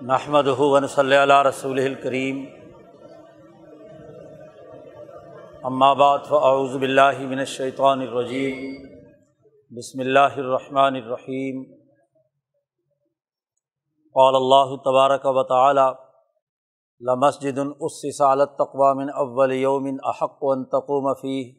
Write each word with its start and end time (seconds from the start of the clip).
نحمد 0.00 0.46
ون 0.58 0.86
صلی 0.86 1.16
اللہ 1.16 1.42
رسول 1.42 1.78
الکریم 1.78 2.44
بعد 5.96 6.18
فاعوذ 6.28 6.76
باللہ 6.76 7.26
من 7.26 7.38
الشیطان 7.38 8.00
الرجیم 8.00 8.62
بسم 9.70 10.00
اللہ 10.00 10.38
الرحمن 10.38 10.96
الرحیم 10.96 11.62
قال 14.14 14.34
اللہ 14.34 14.74
تبارک 14.84 15.26
و 15.26 15.42
تعالی 15.44 15.88
لمسجد 17.00 17.58
اسس 17.58 18.20
علی 18.24 18.42
التقوى 18.42 18.92
من 18.96 19.10
اول 19.18 19.52
یوم 19.52 19.94
احق 20.08 20.44
ان 20.50 20.64
تقوم 20.70 21.14
فیہ 21.14 21.50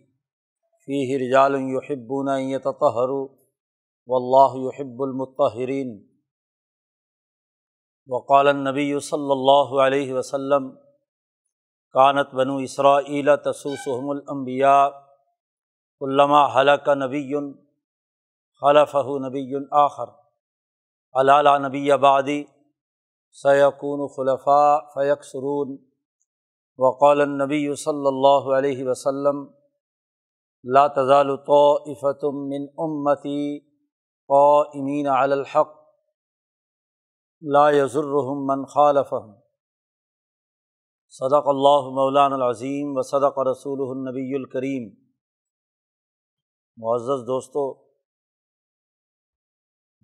فیہ 0.88 1.18
رجال 1.20 1.62
یحبون 1.62 2.30
ان 2.30 2.50
یتطہروا 2.50 3.28
واللہ 4.10 4.58
یحب 4.60 5.04
المطہرین 5.04 6.00
وقال 8.10 8.48
نبی 8.58 9.00
صلی 9.00 9.32
اللہ 9.32 9.74
علیہ 9.82 10.14
وسلم، 10.14 10.70
کانت 11.96 12.34
بنو 12.36 12.56
اسرائیل 12.60 13.30
تسوسحم 13.44 14.10
الانبیاء 14.10 14.88
علامہ 16.02 16.42
حلق 16.56 16.90
نبی 16.98 17.34
خلف 18.62 18.96
نبی 19.22 19.54
آخر 19.82 20.10
علالہ 21.16 21.58
نبی 21.68 21.92
آبادی 21.92 22.44
سیقون 23.36 24.08
خلفاء 24.16 24.78
فیق 24.94 25.24
سرون 25.24 25.76
وقال 26.80 27.28
نبی 27.32 27.64
صلی 27.78 28.08
اللہ 28.08 28.56
علیہ 28.58 28.86
وسلم، 28.86 29.44
لا 30.66 30.88
تزال 30.96 31.36
طائفة 31.48 32.32
من 32.48 32.66
امتی 32.86 33.44
قائمین 34.30 35.08
علی 35.10 35.34
الحق 35.34 35.81
لا 37.44 37.70
یضرحم 37.70 38.42
من 38.46 38.66
خالفہم۔ 38.66 39.32
صدق 41.10 41.48
اللہ 41.48 41.88
مولان 41.90 42.34
العظیم 42.34 42.92
و 42.96 43.02
صدق 43.02 43.40
رسول 43.40 43.80
النبی 43.90 44.36
الکریم۔ 44.36 44.84
معزز 46.78 47.24
دوستو، 47.28 47.64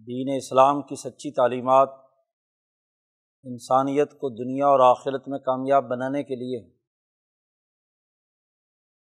دین 0.07 0.35
اسلام 0.37 0.81
کی 0.81 0.95
سچی 0.95 1.31
تعلیمات 1.31 1.89
انسانیت 3.43 4.11
کو 4.11 4.29
دنیا 4.29 4.67
اور 4.67 4.79
آخرت 4.79 5.27
میں 5.27 5.39
کامیاب 5.39 5.83
بنانے 5.83 6.23
کے 6.23 6.35
لیے، 6.35 6.59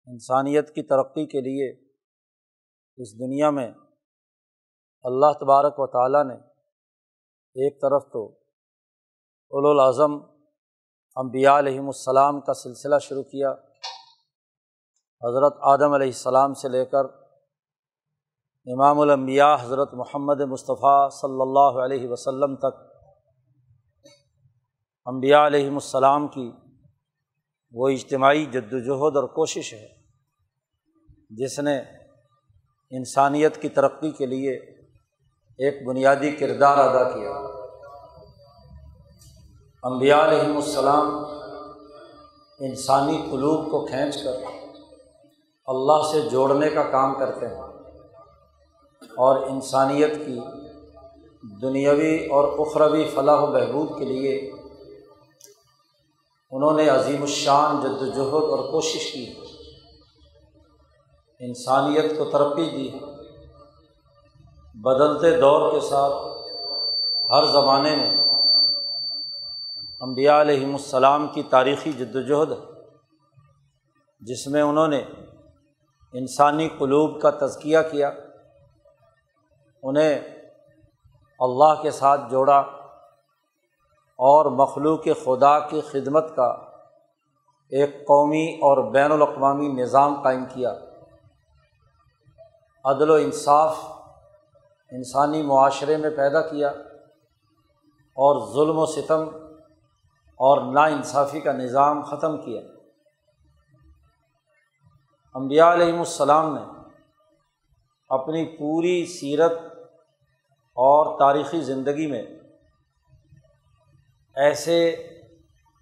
انسانیت 0.08 0.76
کی 0.76 0.84
ترقی 0.84 1.26
کے 1.26 1.42
لیے 1.42 1.70
اس 2.98 3.20
دنیا 3.20 3.50
میں 3.50 3.72
اللہ 5.04 5.38
تبارک 5.40 5.80
و 5.80 5.88
تعالیٰ 5.88 6.24
نے 6.24 6.53
ایک 7.56 7.82
طرف 7.82 8.04
تو 8.14 8.26
الاظم 9.52 10.14
امبیا 11.18 11.58
علیہم 11.60 11.88
السلام 11.88 12.40
کا 12.42 12.54
سلسلہ 12.54 12.95
شروع 13.02 13.23
کیا، 13.23 13.52
حضرت 15.22 15.58
آدم 15.62 15.94
علیہ 15.94 16.08
السلام 16.08 16.54
سے 16.54 16.70
لے 16.70 16.86
کر 16.86 17.12
امام 18.68 19.00
الانبیاء 19.00 19.54
حضرت 19.62 19.94
محمد 19.94 20.42
مصطفیٰ 20.50 21.10
صلی 21.12 21.42
اللہ 21.42 21.80
علیہ 21.84 22.10
وسلم 22.10 22.56
تک 22.56 22.82
امبیا 25.08 25.45
علیہم 25.48 25.73
السلام 25.76 26.28
کی 26.28 26.50
وہ 27.73 27.90
اجتماعی 27.90 28.45
جد 28.45 28.73
وجہد 28.73 29.16
اور 29.16 29.28
کوشش 29.36 29.73
ہے 29.73 29.88
جس 31.38 31.60
نے 31.60 31.78
انسانیت 32.92 33.62
کی 33.62 33.70
ترقی 33.70 34.12
کے 34.12 34.26
لیے 34.26 34.60
ایک 35.58 35.86
بنیادی 35.86 36.32
کردار 36.32 36.78
ادا 36.78 37.09
کیا۔ 37.09 37.32
امبیا 39.84 40.26
علیہم 40.26 40.56
السلام 40.56 41.26
انسانی 42.60 43.27
قلوب 43.32 43.72
کو 43.72 43.86
کھینچ 43.86 44.23
کر 44.23 44.32
اللہ 45.66 46.11
سے 46.11 46.22
جوڑنے 46.22 46.70
کا 46.70 46.83
کام 46.83 47.14
کرتے 47.14 47.48
ہیں 47.48 47.61
اور 49.02 49.48
انسانیت 49.48 50.26
کی 50.26 50.39
دنیاوی 51.61 52.27
اور 52.27 52.67
اخروی 52.67 53.08
فلاح 53.14 53.39
و 53.39 53.45
بہبود 53.45 54.00
کے 54.00 54.06
لیے 54.06 54.52
انہوں 56.52 56.72
نے 56.72 56.89
عظیم 56.89 57.22
الشان، 57.22 57.80
جد 57.82 58.02
وجہد 58.02 58.50
اور 58.50 58.72
کوشش 58.72 59.11
کی۔ 59.11 59.33
انسانیت 61.39 62.17
کو 62.17 62.26
ترقی 62.26 62.70
دی۔ 62.70 63.13
بدلتے 64.76 65.39
دور 65.39 65.72
کے 65.72 65.80
ساتھ 65.80 66.14
ہر 67.32 67.45
زمانے 67.45 67.95
میں 67.95 68.17
امبیا 70.02 70.42
علیہم 70.42 70.72
السلام 70.72 71.28
کی 71.28 71.44
تاریخی 71.44 71.92
جد 71.92 72.16
وجہد 72.16 72.52
ہے، 72.52 72.58
جس 74.20 74.48
میں 74.48 74.62
انہوں 74.62 74.88
نے 74.88 75.04
انسانی 76.14 76.70
قلوب 76.70 77.22
کا 77.22 77.30
تزکیہ 77.30 77.78
کیا، 77.92 78.12
انہیں 79.83 80.20
اللہ 81.39 81.82
کے 81.82 81.92
ساتھ 81.92 82.22
جوڑا 82.32 82.58
اور 84.20 84.45
مخلوق 84.45 85.08
خدا 85.26 85.60
کی 85.60 85.82
خدمت 85.82 86.36
کا 86.36 86.48
ایک 87.70 88.08
قومی 88.08 88.54
اور 88.56 88.92
بین 88.92 89.12
الاقوامی 89.12 89.67
نظام 89.67 90.22
قائم 90.22 90.45
کیا۔ 90.45 90.73
عدل 92.86 93.10
و 93.10 93.14
انصاف 93.14 93.78
انسانی 94.93 95.42
معاشرے 95.42 95.98
میں 95.98 96.09
پیدا 96.09 96.42
کیا 96.42 96.67
اور 98.15 98.54
ظلم 98.54 98.77
و 98.77 98.86
ستم 98.86 99.21
اور 100.36 100.73
ناانصافی 100.73 101.39
کا 101.39 101.52
نظام 101.52 102.02
ختم 102.02 102.42
کیا۔ 102.42 102.61
امبیا 105.33 105.73
علیہم 105.73 105.99
السلام 105.99 106.55
نے 106.55 106.61
اپنی 108.09 108.45
پوری 108.45 109.05
سیرت 109.05 109.52
اور 110.73 111.20
تاریخی 111.20 111.61
زندگی 111.61 112.08
میں 112.08 112.23
ایسے 114.36 114.89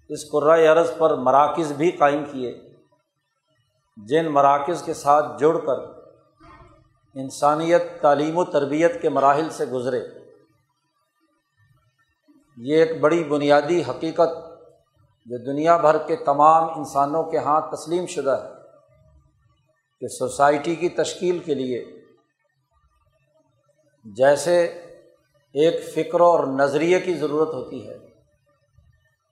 اس 0.08 0.30
قرۂۂ 0.30 0.66
عرض 0.66 0.98
پر 0.98 1.14
مراکز 1.14 1.72
بھی 1.72 1.90
قائم 1.90 2.24
کیے، 2.32 2.74
جن 3.96 4.26
مراکز 4.28 4.82
کے 4.82 4.94
ساتھ 4.94 5.38
جڑ 5.38 5.58
کر 5.58 5.91
انسانیت، 7.14 7.82
تعلیم 8.00 8.38
و 8.38 8.44
تربیت 8.44 9.02
کے 9.02 9.08
مراحل 9.08 9.50
سے 9.50 9.64
گزرے۔ 9.64 10.00
یہ 12.56 12.76
ایک 12.76 13.00
بڑی 13.00 13.24
بنیادی 13.24 13.82
حقیقت 13.82 14.36
جو 15.26 15.38
دنیا 15.38 15.76
بھر 15.76 15.98
کے 15.98 16.16
تمام 16.16 16.78
انسانوں 16.78 17.22
کے 17.24 17.38
ہاتھ 17.38 17.74
تسلیم 17.74 18.06
شدہ 18.06 18.36
ہے 18.44 18.50
کہ 20.00 20.08
سوسائٹی 20.08 20.74
کی 20.74 20.88
تشکیل 20.88 21.38
کے 21.38 21.54
لیے 21.54 21.84
جیسے 24.04 24.62
ایک 25.54 25.82
فکر 25.94 26.20
اور 26.20 26.46
نظریے 26.46 27.00
کی 27.00 27.14
ضرورت 27.14 27.48
ہوتی 27.48 27.88
ہے، 27.88 27.98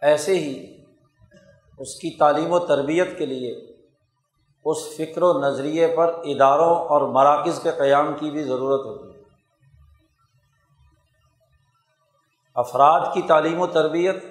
ایسے 0.03 0.39
ہی 0.39 0.77
اس 1.79 1.95
کی 1.95 2.11
تعلیم 2.19 2.53
و 2.53 2.59
تربیت 2.59 3.19
کے 3.19 3.27
لیے 3.27 3.70
اس 4.65 4.97
فکر 4.97 5.23
و 5.23 5.39
نظریے 5.39 5.95
پر 5.97 6.21
اداروں 6.25 6.75
اور 6.77 7.01
مراکز 7.01 7.61
کے 7.63 7.71
قیام 7.71 8.15
کی 8.15 8.31
بھی 8.31 8.43
ضرورت 8.43 8.87
ہوتی 8.87 9.19
ہے۔ 9.19 9.23
افراد 12.55 13.01
کی 13.15 13.23
تعلیم 13.23 13.61
و 13.61 13.67
تربیت، 13.67 14.25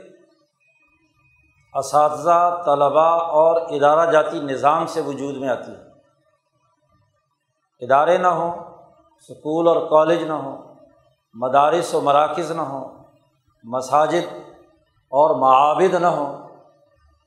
اساتذہ، 1.73 2.61
طلباء 2.65 3.15
اور 3.15 3.61
ادارہ 3.61 4.11
جاتی 4.11 4.39
نظام 4.39 4.87
سے 4.87 5.01
وجود 5.01 5.37
میں 5.37 5.49
آتی 5.49 5.71
ہے۔ 5.71 5.89
ادارے 7.79 8.17
نہ 8.17 8.27
ہوں 8.27 8.51
اسکول 9.17 9.67
اور 9.67 9.89
کالج 9.89 10.23
نہ 10.23 10.33
ہوں، 10.33 10.75
مدارس 11.33 11.93
و 11.93 12.01
مراکز 12.01 12.51
نہ 12.51 12.61
ہوں، 12.61 13.03
مساجد 13.63 14.33
اور 15.09 15.35
معابد 15.35 15.93
نہ 15.93 16.07
ہوں، 16.07 16.47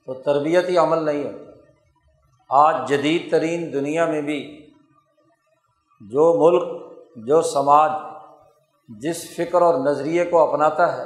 تو 0.07 0.15
تربیتی 0.15 0.79
عمل 0.79 1.05
نہیں 1.05 1.25
ہوتا۔ 1.25 1.52
آج 2.53 2.89
جدید 2.89 3.31
ترین 3.31 3.73
دنیا 3.73 4.07
میں 4.07 4.23
بھی 4.23 4.71
جو 6.01 6.25
ملک، 6.39 6.93
جو 7.17 7.43
سماج 7.43 7.91
جس 8.89 9.37
فکر 9.37 9.63
اور 9.63 9.75
نظریے 9.75 10.25
کو 10.25 10.39
اپناتا 10.39 10.97
ہے، 10.97 11.05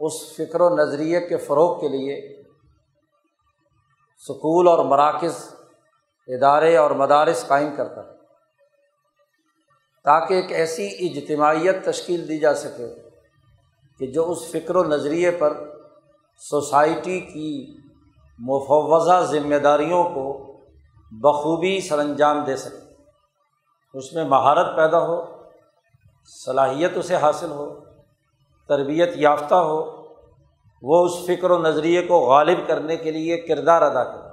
اس 0.00 0.12
فکر 0.36 0.60
و 0.60 0.76
نظریے 0.76 1.20
کے 1.20 1.36
فروغ 1.36 1.80
کے 1.80 1.88
لیے 1.88 2.42
سکول 4.28 4.68
اور 4.68 4.84
مراکز، 4.84 5.54
ادارے 6.28 6.76
اور 6.76 6.90
مدارس 6.90 7.44
قائم 7.46 7.76
کرتا 7.76 8.00
ہے۔ 8.00 8.16
تاکہ 10.04 10.34
ایک 10.34 10.52
ایسی 10.52 10.86
اجتماعیت 11.00 11.84
تشکیل 11.84 12.28
دی 12.28 12.38
جا 12.38 12.54
سکے 12.54 12.94
کہ 13.98 14.06
جو 14.06 14.30
اس 14.30 14.50
فکر 14.50 14.76
و 14.76 14.84
نظریے 14.84 15.30
پر 15.30 15.56
سوسائٹی 16.38 17.20
کی 17.20 17.76
مفوضہ 18.40 19.20
ذمہ 19.20 19.56
داریوں 19.56 20.04
کو 20.04 20.52
بخوبی 21.12 21.80
سر 21.80 21.98
انجام 21.98 22.44
دے 22.44 22.56
سکے۔ 22.56 22.94
اس 23.94 24.12
میں 24.12 24.24
مہارت 24.24 24.76
پیدا 24.76 24.98
ہو، 24.98 25.24
صلاحیت 26.44 26.96
اسے 26.96 27.16
حاصل 27.16 27.50
ہو، 27.50 27.80
تربیت 28.68 29.08
یافتہ 29.14 29.54
ہو، 29.54 30.06
وہ 30.82 31.04
اس 31.04 31.26
فکر 31.26 31.50
و 31.50 31.58
نظریے 31.58 32.02
کو 32.02 32.18
غالب 32.18 32.58
کرنے 32.66 32.96
کے 32.96 33.10
لیے 33.10 33.36
کردار 33.36 33.82
ادا 33.82 34.04
کرے۔ 34.04 34.30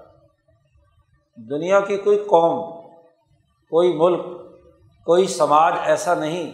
دنیا 1.50 1.80
کی 1.80 1.98
کوئی 1.98 2.18
قوم، 2.18 2.88
کوئی 3.70 3.94
ملک، 3.98 4.26
کوئی 5.06 5.28
سماج 5.28 5.74
ایسا 5.84 6.14
نہیں 6.14 6.52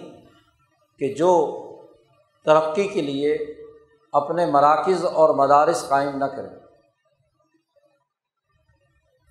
کہ 1.00 1.14
جو 1.14 1.60
ترقی 2.46 2.88
کے 2.88 3.02
لیے 3.02 3.38
اپنے 4.14 4.46
مراکز 4.46 5.06
اور 5.06 5.36
مدارس 5.36 5.90
قائم 5.90 6.18
نہ 6.18 6.26
کرے۔ 6.26 6.63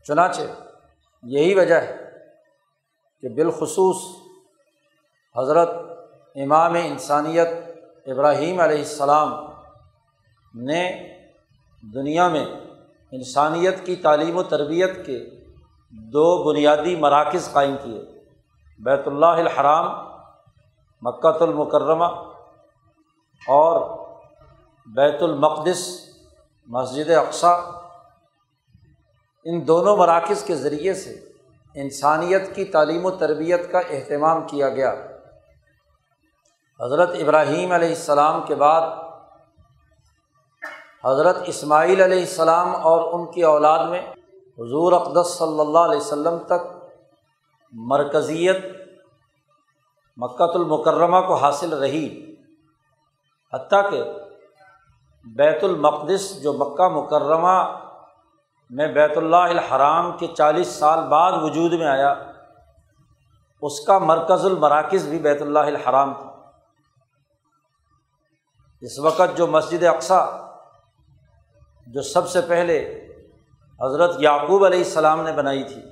چنانچہ 0.04 0.40
یہی 1.22 1.54
وجہ 1.54 1.74
ہے 1.74 2.10
کہ 3.20 3.28
بالخصوص 3.28 3.96
حضرت 5.36 5.68
امام 6.34 6.74
انسانیت 6.74 7.48
ابراہیم 8.06 8.60
علیہ 8.60 8.78
السلام 8.78 9.52
نے 10.54 11.14
دنیا 11.94 12.28
میں 12.28 12.46
انسانیت 13.12 13.86
کی 13.86 13.96
تعلیم 13.96 14.36
و 14.36 14.42
تربیت 14.42 15.06
کے 15.06 15.30
دو 15.90 16.42
بنیادی 16.42 16.96
مراکز 16.96 17.52
قائم 17.52 17.76
کیے۔ 17.82 18.04
بیت 18.78 19.06
اللہ 19.06 19.26
الحرام 19.26 20.06
مکۃ 21.02 21.40
المکرمہ 21.40 22.04
اور 23.48 23.98
بیت 24.86 25.22
المقدس، 25.22 26.08
مسجد 26.66 27.10
اقسا 27.10 27.81
ان 29.44 29.66
دونوں 29.66 29.96
مراکز 29.96 30.42
کے 30.42 30.54
ذریعے 30.54 30.94
سے 30.94 31.30
انسانیت 31.74 32.54
کی 32.54 32.64
تعلیم 32.64 33.06
و 33.06 33.10
تربیت 33.10 33.72
کا 33.72 33.78
اہتمام 33.78 34.46
کیا 34.46 34.68
گیا۔ 34.68 34.92
حضرت 36.80 37.10
ابراہیم 37.20 37.72
علیہ 37.72 37.88
السلام 37.88 38.40
کے 38.46 38.54
بعد، 38.54 38.80
حضرت 41.04 41.36
اسماعیل 41.46 42.00
علیہ 42.00 42.18
السلام 42.18 42.76
اور 42.76 43.12
ان 43.12 43.30
کی 43.32 43.42
اولاد 43.42 43.86
میں 43.88 44.00
حضور 44.58 44.92
اقدس 44.92 45.34
صلی 45.38 45.60
اللہ 45.60 45.78
علیہ 45.78 46.00
وسلم 46.00 46.38
تک 46.38 46.70
مرکزیت 47.72 48.64
مکۃ 50.16 50.54
المکرمہ 50.54 51.20
کو 51.26 51.34
حاصل 51.34 51.72
رہی۔ 51.72 52.34
حتیٰ 53.52 53.90
کہ 53.90 54.02
بیت 55.26 55.64
المقدس 55.64 56.42
جو 56.42 56.52
مکہ 56.52 56.88
مکرمہ 56.88 57.81
میں 58.72 58.86
بیت 58.88 59.16
اللہ 59.16 59.50
الحرام 59.54 60.16
کے 60.18 60.26
چالیس 60.26 60.68
سال 60.68 61.00
بعد 61.08 61.32
وجود 61.42 61.72
میں 61.72 61.86
آیا، 61.86 62.12
اس 63.62 63.80
کا 63.80 63.98
مرکز 63.98 64.44
المراکز 64.44 65.08
بھی 65.08 65.18
بیت 65.18 65.42
اللہ 65.42 65.68
الحرام 65.72 66.14
تھا۔ 66.14 66.30
اس 68.82 68.98
وقت 68.98 69.36
جو 69.36 69.46
مسجد 69.46 69.84
اقسا 69.84 70.24
جو 71.86 72.02
سب 72.02 72.28
سے 72.28 72.40
پہلے 72.40 72.78
حضرت 73.80 74.16
یعقوب 74.18 74.64
علیہ 74.64 74.78
السلام 74.78 75.22
نے 75.22 75.32
بنائی 75.32 75.64
تھی، 75.64 75.82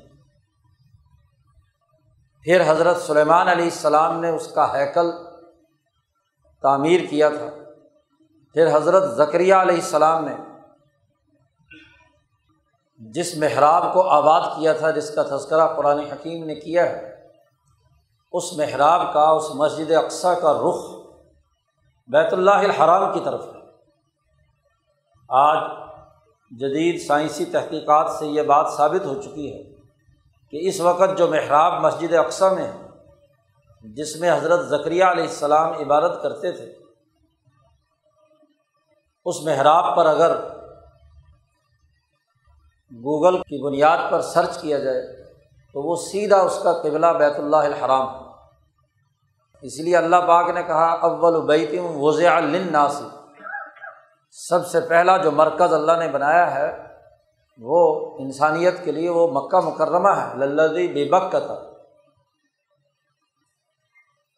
پھر 2.46 2.62
حضرت 2.66 2.96
سلیمان 2.96 3.48
علیہ 3.48 3.64
السلام 3.64 4.20
نے 4.20 4.30
اس 4.30 4.52
کا 4.54 4.72
ہیکل 4.72 5.10
تعمیر 6.64 7.00
کیا 7.10 7.28
تھا، 7.28 7.48
پھر 8.54 8.76
حضرت 8.76 9.16
ذکریہ 9.16 9.54
علیہ 9.54 9.74
السلام 9.74 10.24
نے 10.24 10.36
جس 13.00 13.36
محراب 13.36 13.92
کو 13.92 14.02
آباد 14.08 14.40
کیا 14.40 14.72
تھا، 14.72 14.90
جس 14.90 15.14
کا 15.14 15.22
تذکرہ 15.22 15.66
قرآن 15.66 15.98
حکیم 15.98 16.44
نے 16.44 16.54
کیا 16.54 16.90
ہے، 16.90 17.14
اس 18.32 18.52
محراب 18.52 19.12
کا، 19.12 19.22
اس 19.22 19.50
مسجد 19.54 19.92
اقسا 19.92 20.34
کا 20.34 20.52
رخ 20.52 20.84
بیت 22.08 22.32
اللہ 22.32 22.64
الحرام 22.64 23.12
کی 23.12 23.20
طرف 23.24 23.46
ہے۔ 23.46 23.58
آج 25.28 25.58
جدید 26.50 27.00
سائنسی 27.06 27.44
تحقیقات 27.44 28.10
سے 28.10 28.26
یہ 28.26 28.42
بات 28.42 28.66
ثابت 28.76 29.06
ہو 29.06 29.20
چکی 29.22 29.52
ہے 29.52 29.62
کہ 30.52 30.68
اس 30.68 30.80
وقت 30.80 31.18
جو 31.18 31.28
محراب 31.28 31.80
مسجد 31.80 32.14
اقسا 32.14 32.52
میں 32.52 32.66
ہے، 32.66 32.88
جس 33.84 34.16
میں 34.16 34.32
حضرت 34.32 34.60
ذکریہ 34.60 35.04
علیہ 35.04 35.24
السلام 35.24 35.72
عبادت 35.72 36.22
کرتے 36.22 36.52
تھے، 36.52 36.72
اس 39.26 39.42
محراب 39.44 39.96
پر 39.96 40.06
اگر 40.06 40.36
گوگل 42.90 43.36
کی 43.38 43.62
بنیاد 43.64 44.10
پر 44.10 44.20
سرچ 44.20 44.60
کیا 44.60 44.78
جائے 44.78 45.02
تو 45.74 45.82
وہ 45.82 45.96
سیدھا 45.96 46.36
اس 46.42 46.58
کا 46.62 46.72
قبلہ 46.72 47.06
بیت 47.18 47.38
اللہ 47.38 47.68
الحرام 47.68 48.06
اس 49.62 49.78
لیے 49.80 49.96
اللہ 49.96 50.20
پاک 50.26 50.48
نے 50.50 50.62
کہا، 50.62 50.88
اول 51.02 51.40
بیتم 51.46 51.86
وضع 52.02 52.30
الناسی 52.30 53.04
سب 54.36 54.66
سے 54.66 54.80
پہلا 54.80 55.16
جو 55.16 55.30
مرکز 55.30 55.72
اللہ 55.74 55.98
نے 55.98 56.08
بنایا 56.08 56.54
ہے، 56.54 56.68
وہ 57.58 57.80
انسانیت 58.18 58.84
کے 58.84 58.92
لیے 58.92 59.10
وہ 59.10 59.26
مکہ 59.32 59.60
مکرمہ 59.60 60.14
ہے۔ 60.16 60.38
للدی 60.38 60.86
بے 60.88 61.04
بک 61.10 61.30
تھا 61.30 61.54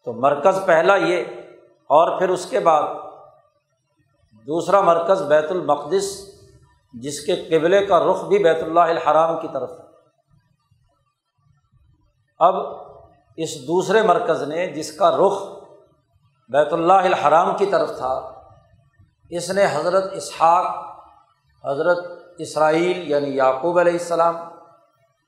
تو 0.07 0.13
مرکز 0.21 0.59
پہلا 0.65 0.95
یہ، 0.95 1.23
اور 1.89 2.17
پھر 2.19 2.29
اس 2.29 2.45
کے 2.45 2.59
بعد 2.59 2.83
دوسرا 4.47 4.81
مرکز 4.81 5.21
بیت 5.21 5.51
المقدس۔ 5.51 6.11
جس 6.93 7.19
کے 7.25 7.35
قبلے 7.49 7.85
کا 7.85 7.99
رخ 7.99 8.23
بھی 8.27 8.37
بیت 8.43 8.61
اللہ 8.63 8.93
الحرام 8.93 9.39
کی 9.41 9.47
طرف 9.53 9.69
اب 12.39 12.55
اس 13.37 13.55
دوسرے 13.67 14.01
مرکز 14.03 14.41
نے 14.47 14.65
جس 14.73 14.91
کا 14.97 15.09
رخ 15.17 15.41
بیت 16.49 16.73
اللہ 16.73 17.07
الحرام 17.09 17.55
کی 17.57 17.65
طرف 17.65 17.97
تھا، 17.97 18.13
اس 19.31 19.49
نے 19.51 19.65
حضرت 19.73 20.11
اسحاق، 20.13 20.65
حضرت 21.63 22.05
اسرائیل 22.37 23.09
یعنی 23.11 23.35
یعقوب 23.35 23.79
علیہ 23.79 23.91
السلام 23.91 24.35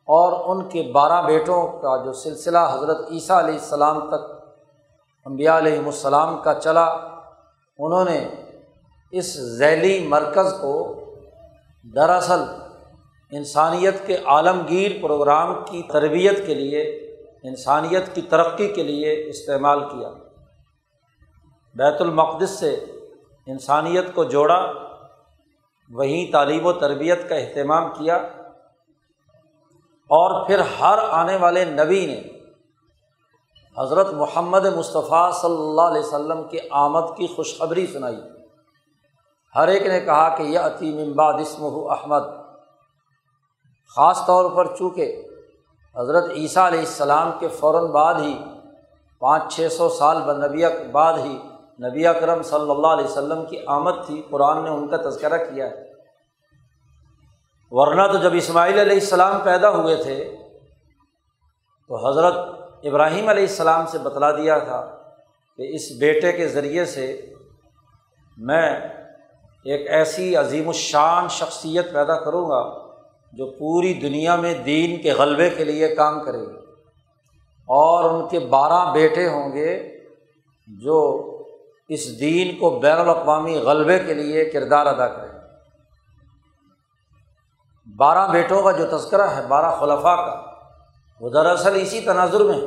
اور 0.07 0.33
ان 0.45 0.67
کے 0.69 0.81
بارہ 0.94 1.21
بیٹوں 1.27 1.62
کا 1.81 1.95
جو 2.03 2.13
سلسلہ 2.13 2.59
حضرت 2.71 3.12
عیسیٰ 3.12 3.38
علیہ 3.38 3.53
السلام 3.53 4.00
تک 4.09 4.33
امبیا 5.25 5.57
علیہم 5.57 5.85
السلام 5.85 6.38
کا 6.41 6.53
چلا، 6.53 6.85
انہوں 6.85 8.06
نے 8.06 8.19
اس 9.13 9.33
ذیلی 9.57 9.97
مرکز 10.07 10.53
کو 10.62 10.75
دراصل 11.94 12.40
انسانیت 13.32 14.08
کے 14.08 14.18
عالمگیر 14.18 14.92
پروگرام 15.02 15.56
کی 15.66 15.84
تربیت 15.84 16.48
کے 16.48 16.54
لیے، 16.54 16.82
انسانیت 17.44 18.16
کی 18.16 18.22
ترقی 18.22 18.68
کے 18.68 18.84
لیے 18.84 19.30
استعمال 19.30 19.80
کیا۔ 19.80 20.10
بیت 21.75 22.01
المقدس 22.01 22.50
سے 22.50 22.74
انسانیت 23.48 24.15
کو 24.15 24.24
جوڑا، 24.24 24.72
وہیں 25.89 26.32
تعلیم 26.32 26.65
و 26.65 26.74
تربیت 26.74 27.30
کا 27.30 27.36
اہتمام 27.36 27.89
کیا۔ 27.89 28.15
اور 30.10 30.48
پھر 30.48 30.60
ہر 30.60 31.00
آنے 31.10 31.36
والے 31.36 31.65
نبی 31.65 32.06
نے 32.06 32.22
حضرت 33.77 34.13
محمد 34.13 34.65
مصطفیٰ 34.65 35.34
صلی 35.34 35.58
اللہ 35.58 35.82
علیہ 35.82 36.01
وسلم 36.01 36.44
کے 36.48 36.60
آمد 36.72 37.18
کی 37.18 37.27
خوشخبری 37.27 37.88
سنائی۔ 37.88 38.35
ہر 39.55 39.67
ایک 39.67 39.85
نے 39.88 40.00
کہا 40.00 40.35
کہ 40.35 40.43
یہ 40.43 40.59
عتیم 40.59 40.97
امباد 40.97 41.33
اسم 41.33 41.63
احمد۔ 41.65 42.24
خاص 43.95 44.25
طور 44.25 44.50
پر 44.51 44.75
چونکہ 44.75 45.21
حضرت 45.95 46.29
عیسیٰ 46.29 46.65
علیہ 46.67 46.79
السلام 46.79 47.31
کے 47.39 47.47
فوراً 47.47 47.85
بعد 47.91 48.13
ہی، 48.13 48.35
پانچ 49.19 49.55
چھ 49.55 49.67
سو 49.71 49.89
سال 49.89 50.17
نبی 50.39 50.63
بعد 50.91 51.13
ہی 51.13 51.38
نبی 51.83 52.07
اکرم 52.07 52.41
صلی 52.41 52.69
اللہ 52.71 52.88
علیہ 52.88 53.05
وسلم 53.05 53.45
کی 53.45 53.57
آمد 53.67 54.05
تھی، 54.05 54.21
قرآن 54.29 54.63
نے 54.63 54.69
ان 54.69 54.88
کا 54.88 54.97
تذکرہ 54.97 55.38
کیا 55.38 55.65
ہے۔ 55.65 55.83
ورنہ 57.71 58.12
تو 58.12 58.17
جب 58.17 58.31
اسماعیل 58.33 58.79
علیہ 58.79 59.00
السلام 59.00 59.39
پیدا 59.43 59.69
ہوئے 59.69 59.95
تھے، 59.95 60.38
تو 61.88 62.07
حضرت 62.07 62.35
ابراہیم 62.83 63.29
علیہ 63.29 63.43
السلام 63.43 63.85
سے 63.85 63.97
بتلا 63.97 64.31
دیا 64.31 64.57
تھا 64.57 64.81
کہ 65.57 65.75
اس 65.75 65.91
بیٹے 66.00 66.31
کے 66.31 66.47
ذریعے 66.47 66.85
سے 66.85 67.05
میں 68.38 68.69
ایک 69.65 69.89
ایسی 69.89 70.36
عظیم 70.36 70.67
الشان 70.67 71.27
شخصیت 71.27 71.93
پیدا 71.93 72.19
کروں 72.19 72.50
گا 72.50 72.88
جو 73.31 73.45
پوری 73.51 73.93
دنیا 73.93 74.36
میں 74.36 74.53
دین 74.53 75.01
کے 75.01 75.12
غلبے 75.12 75.50
کے 75.50 75.63
لیے 75.63 75.95
کام 75.95 76.24
کرے 76.24 76.39
گی۔ 76.39 76.65
اور 77.65 78.03
ان 78.03 78.29
کے 78.29 78.39
بارہ 78.39 78.93
بیٹے 78.93 79.27
ہوں 79.27 79.51
گے 79.51 79.98
جو 80.67 81.22
اس 81.89 82.19
دین 82.19 82.60
کو 82.60 82.69
بین 82.69 82.98
الاقوامی 82.98 83.57
غلبے 83.57 84.00
کے 84.00 84.13
لیے 84.13 84.45
کردار 84.45 84.86
ادا 84.86 85.07
کریں 85.07 85.39
بارہ 87.95 88.31
بیٹوں 88.31 88.63
کا 88.63 88.72
جو 88.72 88.98
تذکرہ 88.98 89.29
ہے، 89.29 89.48
بارہ 89.48 89.79
خلفاء 89.79 90.15
کا، 90.15 90.41
وہ 91.22 91.29
دراصل 91.29 91.81
اسی 91.81 92.01
تناظر 92.01 92.43
میں 92.43 92.55
ہے 92.55 92.65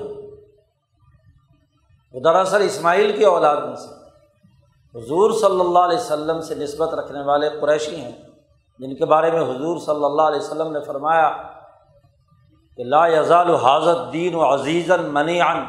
وہ 2.13 2.21
دراصل 2.21 2.63
اسماعیل 2.63 3.17
کی 3.17 3.25
اولاد 3.25 3.57
میں 3.57 3.77
سے 3.77 3.98
حضور 4.95 5.31
صلی 5.31 5.61
اللہ 5.61 5.79
علیہ 5.79 5.99
وسلم 5.99 6.41
سے 6.41 6.55
نسبت 6.55 6.95
رکھنے 6.95 7.23
والے 7.25 7.49
قریشی 7.61 7.97
ہیں، 7.97 8.13
جن 8.79 8.95
کے 8.95 9.05
بارے 9.05 9.31
میں 9.31 9.41
حضور 9.41 9.79
صلی 9.79 10.05
اللہ 10.05 10.23
علیہ 10.23 10.41
وسلم 10.41 10.73
نے 10.73 10.81
فرمایا 10.81 11.43
کہ 12.77 12.85
لا 12.85 13.07
یزال 13.07 13.55
حاضت 13.55 14.13
دین 14.13 14.35
و 14.35 14.55
عزیز 14.55 14.91
منی 14.91 15.41
ان 15.41 15.65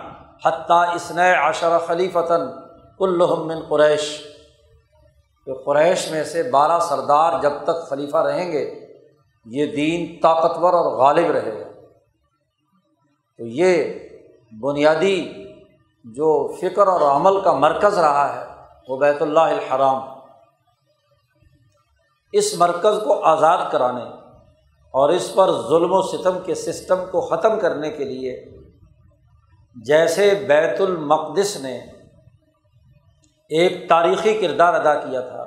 حتیٰ 0.45 0.95
اسن 0.95 1.19
عشر 1.19 1.77
خلیفتاً 1.87 2.41
من 3.45 3.59
قریش۔ 3.69 4.23
کہ 5.45 5.53
قریش 5.53 6.11
میں 6.11 6.23
سے 6.23 6.43
بارہ 6.43 6.79
سردار 6.79 7.41
جب 7.41 7.51
تک 7.63 7.89
خلیفہ 7.89 8.17
رہیں 8.17 8.51
گے، 8.51 8.87
یہ 9.45 9.65
دین 9.65 10.19
طاقتور 10.21 10.73
اور 10.73 10.97
غالب 10.97 11.31
رہے 11.31 11.59
گا۔ 11.59 11.69
تو 13.37 13.45
یہ 13.45 13.99
بنیادی 14.61 15.43
جو 16.03 16.47
فکر 16.47 16.87
اور 16.87 17.01
عمل 17.01 17.41
کا 17.41 17.53
مرکز 17.53 17.99
رہا 17.99 18.35
ہے 18.35 18.48
وہ 18.89 18.97
بیت 18.97 19.21
اللہ 19.21 19.39
الحرام۔ 19.39 20.01
اس 22.33 22.53
مرکز 22.57 22.99
کو 23.03 23.19
آزاد 23.23 23.57
کرانے 23.71 24.03
اور 24.93 25.09
اس 25.09 25.33
پر 25.35 25.51
ظلم 25.67 25.93
و 25.93 26.01
ستم 26.01 26.39
کے 26.45 26.55
سسٹم 26.55 27.03
کو 27.11 27.21
ختم 27.21 27.59
کرنے 27.59 27.89
کے 27.89 28.03
لیے 28.03 28.33
جیسے 29.75 30.33
بیت 30.47 30.81
المقدس 30.81 31.55
نے 31.57 31.77
ایک 33.51 33.89
تاریخی 33.89 34.33
کردار 34.37 34.73
ادا 34.73 34.93
کیا 34.95 35.21
تھا، 35.21 35.43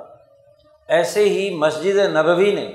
ایسے 0.87 1.29
ہی 1.29 1.55
مسجد 1.55 1.97
نبوی 2.15 2.51
نے 2.51 2.65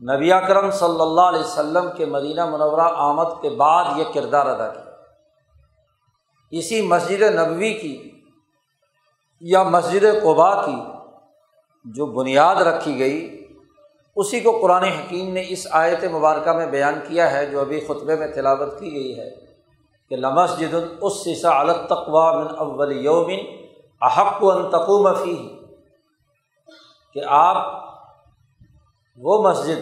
نبی 0.00 0.32
اکرم 0.32 0.70
صلی 0.70 1.00
اللہ 1.00 1.20
علیہ 1.20 1.40
وسلم 1.40 1.88
کے 1.96 2.06
مدینہ 2.06 2.46
منورہ 2.46 2.88
آمد 2.94 3.40
کے 3.42 3.50
بعد 3.50 3.84
یہ 3.96 4.04
کردار 4.14 4.46
ادا 4.46 4.68
کیا۔ 4.68 4.90
اسی 6.50 6.80
مسجد 6.82 7.22
نبوی 7.22 7.72
کی 7.74 8.10
یا 9.42 9.62
مسجد 9.62 10.04
قبا 10.22 10.50
کی 10.62 10.76
جو 11.84 12.06
بنیاد 12.06 12.56
رکھی 12.56 12.98
گئی، 12.98 13.16
اسی 14.16 14.40
کو 14.40 14.50
قرآن 14.62 14.84
حکیم 14.84 15.32
نے 15.32 15.42
اس 15.48 15.66
آیت 15.70 16.04
مبارکہ 16.04 16.52
میں 16.52 16.66
بیان 16.66 17.00
کیا 17.08 17.30
ہے، 17.32 17.46
جو 17.46 17.60
ابھی 17.60 17.80
خطبے 17.80 18.16
میں 18.16 18.26
تلاوت 18.32 18.78
کی 18.80 18.92
گئی 18.94 19.18
ہے 19.18 19.30
کہ 20.10 20.16
لمسجد 20.16 20.74
اس 21.00 21.12
سسا 21.24 21.58
الطقوا 21.60 22.30
بن 22.32 22.54
اول 22.58 22.92
یومن 23.04 23.40
احق 24.02 24.42
و 24.42 24.50
انتقوم 24.50 25.12
فی 25.14 25.36
کہ 27.16 27.20
آپ 27.28 27.56
وہ 29.18 29.42
مسجد 29.42 29.80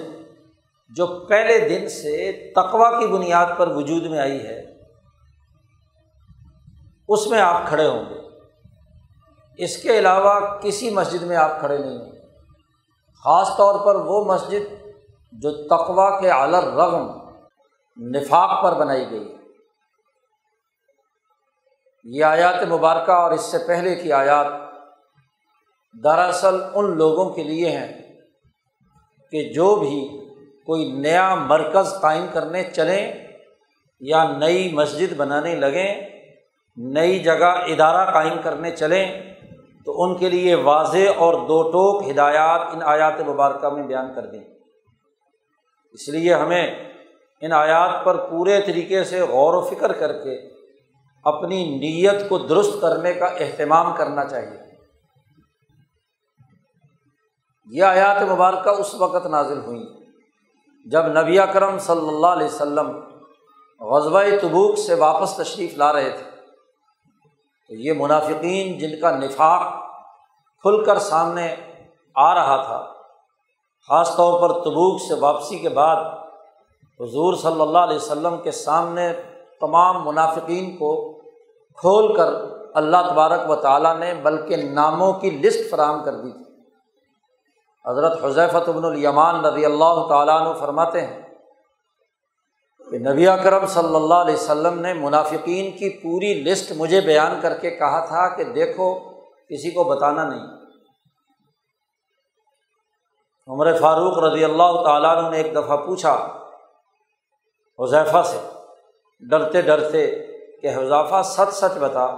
جو 0.97 1.07
پہلے 1.29 1.59
دن 1.69 1.89
سے 1.89 2.33
تقوا 2.57 2.91
کی 3.01 3.07
بنیاد 3.07 3.47
پر 3.57 3.69
وجود 3.69 4.07
میں 4.07 4.19
آئی 4.19 4.41
ہے، 4.47 4.61
اس 7.09 7.27
میں 7.27 7.41
آپ 7.41 7.69
کھڑے 7.69 7.87
ہوں 7.89 8.05
گے۔ 8.11 8.19
اس 9.61 9.83
کے 9.83 9.99
علاوہ 9.99 10.61
کسی 10.61 10.91
مسجد 10.91 11.23
میں 11.23 11.37
آپ 11.37 11.61
کھڑے 11.61 11.79
نہیں 11.79 11.99
ہوں 11.99 12.13
خاص 13.25 13.49
طور 13.57 13.87
پر 13.87 13.95
وہ 13.95 14.25
مسجد 14.25 14.73
جو 15.33 15.51
تقوا 15.67 16.21
کے 16.21 16.31
علر 16.31 16.63
رغم 16.63 17.11
نفاق 17.97 18.63
پر 18.63 18.75
بنائی 18.75 19.11
گئی 19.11 19.37
یہ 22.05 22.25
آیات 22.25 22.63
مبارکہ 22.69 23.13
اور 23.13 23.33
اس 23.33 23.41
سے 23.41 23.59
پہلے 23.67 23.95
کی 23.95 24.13
آیات 24.13 24.47
دراصل 26.05 26.61
ان 26.75 26.97
لوگوں 26.97 27.31
کے 27.31 27.43
لیے 27.43 27.71
ہیں 27.71 27.93
کہ 29.33 29.53
جو 29.53 29.77
بھی 29.77 30.21
کوئی 30.67 30.93
نیا 30.93 31.35
مرکز 31.35 31.95
قائم 32.01 32.27
کرنے 32.33 32.63
چلیں 32.63 33.13
یا 34.01 34.25
نئی 34.39 34.73
مسجد 34.73 35.13
بنانے 35.17 35.55
لگیں، 35.55 36.11
نئی 36.77 37.19
جگہ 37.19 37.53
ادارہ 37.67 38.11
قائم 38.13 38.37
کرنے 38.43 38.71
چلیں 38.71 39.31
تو 39.91 40.03
ان 40.03 40.17
کے 40.17 40.29
لیے 40.29 40.55
واضح 40.55 41.09
اور 41.17 41.35
دو 41.35 41.63
ٹوک 41.63 42.11
ہدایات 42.11 42.61
ان 42.73 42.83
آیات 42.83 43.21
مبارکہ 43.21 43.69
میں 43.69 43.83
بیان 43.83 44.15
کر 44.15 44.27
دیں۔ 44.27 44.45
اس 45.93 46.09
لیے 46.09 46.35
ہمیں 46.35 46.93
ان 47.41 47.53
آیات 47.53 48.05
پر 48.05 48.31
پورے 48.31 48.61
طریقے 48.61 49.05
سے 49.05 49.21
غور 49.21 49.55
و 49.55 49.61
فکر 49.61 49.93
کر 49.93 50.13
کے 50.13 50.49
اپنی 51.25 51.65
نیت 51.65 52.29
کو 52.29 52.39
درست 52.39 52.81
کرنے 52.81 53.15
کا 53.15 53.27
اہتمام 53.27 53.95
کرنا 53.97 54.25
چاہیے۔ 54.25 54.59
یہ 57.67 57.85
آیات 57.85 58.23
مبارکہ 58.23 58.71
اس 58.71 58.95
وقت 58.95 59.27
نازل 59.27 59.61
ہوئیں۔ 59.61 59.85
جب 60.87 61.07
نبی 61.07 61.39
کرم 61.53 61.79
صلی 61.79 62.09
اللہ 62.09 62.27
علیہ 62.27 62.47
وسلم 62.47 63.01
غزبۂ 63.81 64.25
تبوک 64.43 64.79
سے 64.79 64.95
واپس 64.95 65.37
تشریف 65.37 65.75
لا 65.75 65.93
رہے 65.93 66.11
تھے، 66.11 66.31
تو 67.69 67.75
یہ 67.75 67.93
منافقین 67.97 68.79
جن 68.79 69.01
کا 69.01 69.17
نفاق 69.17 69.80
کھل 70.65 70.85
کر 70.85 70.99
سامنے 70.99 71.55
آ 72.17 72.33
رہا 72.35 72.57
تھا، 72.63 72.79
خاص 73.89 74.15
طور 74.17 74.41
پر 74.41 74.53
تبوک 74.63 75.01
سے 75.01 75.15
واپسی 75.21 75.59
کے 75.59 75.69
بعد 75.69 75.97
حضور 77.01 77.35
صلی 77.43 77.61
اللہ 77.61 77.79
علیہ 77.79 77.97
وسلم 77.97 78.37
کے 78.43 78.51
سامنے 78.53 79.13
تمام 79.61 80.05
منافقین 80.05 80.77
کو 80.77 80.91
کھول 81.79 82.15
کر 82.17 82.33
اللہ 82.75 83.09
تبارک 83.09 83.51
و 83.51 83.55
تعالیٰ 83.57 83.97
نے، 83.99 84.13
بلکہ 84.23 84.57
ناموں 84.75 85.13
کی 85.21 85.31
لسٹ 85.43 85.71
فراہم 85.71 86.03
کر 86.05 86.15
دی 86.15 86.31
تھی۔ 86.31 86.45
حضرت 87.85 88.25
حضیفت 88.25 88.69
ابن 88.69 88.85
الیمان 88.85 89.45
رضی 89.45 89.65
اللہ 89.65 90.07
تعالیٰ 90.09 90.41
عنہ 90.41 90.53
فرماتے 90.61 91.01
ہیں 91.01 91.21
کہ 92.87 92.99
نبی 93.01 93.27
اکرم 93.29 93.67
صلی 93.67 93.95
اللہ 93.97 94.21
علیہ 94.25 94.35
وسلم 94.35 94.79
نے 94.81 94.93
منافقین 94.95 95.71
کی 95.79 95.89
پوری 96.03 96.33
لسٹ 96.43 96.73
مجھے 96.77 97.01
بیان 97.01 97.39
کر 97.43 97.55
کے 97.59 97.71
کہا 97.77 98.05
تھا 98.05 98.29
کہ 98.37 98.45
دیکھو 98.53 98.95
کسی 99.51 99.71
کو 99.71 99.85
بتانا 99.85 100.25
نہیں۔ 100.25 100.47
عمر 103.49 103.79
فاروق 103.81 104.19
رضی 104.19 104.45
اللہ 104.45 104.83
تعالیٰ 104.85 105.31
نے 105.31 105.37
ایک 105.37 105.53
دفعہ 105.57 105.77
پوچھا 105.77 106.45
حذیفہ 107.79 108.23
سے، 108.25 108.39
ڈرتے 109.31 109.63
ڈرتے 109.63 110.27
کہ 110.61 110.67
حذافہ 110.67 111.23
سچ 111.25 111.55
سچ 111.55 111.79
بتا 111.79 112.17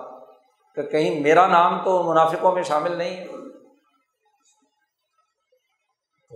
کہ 0.75 0.83
کہیں 0.83 1.21
میرا 1.21 1.47
نام 1.47 1.85
تو 1.85 2.03
منافقوں 2.03 2.53
میں 2.53 2.63
شامل 2.63 2.97
نہیں 2.97 3.17
ہے۔ 3.17 3.27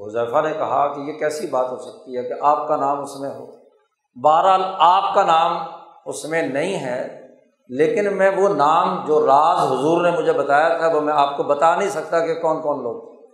حذیفہ 0.06 0.40
نے 0.40 0.52
کہا 0.52 0.94
کہ 0.94 1.00
یہ 1.00 1.12
کیسی 1.12 1.46
بات 1.46 1.70
ہو 1.70 1.78
سکتی 1.78 2.16
ہے 2.16 2.22
کہ 2.22 2.34
آپ 2.42 2.68
کا 2.68 2.76
نام 2.76 3.02
اس 3.02 3.20
میں 3.20 3.30
ہو۔ 3.30 3.46
بہرحال 4.22 4.62
آپ 4.78 5.14
کا 5.14 5.24
نام 5.24 5.56
اس 6.06 6.24
میں 6.24 6.42
نہیں 6.42 6.78
ہے۔ 6.78 7.25
لیکن 7.68 8.16
میں 8.16 8.30
وہ 8.30 8.48
نام 8.48 9.04
جو 9.06 9.26
راز 9.26 9.58
حضور 9.58 10.02
نے 10.02 10.10
مجھے 10.10 10.32
بتایا 10.32 10.68
تھا 10.68 10.86
وہ 10.86 11.00
میں 11.00 11.14
آپ 11.16 11.36
کو 11.36 11.42
بتا 11.42 11.76
نہیں 11.76 11.88
سکتا 11.88 12.26
کہ 12.26 12.34
کون 12.34 12.62
کون 12.62 12.82
لوگ 12.82 13.00
تھے۔ 13.00 13.26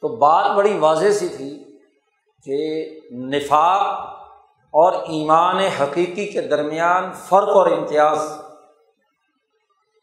تو 0.00 0.16
بات 0.16 0.50
بڑی 0.56 0.78
واضح 0.78 1.10
سی 1.10 1.28
تھی 1.28 1.78
کہ 2.44 3.00
نفاق 3.14 3.98
اور 4.66 4.92
ایمان 4.92 5.56
حقیقی 5.56 6.26
کے 6.26 6.40
درمیان 6.40 7.12
فرق 7.12 7.48
اور 7.48 7.70
امتیاز 7.70 8.42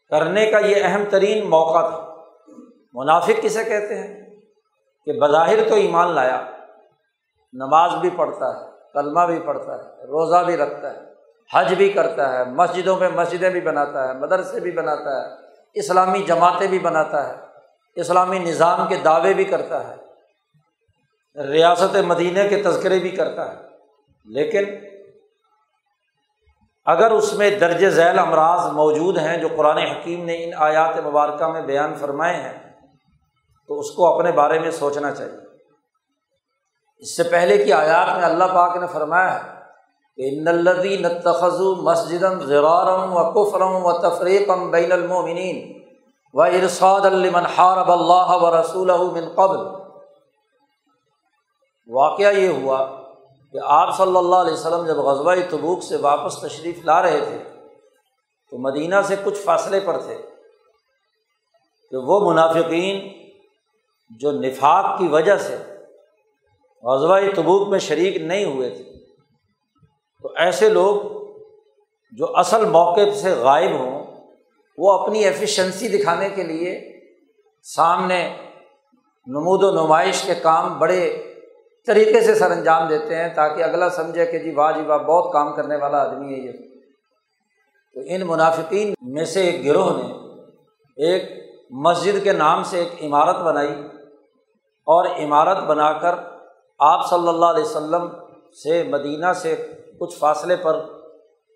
کرنے 0.08 0.46
کا 0.46 0.58
یہ 0.58 0.76
اہم 0.84 1.02
ترین 1.10 1.50
موقع 1.50 1.88
تھا۔ 1.88 2.14
منافق 2.92 3.42
کسے 3.42 3.64
کہتے 3.64 3.94
ہیں؟ 3.98 4.36
کہ 5.04 5.12
بظاہر 5.12 5.68
تو 5.68 5.74
ایمان 5.74 6.10
لایا، 6.10 6.44
نماز 7.52 7.94
بھی 7.94 8.10
پڑھتا 8.10 8.60
ہے، 8.60 8.70
کلمہ 8.92 9.20
بھی 9.20 9.40
پڑھتا 9.40 9.74
ہے، 9.74 9.88
روزہ 9.88 10.44
بھی 10.44 10.56
رکھتا 10.56 10.94
ہے۔ 10.94 11.13
حج 11.52 11.74
بھی 11.74 11.88
کرتا 11.88 12.32
ہے، 12.32 12.44
مسجدوں 12.44 12.96
میں 12.96 13.08
مسجدیں 13.08 13.50
بھی 13.50 13.60
بناتا 13.60 14.08
ہے، 14.08 14.14
مدرسے 14.14 14.60
بھی 14.60 14.70
بناتا 14.70 15.20
ہے، 15.20 15.34
اسلامی 15.74 16.22
جماعتیں 16.22 16.66
بھی 16.66 16.78
بناتا 16.78 17.28
ہے، 17.28 17.34
اسلامی 17.94 18.38
نظام 18.38 18.88
کے 18.88 18.96
دعوے 18.96 19.34
بھی 19.34 19.44
کرتا 19.44 19.88
ہے، 19.88 19.96
ریاست 21.46 21.96
مدینہ 21.96 22.48
کے 22.48 22.62
تذکرے 22.62 22.98
بھی 22.98 23.10
کرتا 23.10 23.52
ہے۔ 23.52 23.56
لیکن 24.24 24.64
اگر 26.84 27.10
اس 27.10 27.32
میں 27.32 27.50
درج 27.50 27.88
ذیل 27.88 28.18
امراض 28.18 28.72
موجود 28.72 29.18
ہیں 29.18 29.38
جو 29.38 29.48
قرآن 29.56 29.78
حکیم 29.78 30.24
نے 30.24 30.44
ان 30.44 30.50
آیات 30.56 30.96
مبارکہ 31.04 31.48
میں 31.48 31.62
بیان 31.62 31.94
فرمائے 31.94 32.36
ہیں، 32.36 32.58
تو 33.66 33.80
اس 33.80 33.90
کو 33.90 34.14
اپنے 34.14 34.32
بارے 34.32 34.58
میں 34.58 34.70
سوچنا 34.70 35.14
چاہیے۔ 35.14 35.38
اس 36.98 37.16
سے 37.16 37.22
پہلے 37.22 37.64
کی 37.64 37.72
آیات 37.72 38.16
میں 38.16 38.24
اللہ 38.24 38.44
پاک 38.44 38.76
نے 38.76 38.86
فرمایا 38.86 39.44
ہے 39.44 39.53
کہ 40.18 40.28
ان 40.28 40.48
الدی 40.48 40.96
نتخذ 40.96 41.60
مسجد 41.82 42.24
ضرارم 42.42 43.16
و 43.16 43.22
کفرم 43.30 43.86
و 43.86 43.92
تفریقم 43.92 44.70
بین 44.70 44.92
المومنین 44.92 45.82
و 46.34 46.42
ارساد 46.42 47.00
المن 47.00 47.46
حارب 47.46 47.92
اللہ 47.92 48.30
و 48.42 48.60
رسول 48.60 48.90
من 49.14 49.28
قبل. 49.34 49.58
واقعہ 51.88 52.32
یہ 52.32 52.48
ہوا 52.48 52.84
کہ 53.52 53.58
آپ 53.64 53.96
صلی 53.96 54.16
اللہ 54.16 54.36
علیہ 54.36 54.52
وسلم 54.52 54.86
جب 54.86 54.96
غزبۂ 54.96 55.36
تبوک 55.50 55.82
سے 55.82 55.96
واپس 55.96 56.38
تشریف 56.40 56.84
لا 56.84 57.02
رہے 57.02 57.20
تھے، 57.20 57.38
تو 58.50 58.58
مدینہ 58.58 59.02
سے 59.04 59.16
کچھ 59.24 59.38
فاصلے 59.38 59.80
پر 59.80 60.00
تھے 60.00 60.16
کہ 61.90 61.96
وہ 61.96 62.30
منافقین 62.30 63.08
جو 64.20 64.32
نفاق 64.32 64.98
کی 64.98 65.08
وجہ 65.08 65.36
سے 65.36 65.56
غزوہ 66.82 67.18
تبوک 67.36 67.68
میں 67.68 67.78
شریک 67.78 68.16
نہیں 68.16 68.44
ہوئے 68.44 68.70
تھے۔ 68.70 68.93
تو 70.24 70.32
ایسے 70.36 70.68
لوگ 70.68 71.00
جو 72.12 72.36
اصل 72.36 72.64
موقع 72.64 73.00
سے 73.22 73.30
غائب 73.30 73.70
ہوں، 73.70 74.04
وہ 74.78 74.92
اپنی 74.92 75.24
ایفیشنسی 75.24 75.88
دکھانے 75.88 76.28
کے 76.28 76.42
لیے 76.42 77.00
سامنے 77.62 78.36
نمود 79.26 79.62
و 79.62 79.70
نمائش 79.70 80.22
کے 80.22 80.34
کام 80.34 80.78
بڑے 80.78 81.22
طریقے 81.86 82.20
سے 82.20 82.34
سر 82.34 82.50
انجام 82.50 82.88
دیتے 82.88 83.16
ہیں 83.16 83.28
تاکہ 83.28 83.62
اگلا 83.62 83.90
سمجھے 83.90 84.26
کہ 84.26 84.38
جی 84.38 84.50
واہ 84.50 84.72
جی 84.72 84.82
واہ، 84.82 84.98
بہت 84.98 85.32
کام 85.32 85.54
کرنے 85.54 85.76
والا 85.76 85.98
آدمی 85.98 86.34
ہے 86.34 86.40
یہ۔ 86.40 86.52
تو 87.94 88.00
ان 88.06 88.26
منافقین 88.26 88.94
میں 89.00 89.24
سے 89.24 89.40
ایک 89.42 89.64
گروہ 89.64 89.90
نے 89.96 90.12
ایک 90.96 91.32
مسجد 91.70 92.24
کے 92.24 92.32
نام 92.32 92.62
سے 92.62 92.78
ایک 92.78 93.04
عمارت 93.04 93.36
بنائی 93.36 93.74
اور 94.86 95.06
عمارت 95.06 95.58
بنا 95.58 95.92
کر 95.92 96.14
آپ 96.78 97.10
صلی 97.10 97.28
اللہ 97.28 97.46
علیہ 97.46 97.64
وسلم 97.64 98.08
سے 98.62 98.82
مدینہ 98.82 99.32
سے 99.32 99.83
کچھ 100.00 100.16
فاصلے 100.18 100.56
پر، 100.56 100.86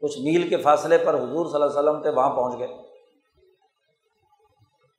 کچھ 0.02 0.18
میل 0.18 0.48
کے 0.48 0.56
فاصلے 0.56 0.98
پر 0.98 1.14
حضور 1.14 1.46
صلی 1.46 1.54
اللہ 1.54 1.64
علیہ 1.64 1.78
وسلم 1.78 2.02
تھے 2.02 2.10
وہاں 2.10 2.30
پہنچ 2.30 2.58
گئے۔ 2.58 2.68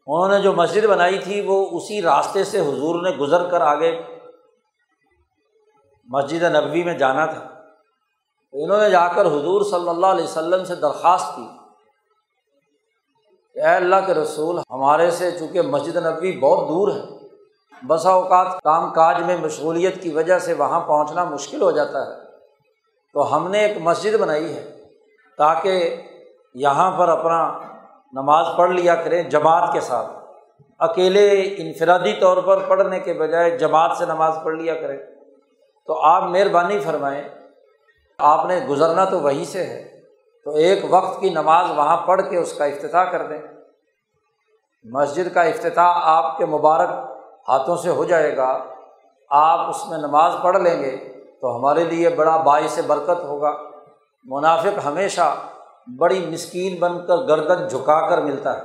انہوں 0.08 0.30
نے 0.30 0.40
جو 0.40 0.54
مسجد 0.54 0.86
بنائی 0.86 1.20
تھی، 1.20 1.42
وہ 1.42 1.70
اسی 1.72 2.02
راستے 2.02 2.44
سے 2.44 2.60
حضور 2.60 3.02
نے 3.02 3.10
گزر 3.10 3.50
کر 3.50 3.62
آگے 3.62 4.02
مسجد 6.04 6.44
نبوی 6.44 6.84
میں 6.84 6.98
جانا 6.98 7.26
تھا۔ 7.26 7.48
تو 8.52 8.64
انہوں 8.64 8.78
نے 8.78 8.90
جا 8.90 9.08
کر 9.08 9.26
حضور 9.26 9.62
صلی 9.62 9.90
اللہ 9.90 10.08
علیہ 10.08 10.24
وسلم 10.24 10.66
سے 10.66 10.76
درخواست 10.76 11.36
کی 11.36 11.48
کہ 13.54 13.60
اے 13.60 13.76
اللہ 13.76 13.96
کے 14.06 14.14
رسول، 14.14 14.60
ہمارے 14.70 15.12
سے 15.12 15.32
چونکہ 15.40 15.62
مسجد 15.62 15.96
نبوی 15.96 16.40
بہت 16.40 16.70
دور 16.70 16.88
ہے، 16.88 17.20
بسا 17.88 18.10
اوقات 18.10 18.48
کام 18.64 18.94
کاج 18.94 19.22
میں 19.24 19.38
مشغولیت 19.38 20.04
کی 20.04 20.10
وجہ 20.10 20.40
سے 20.40 20.54
وہاں 20.54 20.80
پہنچنا 20.80 21.24
مشکل 21.24 21.62
ہو 21.62 21.72
جاتا 21.72 22.08
ہے۔ 22.08 22.19
تو 23.14 23.36
ہم 23.36 23.48
نے 23.48 23.60
ایک 23.60 23.78
مسجد 23.82 24.16
بنائی 24.16 24.56
ہے 24.56 24.84
تاکہ 25.38 26.02
یہاں 26.54 26.92
پر 26.92 27.10
اپنا 27.10 27.60
نماز 28.14 28.46
پڑھ 28.58 28.72
لیا 28.72 28.96
کریں 28.96 29.24
جماعت 29.24 29.74
کے 29.74 29.80
ساتھ۔ 29.80 30.08
اکیلے 30.80 31.56
انفرادی 31.58 32.14
طور 32.14 32.38
پر 32.38 32.60
پڑھنے 32.68 33.00
کے 33.00 33.14
بجائے 33.14 33.58
جماعت 33.58 33.98
سے 33.98 34.06
نماز 34.06 34.38
پڑھ 34.44 34.56
لیا 34.56 34.76
کریں۔ 34.76 34.98
تو 35.88 36.02
آپ 36.02 36.24
مہربانی 36.24 36.80
فرمائیں، 36.80 37.24
آپ 38.18 38.46
نے 38.46 38.60
گزرنا 38.70 39.06
تو 39.06 39.20
وہیں 39.20 39.46
سے 39.46 39.64
ہے، 39.64 40.02
تو 40.44 40.52
ایک 40.56 40.86
وقت 40.90 41.20
کی 41.20 41.30
نماز 41.30 41.70
وہاں 41.70 41.98
پڑھ 41.98 42.22
کے 42.30 42.38
اس 42.38 42.54
کا 42.54 42.66
افتتاح 42.66 43.04
کر 43.04 43.28
دیں۔ 43.28 43.42
مسجد 44.84 45.34
کا 45.34 45.42
افتتاح 45.42 45.94
آپ 45.96 46.38
کے 46.38 46.46
مبارک 46.46 46.90
ہاتھوں 47.50 47.76
سے 47.76 47.90
ہو 47.90 48.04
جائے 48.04 48.38
گا، 48.38 48.64
آپ 49.30 49.70
اس 49.70 49.88
میں 49.90 49.98
نماز 49.98 50.34
پڑھ 50.44 50.58
لیں 50.58 50.84
گے۔ 50.84 51.09
تو 51.42 51.56
ہمارے 51.56 51.84
لیے 51.84 52.10
بڑا 52.10 52.38
باعث 52.38 52.80
برکت 52.88 53.24
ہوگا۔ 53.24 53.58
منافق 54.24 54.86
ہمیشہ 54.86 55.36
بڑی 56.00 56.26
مسکین 56.26 56.80
بن 56.80 57.06
کر 57.06 57.18
گردن 57.18 57.68
جھکا 57.68 58.10
کر 58.10 58.22
ملتا 58.22 58.58
ہے۔ 58.58 58.64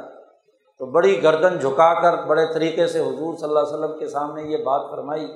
تو 0.78 0.86
بڑی 0.86 1.22
گردن 1.22 1.58
جھکا 1.58 2.02
کر 2.02 2.26
بڑے 2.26 2.46
طریقے 2.54 2.86
سے 2.86 3.00
حضور 3.00 3.36
صلی 3.36 3.48
اللہ 3.48 3.58
علیہ 3.58 3.74
وسلم 3.74 3.98
کے 3.98 4.08
سامنے 4.08 4.42
یہ 4.42 4.56
بات 4.56 4.90
فرمائی۔ 4.90 5.28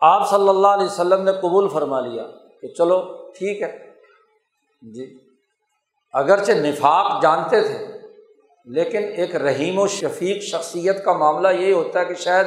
آپ 0.00 0.30
صلی 0.30 0.48
اللہ 0.48 0.66
علیہ 0.66 0.86
وسلم 0.86 1.22
نے 1.22 1.32
قبول 1.32 1.68
فرما 1.68 2.00
لیا 2.00 2.22
کہ 2.62 2.68
چلو 2.68 3.02
ٹھیک 3.38 3.62
ہے۔ 3.62 3.90
جی۔ 4.82 5.18
اگرچہ 6.12 6.52
نفاق 6.52 7.22
جانتے 7.22 7.60
تھے، 7.60 7.86
لیکن 8.64 9.02
ایک 9.16 9.36
رحیم 9.36 9.78
و 9.78 9.86
شفیق 9.86 10.42
شخصیت 10.42 11.04
کا 11.04 11.12
معاملہ 11.12 11.48
یہ 11.48 11.74
ہوتا 11.74 12.00
ہے 12.00 12.04
کہ 12.04 12.14
شاید 12.14 12.46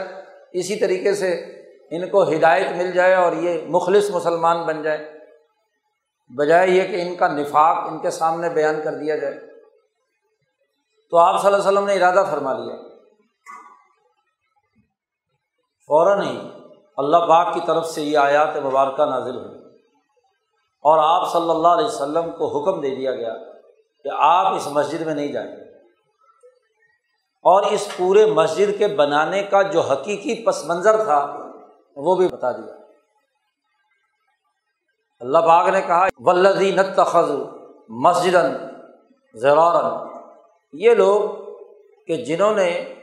اسی 0.54 0.76
طریقے 0.76 1.14
سے 1.14 1.57
ان 1.92 2.10
کو 2.10 2.24
ہدایت 2.24 2.72
مل 2.72 2.92
جائے 2.92 3.16
اور 3.16 3.32
یہ 3.32 3.68
مخلص 3.68 4.10
مسلمان 4.10 4.64
بن 4.64 4.82
جائے۔ 4.82 5.18
بجائے 6.38 6.68
یہ 6.68 6.88
کہ 6.88 7.02
ان 7.02 7.16
کا 7.16 7.28
نفاق 7.28 7.78
ان 7.88 8.00
کے 8.00 8.10
سامنے 8.10 8.50
بیان 8.50 8.82
کر 8.84 8.94
دیا 8.94 9.16
جائے۔ 9.16 9.40
تو 11.10 11.18
آپ 11.18 11.42
صلی 11.42 11.54
اللہ 11.54 11.70
علیہ 11.70 11.80
وسلم 11.80 11.88
نے 11.88 11.96
ارادہ 11.96 12.26
فرما 12.32 12.54
لیا۔ 12.54 12.76
فوراً 15.88 16.22
ہی 16.22 16.50
اللہ 16.98 17.18
پاک 17.18 17.54
کی 17.54 17.60
طرف 17.68 17.86
سے 17.86 18.02
یہ 18.02 18.18
آیات 18.18 18.58
مبارکہ 18.58 19.06
نازل 19.06 19.36
ہوئی۔ 19.38 19.60
اور 20.82 21.22
آپ 21.22 21.32
صلی 21.32 21.50
اللہ 21.50 21.68
علیہ 21.68 21.86
وسلم 21.86 22.32
کو 22.32 22.64
حکم 22.64 22.82
دے 22.82 22.96
دیا 22.96 23.12
گیا 23.12 23.34
کہ 24.04 24.10
آپ 24.20 24.54
اس 24.54 24.68
مسجد 24.68 25.02
میں 25.02 25.16
نہیں 25.16 25.28
جائیں۔ 25.28 25.52
اور 27.44 27.64
اس 27.64 27.90
پورے 27.98 28.26
مسجد 28.26 28.78
کے 28.78 28.88
بنانے 28.88 29.44
کا 29.44 29.62
جو 29.62 29.82
حقیقی 29.82 30.46
پس 30.46 30.66
منظر 30.66 31.04
تھا 31.04 31.47
وہ 31.98 32.16
بھی 32.16 32.28
بتا 32.28 32.52
دیا۔ 32.52 32.74
اللہ 35.20 35.38
باغ 35.38 35.70
نے 35.70 35.82
کہا 35.82 36.08
ولزی 36.20 36.72
نتخذ 36.72 37.32
مسجد 37.90 38.36
زرارن 39.34 40.08
یہ 40.74 40.94
لوگ 40.94 41.30
کہ 42.08 42.16
جنہوں 42.16 42.54
نے 42.56 42.94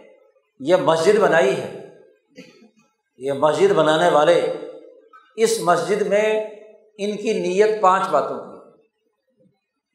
یہ 0.61 0.76
مسجد 0.76 1.18
بنائی 1.18 1.61
ہے، 1.61 1.88
یہ 3.18 3.33
مسجد 3.33 3.72
بنانے 3.72 4.11
والے، 4.11 4.40
اس 5.37 5.61
مسجد 5.61 6.02
میں 6.02 6.26
ان 6.98 7.16
کی 7.16 7.40
نیت 7.40 7.83
پانچ 7.83 8.09
باتوں 8.09 8.38
کی۔ 8.38 8.80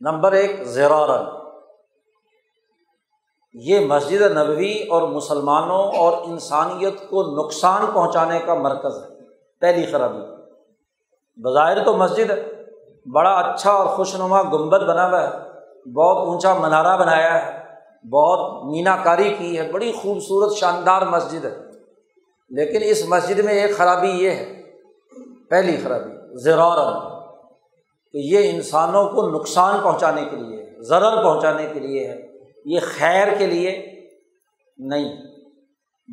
نمبر 0.01 0.31
ایک 0.31 0.63
زیرارن 0.63 1.38
یہ 3.53 3.79
مسجد 3.79 4.21
نبوی 4.21 4.83
اور 4.89 5.01
مسلمانوں 5.01 5.91
اور 5.97 6.17
انسانیت 6.23 7.09
کو 7.09 7.43
نقصان 7.43 7.85
پہنچانے 7.93 8.39
کا 8.39 8.53
مرکز 8.53 9.03
ہے۔ 9.03 9.15
پہلی 9.61 9.85
خرابی۔ 9.85 10.19
بظاہر 11.37 11.83
تو 11.83 11.93
مسجد 11.93 12.31
ہے 12.31 12.63
بڑا 13.11 13.31
اچھا 13.31 13.71
اور 13.71 13.85
خوش 13.85 14.15
نما 14.15 14.41
گنبد 14.41 14.83
بنا 14.83 15.09
ہوا 15.09 15.23
ہے۔ 15.23 15.29
بہت 15.91 16.27
اونچا 16.27 16.53
منارہ 16.53 16.97
بنایا 16.97 17.45
ہے۔ 17.45 17.63
بہت 18.09 18.65
مینہ 18.65 19.03
کاری 19.03 19.35
کی 19.39 19.57
ہے۔ 19.57 19.71
بڑی 19.71 19.91
خوبصورت 19.91 20.53
شاندار 20.53 21.01
مسجد 21.01 21.45
ہے۔ 21.45 21.57
لیکن 22.49 22.79
اس 22.81 23.05
مسجد 23.07 23.39
میں 23.39 23.53
ایک 23.53 23.77
خرابی 23.77 24.09
یہ 24.09 24.29
ہے۔ 24.29 24.61
پہلی 25.49 25.77
خرابی۔ 25.83 26.37
زرور 26.37 26.99
کہ 28.11 28.17
یہ 28.17 28.49
انسانوں 28.49 29.09
کو 29.09 29.29
نقصان 29.29 29.79
پہنچانے 29.83 30.25
کے 30.25 30.35
لیے، 30.35 30.69
ضرر 30.79 31.23
پہنچانے 31.23 31.67
کے 31.73 31.79
لیے 31.79 32.07
ہے۔ 32.07 32.28
یہ 32.69 32.79
خیر 32.83 33.27
کے 33.37 33.47
لیے 33.47 34.01
نہیں۔ 34.77 35.21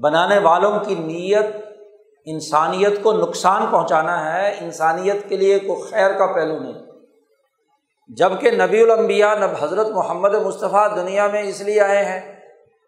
بنانے 0.03 0.39
والوں 0.39 0.81
کی 0.81 0.95
نیت 0.95 1.47
انسانیت 2.25 3.03
کو 3.03 3.13
نقصان 3.13 3.67
پہنچانا 3.71 4.35
ہے، 4.35 4.57
انسانیت 4.61 5.29
کے 5.29 5.37
لیے 5.37 5.59
کوئی 5.59 5.83
خیر 5.83 6.13
کا 6.13 6.27
پہلو 6.27 6.59
نہیں۔ 6.59 6.83
جبکہ 8.09 8.51
نبی 8.51 8.83
الانبیاء، 8.83 9.35
نب 9.35 9.51
حضرت 9.61 9.89
محمد 9.89 10.35
مصطفیٰ 10.35 10.97
دنیا 10.97 11.27
میں 11.27 11.43
اس 11.43 11.61
لیے 11.61 11.81
آئے 11.81 12.05
ہیں، 12.05 12.41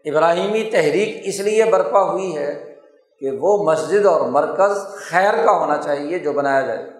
ابراہیمی 0.04 0.70
تحریک 0.72 1.20
اس 1.24 1.40
لیے 1.40 1.64
برپا 1.64 2.02
ہوئی 2.02 2.36
ہے 2.36 2.74
کہ 3.20 3.30
وہ 3.40 3.72
مسجد 3.72 4.06
اور 4.06 4.20
مرکز 4.20 4.94
خیر 4.94 5.44
کا 5.44 5.52
ہونا 5.52 5.76
چاہیے 5.76 6.18
جو 6.18 6.32
بنایا 6.32 6.60
جائے۔ 6.60 6.90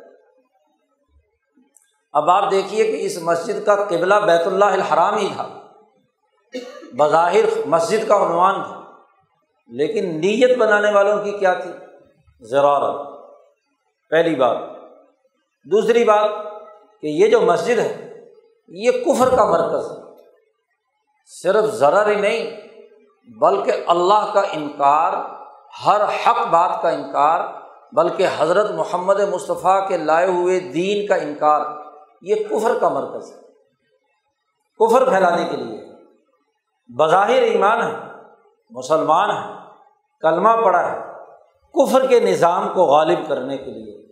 اب 2.13 2.31
آپ 2.31 2.51
دیکھیے 2.51 2.85
کہ 2.85 3.07
اس 3.07 3.19
مسجد 3.23 3.67
کا 3.67 3.75
قبلہ 3.75 4.15
بیت 4.15 4.47
اللہ 4.47 4.65
الحرام 4.65 5.17
ہی 5.17 5.29
تھا۔ 5.37 5.68
بظاہر 6.93 7.67
مسجد 7.67 8.09
کا 8.09 8.17
عنوان 8.17 8.63
تھا، 8.63 8.81
لیکن 9.69 10.09
نیت 10.09 10.59
بنانے 10.59 10.93
والوں 10.93 11.25
کی 11.25 11.33
کیا 11.33 11.55
تھی؟ 11.55 11.71
زرارت۔ 12.41 13.09
پہلی 14.11 14.37
بات۔ 14.37 14.59
دوسری 15.65 16.05
بات 16.05 16.31
کہ 17.01 17.07
یہ 17.07 17.27
جو 17.27 17.41
مسجد 17.41 17.79
ہے، 17.79 18.25
یہ 18.69 18.91
کفر 18.91 19.37
کا 19.37 19.45
مرکز 19.45 19.91
ہے۔ 19.91 20.03
صرف 21.27 21.65
ذرا 21.65 22.09
ہی 22.09 22.15
نہیں، 22.15 22.61
بلکہ 23.39 23.73
اللہ 23.87 24.31
کا 24.35 24.43
انکار، 24.53 25.13
ہر 25.87 26.01
حق 26.05 26.47
بات 26.47 26.83
کا 26.83 26.89
انکار، 26.89 27.41
بلکہ 27.93 28.27
حضرت 28.39 28.71
محمد 28.71 29.21
مصطفیٰ 29.21 29.89
کے 29.89 29.97
لائے 29.97 30.27
ہوئے 30.27 30.61
دین 30.61 31.07
کا 31.07 31.15
انکار، 31.15 31.61
یہ 32.23 32.35
کفر 32.35 32.79
کا 32.79 32.89
مرکز 32.89 33.33
ہے۔ 33.33 33.41
کفر 34.79 35.09
پھیلانے 35.09 35.45
کے 35.51 35.57
لیے۔ 35.57 35.88
بظاہر 36.97 37.43
ایمان 37.43 37.83
ہے، 37.83 37.97
مسلمان 38.71 39.31
ہے، 39.31 39.55
کلمہ 40.21 40.49
پڑا 40.65 40.93
ہے، 40.93 40.99
کفر 41.75 42.07
کے 42.07 42.21
نظام 42.21 42.69
کو 42.75 42.85
غالب 42.85 43.19
کرنے 43.29 43.57
کے 43.57 43.71
لیے، 43.71 44.05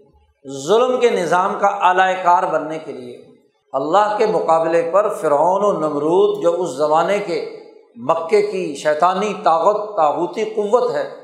ظلم 0.66 1.00
کے 1.00 1.10
نظام 1.10 1.58
کا 1.58 1.66
اعلی 1.66 2.22
کار 2.22 2.42
بننے 2.42 2.78
کے 2.78 2.92
لیے، 2.92 3.24
اللہ 3.72 4.14
کے 4.18 4.26
مقابلے 4.26 4.90
پر 4.92 5.14
فرعون 5.14 5.64
و 5.64 5.72
نمرود 5.72 6.42
جو 6.42 6.62
اس 6.62 6.68
زمانے 6.70 7.18
کے 7.18 7.62
مکے 7.96 8.42
کی 8.42 8.74
شیطانی 8.74 9.34
طاقت 9.44 9.96
تاغوتی 9.96 10.44
قوت 10.44 10.94
ہے، 10.94 11.14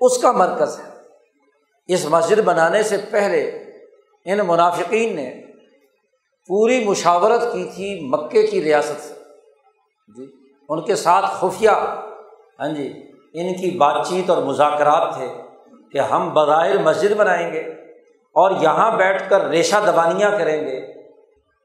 اس 0.00 0.18
کا 0.18 0.32
مرکز 0.32 0.80
ہے۔ 0.80 0.90
اس 1.88 2.06
مسجد 2.10 2.38
بنانے 2.38 2.82
سے 2.82 2.96
پہلے 3.10 3.40
ان 4.24 4.38
منافقین 4.46 5.16
نے 5.16 5.42
پوری 6.48 6.84
مشاورت 6.84 7.52
کی 7.52 7.64
تھی 7.64 8.08
مکے 8.08 8.46
کی 8.46 8.64
ریاست 8.64 9.00
سے۔ 9.00 9.14
جی۔ 10.16 10.39
ان 10.70 10.80
کے 10.80 10.96
ساتھ 10.96 11.24
خفیہ 11.26 11.70
ہاں 12.60 12.68
جی 12.68 13.12
ان 13.34 13.52
کی 13.52 13.76
بات 13.76 14.06
چیت 14.06 14.30
اور 14.30 14.42
مذاکرات 14.42 15.14
تھے 15.14 15.28
کہ 15.92 15.98
ہم 15.98 16.30
بظاہر 16.34 16.78
مسجد 16.78 17.16
بنائیں 17.16 17.52
گے 17.52 17.60
اور 18.34 18.50
یہاں 18.60 18.96
بیٹھ 18.96 19.30
کر 19.30 19.40
ریشہ 19.44 19.76
دبانیاں 19.86 20.30
کریں 20.30 20.66
گے۔ 20.66 20.92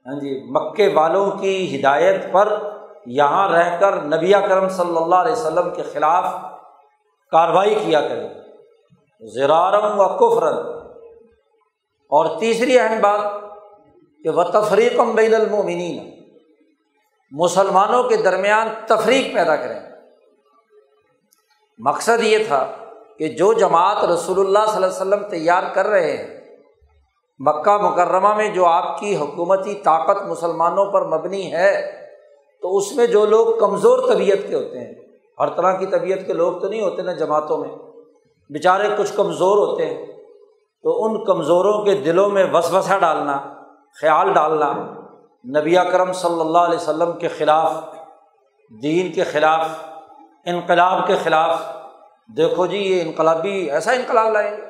ہاں 0.06 0.20
جی 0.20 0.52
مکے 0.52 0.94
والوں 0.94 1.32
کی 1.32 1.80
ہدایت 1.80 2.32
پر 2.32 2.60
یہاں 3.06 3.50
رہ 3.50 3.78
کر 3.80 4.02
نبی 4.02 4.32
کرم 4.32 4.70
صلی 4.70 4.98
اللہ 4.98 5.15
علیہ 5.15 5.32
وسلم 5.32 5.70
کے 5.70 5.84
خلاف 5.84 6.26
کارروائی 7.32 7.76
کیا 7.76 8.02
کریں۔ 8.02 8.30
زرارم 9.34 10.00
و 10.00 10.08
کفرن۔ 10.08 10.86
اور 12.10 12.39
تیسری 12.39 12.80
اہم 12.80 13.02
بات 13.02 13.20
کہ 14.24 14.30
وہ 14.30 14.44
تفریقم 14.44 15.15
بین 15.15 15.34
المومنین 15.34 16.14
مسلمانوں 17.32 18.04
کے 18.04 18.18
درمیان 18.18 18.68
تفریق 18.88 19.34
پیدا 19.34 19.56
کریں۔ 19.56 19.80
مقصد 21.80 22.24
یہ 22.24 22.38
تھا 22.48 22.66
کہ 23.18 23.28
جو 23.28 23.54
جماعت 23.54 24.04
رسول 24.04 24.40
اللہ 24.40 24.66
صلی 24.68 24.76
اللہ 24.76 24.86
علیہ 24.86 24.96
وسلم 24.96 25.24
تیار 25.30 25.64
کر 25.74 25.88
رہے 25.88 26.18
ہیں، 26.18 26.40
مکہ 27.40 27.78
مکرمہ 27.78 28.36
میں 28.36 28.48
جو 28.50 28.66
آپ 28.66 29.00
کی 29.00 29.16
حکومتی 29.16 29.76
طاقت 29.76 30.24
مسلمانوں 30.24 30.86
پر 30.86 31.06
مبنی 31.06 31.54
ہے، 31.54 31.92
تو 32.62 32.78
اس 32.78 32.92
میں 32.92 33.08
جو 33.08 33.26
لوگ 33.26 33.60
کمزور 33.60 34.00
طبیعت 34.14 34.48
کے 34.48 34.56
ہوتے 34.56 34.80
ہیں، 34.80 34.94
ہر 35.40 35.50
طرح 35.50 35.78
کی 35.78 35.86
طبیعت 35.86 36.28
کے 36.28 36.34
لوگ 36.34 36.60
تو 36.60 36.68
نہیں 36.68 36.82
ہوتے 36.82 37.02
نا 37.02 37.12
جماعتوں 37.12 37.58
میں۔ 37.58 37.70
بیچارے 38.50 38.88
کچھ 38.98 39.14
کمزور 39.16 39.58
ہوتے 39.58 39.86
ہیں، 39.86 40.06
تو 40.84 41.06
ان 41.06 41.24
کمزوروں 41.26 41.86
کے 41.86 41.96
دلوں 41.96 42.30
میں 42.30 42.46
وسوسہ 42.54 42.98
ڈالنا، 43.00 43.38
خیال 44.02 44.34
ڈالنا 44.34 44.74
نبی 45.46 45.76
کرم 45.92 46.12
صلی 46.14 46.40
اللہ 46.42 46.58
علیہ 46.58 46.76
وسلم 46.76 47.12
کے 47.14 47.28
خلاف، 47.28 47.72
دین 48.84 49.12
کے 49.12 49.24
خلاف، 49.24 49.68
انقلاب 50.46 51.08
کے 51.08 51.16
خلاف، 51.24 51.62
دیکھو 52.38 52.66
جی 52.66 52.78
یہ 52.78 53.02
انقلابی، 53.02 53.72
ایسا 53.72 53.92
انقلاب 53.92 54.32
لائیں 54.32 54.52
گے 54.52 54.62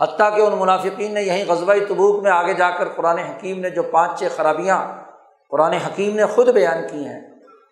حتیٰ 0.00 0.36
کہ 0.36 0.40
ان 0.40 0.58
منافقین 0.58 1.14
نے 1.14 1.22
یہیں 1.22 1.44
غزبۂ 1.48 1.76
تبوک 1.88 2.22
میں 2.22 2.30
آگے 2.30 2.54
جا 2.54 2.70
کر 2.70 2.88
قرآن 2.88 3.18
حکیم 3.18 3.60
نے 3.60 3.70
جو 3.70 3.82
پانچ 3.82 4.18
چھ 4.18 4.36
خرابیاں 4.36 4.80
قرآن 5.50 5.72
حکیم 5.72 6.14
نے 6.16 6.26
خود 6.26 6.48
بیان 6.48 6.82
کی 6.90 7.06
ہیں، 7.06 7.20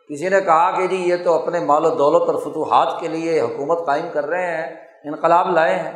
کسی 0.09 0.29
نے 0.29 0.41
کہا 0.41 0.71
کہ 0.71 0.87
جی 0.87 0.97
یہ 0.97 1.17
تو 1.25 1.35
اپنے 1.35 1.61
مال 1.61 1.85
و 1.85 1.91
دولت 1.91 2.29
اور 2.29 2.41
فتوحات 2.41 3.01
کے 3.01 3.09
لیے 3.09 3.41
حکومت 3.41 3.87
قائم 3.87 4.09
کر 4.13 4.27
رہے 4.27 4.47
ہیں، 4.47 4.67
انقلاب 5.05 5.51
لائے 5.51 5.75
ہیں۔ 5.75 5.93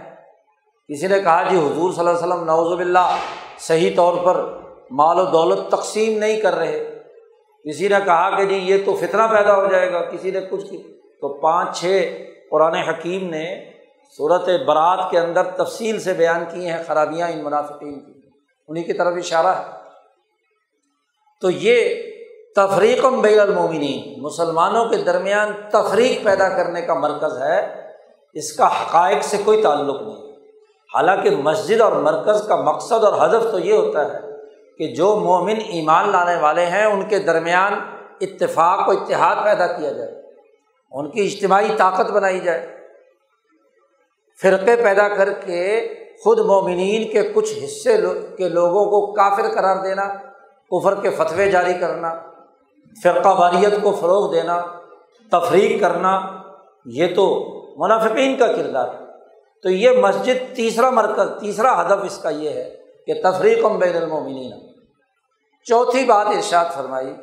کسی 0.91 1.07
نے 1.07 1.21
کہا 1.21 1.43
جی 1.43 1.57
حضور 1.57 1.93
صلی 1.93 1.99
اللہ 1.99 2.11
علیہ 2.11 2.27
وسلم 2.27 2.45
نوز 2.45 2.81
اللہ 2.81 3.17
صحیح 3.59 3.97
طور 3.97 4.15
پر 4.25 4.68
مال 4.90 5.20
و 5.20 5.24
دولت 5.24 5.70
تقسیم 5.70 6.18
نہیں 6.18 6.40
کر 6.40 6.55
رہے۔ 6.55 7.03
کسی 7.68 7.88
نے 7.88 7.94
کہا 8.05 8.37
کہ 8.37 8.44
جی 8.44 8.55
یہ 8.55 8.85
تو 8.85 8.94
فتنہ 8.94 9.22
پیدا 9.31 9.57
ہو 9.57 9.66
جائے 9.66 9.92
گا، 9.92 10.03
کسی 10.03 10.31
نے 10.31 10.40
کچھ 10.51 10.70
کی 10.70 10.77
تو 11.20 11.40
پانچ 11.40 11.81
چھ 11.81 12.16
قرآن 12.51 12.74
حکیم 12.74 13.31
نے 13.31 13.70
صورت 14.16 14.48
برات 14.66 15.11
کے 15.11 15.18
اندر 15.18 15.44
تفصیل 15.44 16.01
سے 16.01 16.12
بیان 16.12 16.44
کی 16.53 16.68
ہیں، 16.68 16.83
خرابیاں 16.87 17.29
ان 17.29 17.44
منافقین 17.44 18.01
کی۔ 18.01 18.20
انہیں 18.68 18.85
کی 18.85 18.92
طرف 18.92 19.14
اشارہ 19.16 19.46
ہے۔ 19.46 19.64
تو 21.40 21.51
یہ 21.51 22.03
تفریق 22.57 23.05
بین 23.05 23.40
المومنین، 23.40 24.22
مسلمانوں 24.22 24.85
کے 24.85 24.96
درمیان 24.96 25.53
تفریق 25.72 26.24
پیدا 26.24 26.48
کرنے 26.48 26.83
کا 26.83 26.94
مرکز 26.94 27.42
ہے۔ 27.42 27.90
اس 28.33 28.53
کا 28.53 28.66
حقائق 28.66 29.22
سے 29.22 29.37
کوئی 29.44 29.62
تعلق 29.62 30.03
نہیں۔ 30.03 30.37
حالانکہ 30.94 31.31
مسجد 31.31 31.81
اور 31.81 31.92
مرکز 31.92 32.48
کا 32.48 32.57
مقصد 32.57 33.05
اور 33.05 33.29
ہدف 33.29 33.51
تو 33.51 33.59
یہ 33.59 33.72
ہوتا 33.72 34.12
ہے 34.12 34.38
کہ 34.79 34.87
جو 34.87 35.17
مومن 35.17 35.55
ایمان 35.69 36.09
لانے 36.09 36.37
والے 36.37 36.67
ہیں، 36.67 36.85
ان 36.85 37.03
کے 37.09 37.19
درمیان 37.19 37.73
اتفاق 38.21 38.88
و 38.88 38.91
اتحاد 38.91 39.45
پیدا 39.45 39.67
کیا 39.67 39.93
جائے، 39.93 40.23
ان 40.93 41.11
کی 41.11 41.21
اجتماعی 41.25 41.69
طاقت 41.77 42.11
بنائی 42.11 42.41
جائے۔ 42.41 42.77
فرقے 44.43 44.77
پیدا 44.77 45.09
کر 45.09 45.33
کے 45.33 45.95
خود 46.25 46.38
مومنین 46.38 47.11
کے 47.11 47.23
کچھ 47.23 47.64
حصے 47.64 47.97
کے 48.38 48.49
لوگوں 48.49 48.85
کو 48.85 49.12
کافر 49.12 49.49
قرار 49.55 49.77
دینا، 49.85 50.03
کفر 50.71 50.95
کے 50.95 51.11
فتوے 51.11 51.51
جاری 51.51 51.75
کرنا، 51.75 52.14
فرقہ 53.03 53.29
واریت 53.29 53.83
کو 53.83 53.93
فروغ 53.93 54.33
دینا، 54.33 54.62
تفریق 55.33 55.81
کرنا، 55.81 56.21
یہ 56.85 57.14
تو 57.14 57.45
منافقین 57.77 58.37
کا 58.37 58.47
کردار 58.47 58.88
ہے۔ 58.88 59.05
تو 59.62 59.71
یہ 59.71 59.91
مسجد 59.91 60.57
تیسرا 60.57 60.91
مرکز، 60.91 61.41
تیسرا 61.41 61.81
ہدف 61.81 62.05
اس 62.05 62.19
کا 62.19 62.29
یہ 62.29 62.51
ہے 62.51 62.78
کہ 63.09 63.14
تفریق 63.23 63.64
بین 63.64 63.97
المومنین 63.97 64.53
چوتھی 65.64 66.05
بات 66.05 66.27
ارشاد 66.27 66.64
فرمائی 66.75 67.14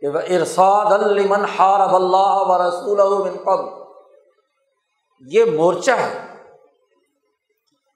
کہ 0.00 0.08
وہ 0.08 0.18
ارساد 0.18 0.92
المن 0.92 1.44
حارب 1.44 1.94
اللہ 1.94 2.34
و 2.34 2.68
رسول 2.68 3.28
قبل۔ 3.30 3.64
یہ 5.26 5.44
مورچہ 5.44 5.90
ہے 5.90 6.36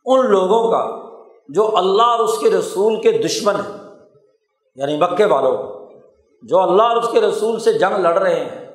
ان 0.04 0.30
لوگوں 0.30 0.70
کا 0.70 1.06
جو 1.48 1.76
اللہ 1.76 2.02
اور 2.02 2.18
اس 2.18 2.38
کے 2.38 2.50
رسول 2.50 3.00
کے 3.00 3.12
دشمن 3.12 3.54
ہیں 3.54 3.90
یعنی 4.74 4.96
مکے 4.96 5.24
والوں 5.24 5.56
جو 6.42 6.60
اللہ 6.60 6.82
اور 6.82 6.96
اس 6.96 7.08
کے 7.12 7.20
رسول 7.20 7.58
سے 7.60 7.72
جنگ 7.72 7.92
لڑ 7.92 8.18
رہے 8.18 8.44
ہیں، 8.44 8.66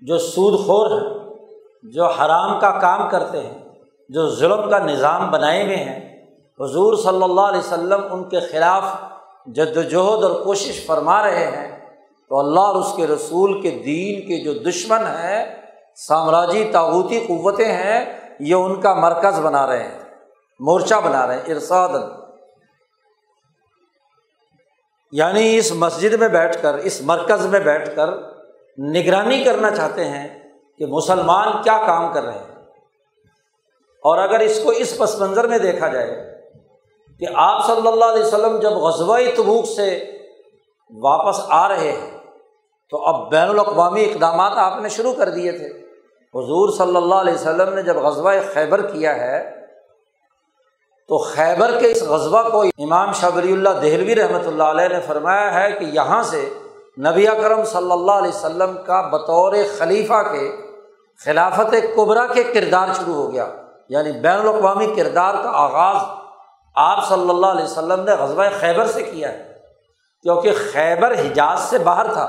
جو 0.00 0.18
سود 0.18 0.66
خور 0.66 0.90
ہیں، 0.90 1.34
جو 1.82 2.06
حرام 2.06 2.60
کا 2.60 2.78
کام 2.80 3.08
کرتے 3.10 3.40
ہیں، 3.40 3.68
جو 4.08 4.30
ظلم 4.30 4.70
کا 4.70 4.78
نظام 4.78 5.30
بنائے 5.30 5.64
ہوئے 5.64 5.76
ہیں 5.76 6.11
حضور 6.60 6.96
صلی 6.96 7.22
اللہ 7.22 7.40
علیہ 7.40 7.58
وسلم 7.58 8.00
ان 8.10 8.28
کے 8.28 8.40
خلاف 8.40 8.84
جد 9.46 9.76
وجہد 9.76 10.24
اور 10.24 10.44
کوشش 10.44 10.86
فرما 10.86 11.22
رہے 11.22 11.46
ہیں، 11.46 11.68
تو 12.28 12.38
اللہ 12.38 12.60
اور 12.60 12.76
اس 12.76 12.92
کے 12.96 13.06
رسول 13.06 13.60
کے 13.62 13.70
دین 13.70 14.26
کے 14.28 14.44
جو 14.44 14.52
دشمن 14.52 15.06
ہیں، 15.06 15.44
سامراجی 15.96 16.70
تعوتی 16.72 17.20
قوتیں 17.20 17.72
ہیں، 17.72 18.18
یہ 18.40 18.54
ان 18.54 18.80
کا 18.80 18.94
مرکز 18.94 19.40
بنا 19.40 19.66
رہے 19.66 19.82
ہیں، 19.82 19.98
مورچہ 20.60 20.94
بنا 20.94 21.26
رہے 21.26 21.36
ہیں 21.36 21.54
ارساد 21.54 21.88
یعنی 25.12 25.56
اس 25.56 25.72
مسجد 25.72 26.12
میں 26.12 26.28
بیٹھ 26.28 26.62
کر، 26.62 26.74
اس 26.74 27.00
مرکز 27.02 27.46
میں 27.46 27.60
بیٹھ 27.60 27.96
کر 27.96 28.10
نگرانی 28.78 29.44
کرنا 29.44 29.70
چاہتے 29.70 30.04
ہیں 30.04 30.28
کہ 30.78 30.86
مسلمان 30.86 31.62
کیا 31.62 31.76
کام 31.86 32.12
کر 32.12 32.22
رہے 32.22 32.38
ہیں۔ 32.38 32.62
اور 34.04 34.18
اگر 34.18 34.40
اس 34.40 34.60
کو 34.64 34.70
اس 34.70 34.98
پس 34.98 35.18
منظر 35.18 35.46
میں 35.46 35.58
دیکھا 35.58 35.88
جائے 35.88 36.32
کہ 37.22 37.28
آپ 37.34 37.66
صلی 37.66 37.88
اللہ 37.88 38.04
علیہ 38.04 38.24
وسلم 38.24 38.58
جب 38.58 38.70
غزبۂ 38.70 39.22
تبوک 39.36 39.66
سے 39.66 40.10
واپس 41.02 41.40
آ 41.48 41.68
رہے 41.68 41.92
ہیں، 41.92 42.18
تو 42.90 43.04
اب 43.04 43.30
بین 43.30 43.48
الاقوامی 43.48 44.04
اقدامات 44.04 44.52
آپ 44.56 44.80
نے 44.80 44.88
شروع 44.88 45.12
کر 45.12 45.28
دیے 45.28 45.52
تھے۔ 45.52 45.66
حضور 46.34 46.72
صلی 46.72 46.96
اللہ 46.96 47.14
علیہ 47.14 47.34
وسلم 47.34 47.74
نے 47.74 47.82
جب 47.82 47.96
غزبۂ 47.96 48.34
خیبر 48.54 48.86
کیا 48.86 49.16
ہے، 49.16 49.50
تو 51.08 51.18
خیبر 51.18 51.78
کے 51.80 51.90
اس 51.90 52.02
غزبہ 52.02 52.48
کو 52.48 52.62
امام 52.62 53.12
شبری 53.12 53.52
اللہ 53.52 53.68
دہلوی 53.68 54.14
رحمۃ 54.14 54.46
اللہ 54.46 54.62
علیہ 54.62 54.88
نے 54.88 55.00
فرمایا 55.06 55.54
ہے 55.54 55.72
کہ 55.72 55.84
یہاں 55.84 56.22
سے 56.22 56.54
نبی 56.98 57.28
اکرم 57.28 57.64
صلی 57.64 57.92
اللہ 57.92 58.12
علیہ 58.12 58.28
وسلم 58.28 58.76
کا 58.86 59.00
بطور 59.00 59.52
خلیفہ 59.78 60.22
کے 60.32 60.56
خلافت 61.24 61.74
قبرا 61.96 62.26
کے 62.26 62.42
کردار 62.42 62.88
شروع 62.94 63.14
ہو 63.14 63.32
گیا۔ 63.32 63.46
یعنی 63.88 64.12
بین 64.12 64.40
الاقوامی 64.40 64.86
کردار 64.86 65.34
کا 65.34 65.50
آغاز 65.54 66.22
آپ 66.74 67.08
صلی 67.08 67.30
اللہ 67.30 67.46
علیہ 67.46 67.64
وسلم 67.64 68.00
نے 68.04 68.12
غزبۂ 68.12 68.44
خیبر 68.60 68.86
سے 68.86 69.02
کیا 69.02 69.32
ہے، 69.32 69.52
کیونکہ 70.22 70.52
خیبر 70.72 71.12
حجاز 71.12 71.60
سے 71.60 71.78
باہر 71.78 72.12
تھا۔ 72.12 72.26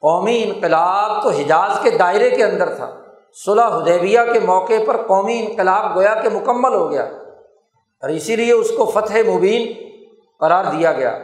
قومی 0.00 0.42
انقلاب 0.42 1.22
تو 1.22 1.28
حجاز 1.28 1.78
کے 1.82 1.90
دائرے 1.90 2.30
کے 2.30 2.44
اندر 2.44 2.74
تھا۔ 2.74 2.90
صلح 3.44 3.66
حدیبیہ 3.66 4.20
کے 4.32 4.40
موقع 4.40 4.72
پر 4.86 5.06
قومی 5.06 5.46
انقلاب 5.46 5.96
گویا 5.96 6.14
کہ 6.14 6.28
مکمل 6.28 6.74
ہو 6.74 6.90
گیا 6.90 7.02
اور 8.02 8.08
اسی 8.08 8.36
لیے 8.36 8.52
اس 8.52 8.70
کو 8.76 8.84
فتح 8.84 9.30
مبین 9.30 9.72
قرار 10.40 10.64
دیا 10.64 10.92
گیا۔ 10.92 11.18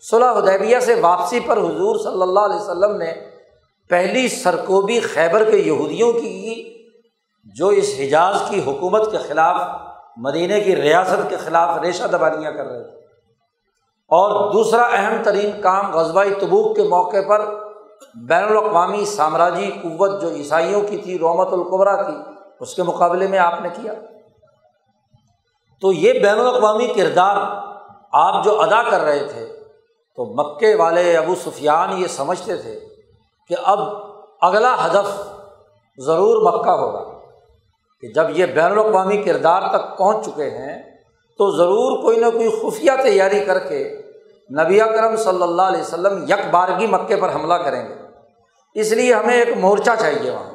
صلح 0.00 0.32
حدیبیہ 0.32 0.80
سے 0.80 0.94
واپسی 0.94 1.40
پر 1.40 1.56
حضور 1.56 1.96
صلی 1.96 2.22
اللہ 2.22 2.40
علیہ 2.40 2.56
وسلم 2.56 2.96
نے 2.96 3.14
پہلی 3.88 4.28
سرکوبی 4.28 5.00
خیبر 5.00 5.50
کے 5.50 5.56
یہودیوں 5.56 6.12
کی 6.12 6.74
جو 7.44 7.68
اس 7.68 7.94
حجاز 7.98 8.42
کی 8.48 8.60
حکومت 8.66 9.10
کے 9.10 9.18
خلاف 9.18 9.60
مدینہ 10.16 10.64
کی 10.64 10.76
ریاست 10.76 11.28
کے 11.28 11.36
خلاف 11.36 11.78
ریشہ 11.78 12.04
دبانیاں 12.04 12.52
کر 12.52 12.66
رہے 12.66 12.82
تھے۔ 12.82 12.96
اور 14.08 14.52
دوسرا 14.52 14.82
اہم 14.82 15.22
ترین 15.22 15.60
کام 15.62 15.94
غزبۂ 15.94 16.26
تبوک 16.40 16.76
کے 16.76 16.82
موقع 16.82 17.16
پر 17.28 17.66
بین 18.14 18.44
الاقوامی 18.44 19.04
سامراجی 19.04 19.70
قوت 19.82 20.20
جو 20.20 20.28
عیسائیوں 20.28 20.80
کی 20.80 20.98
تھی، 20.98 21.18
رومت 21.18 21.52
القبرا 21.52 22.02
کی، 22.02 22.16
اس 22.60 22.74
کے 22.74 22.82
مقابلے 22.82 23.26
میں 23.26 23.38
آپ 23.38 23.60
نے 23.60 23.68
کیا۔ 23.68 23.92
تو 25.80 25.92
یہ 25.92 26.12
بین 26.12 26.40
الاقوامی 26.40 26.86
کردار 26.86 27.36
آپ 28.12 28.44
جو 28.44 28.60
ادا 28.60 28.82
کر 28.90 29.00
رہے 29.00 29.26
تھے، 29.26 29.46
تو 30.16 30.24
مکے 30.24 30.74
والے 30.74 31.16
ابو 31.16 31.34
سفیان 31.34 31.98
یہ 31.98 32.06
سمجھتے 32.06 32.56
تھے 32.56 32.80
کہ 33.48 33.56
اب 33.64 33.78
اگلا 34.40 34.86
ہدف 34.86 35.22
ضرور 35.98 36.52
مکہ 36.52 36.70
ہوگا۔ 36.70 37.15
کہ 38.00 38.08
جب 38.08 38.24
یہ 38.30 38.46
بین 38.46 38.72
الاقوامی 38.72 39.22
کردار 39.22 39.62
تک 39.68 39.98
پہنچ 39.98 40.26
چکے 40.26 40.50
ہیں، 40.50 40.82
تو 41.38 41.56
ضرور 41.56 42.02
کوئی 42.02 42.20
نہ 42.20 42.26
کوئی 42.26 42.48
خفیہ 42.48 42.90
تیاری 43.02 43.44
کر 43.44 43.58
کے 43.58 44.02
نبی 44.60 44.78
کرم 44.78 45.16
صلی 45.16 45.42
اللہ 45.42 45.62
علیہ 45.62 45.80
وسلم 45.80 46.22
یک 46.22 46.50
بارگی 46.50 46.86
مکے 46.86 47.16
پر 47.16 47.34
حملہ 47.34 47.54
کریں 47.54 47.88
گے۔ 47.88 47.94
اس 48.74 48.92
لیے 48.92 49.14
ہمیں 49.14 49.34
ایک 49.34 49.56
مورچہ 49.56 49.90
چاہیے 49.98 50.30
وہاں۔ 50.30 50.52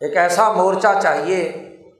ایک 0.00 0.16
ایسا 0.16 0.52
مورچہ 0.52 0.88
چاہیے 1.02 1.52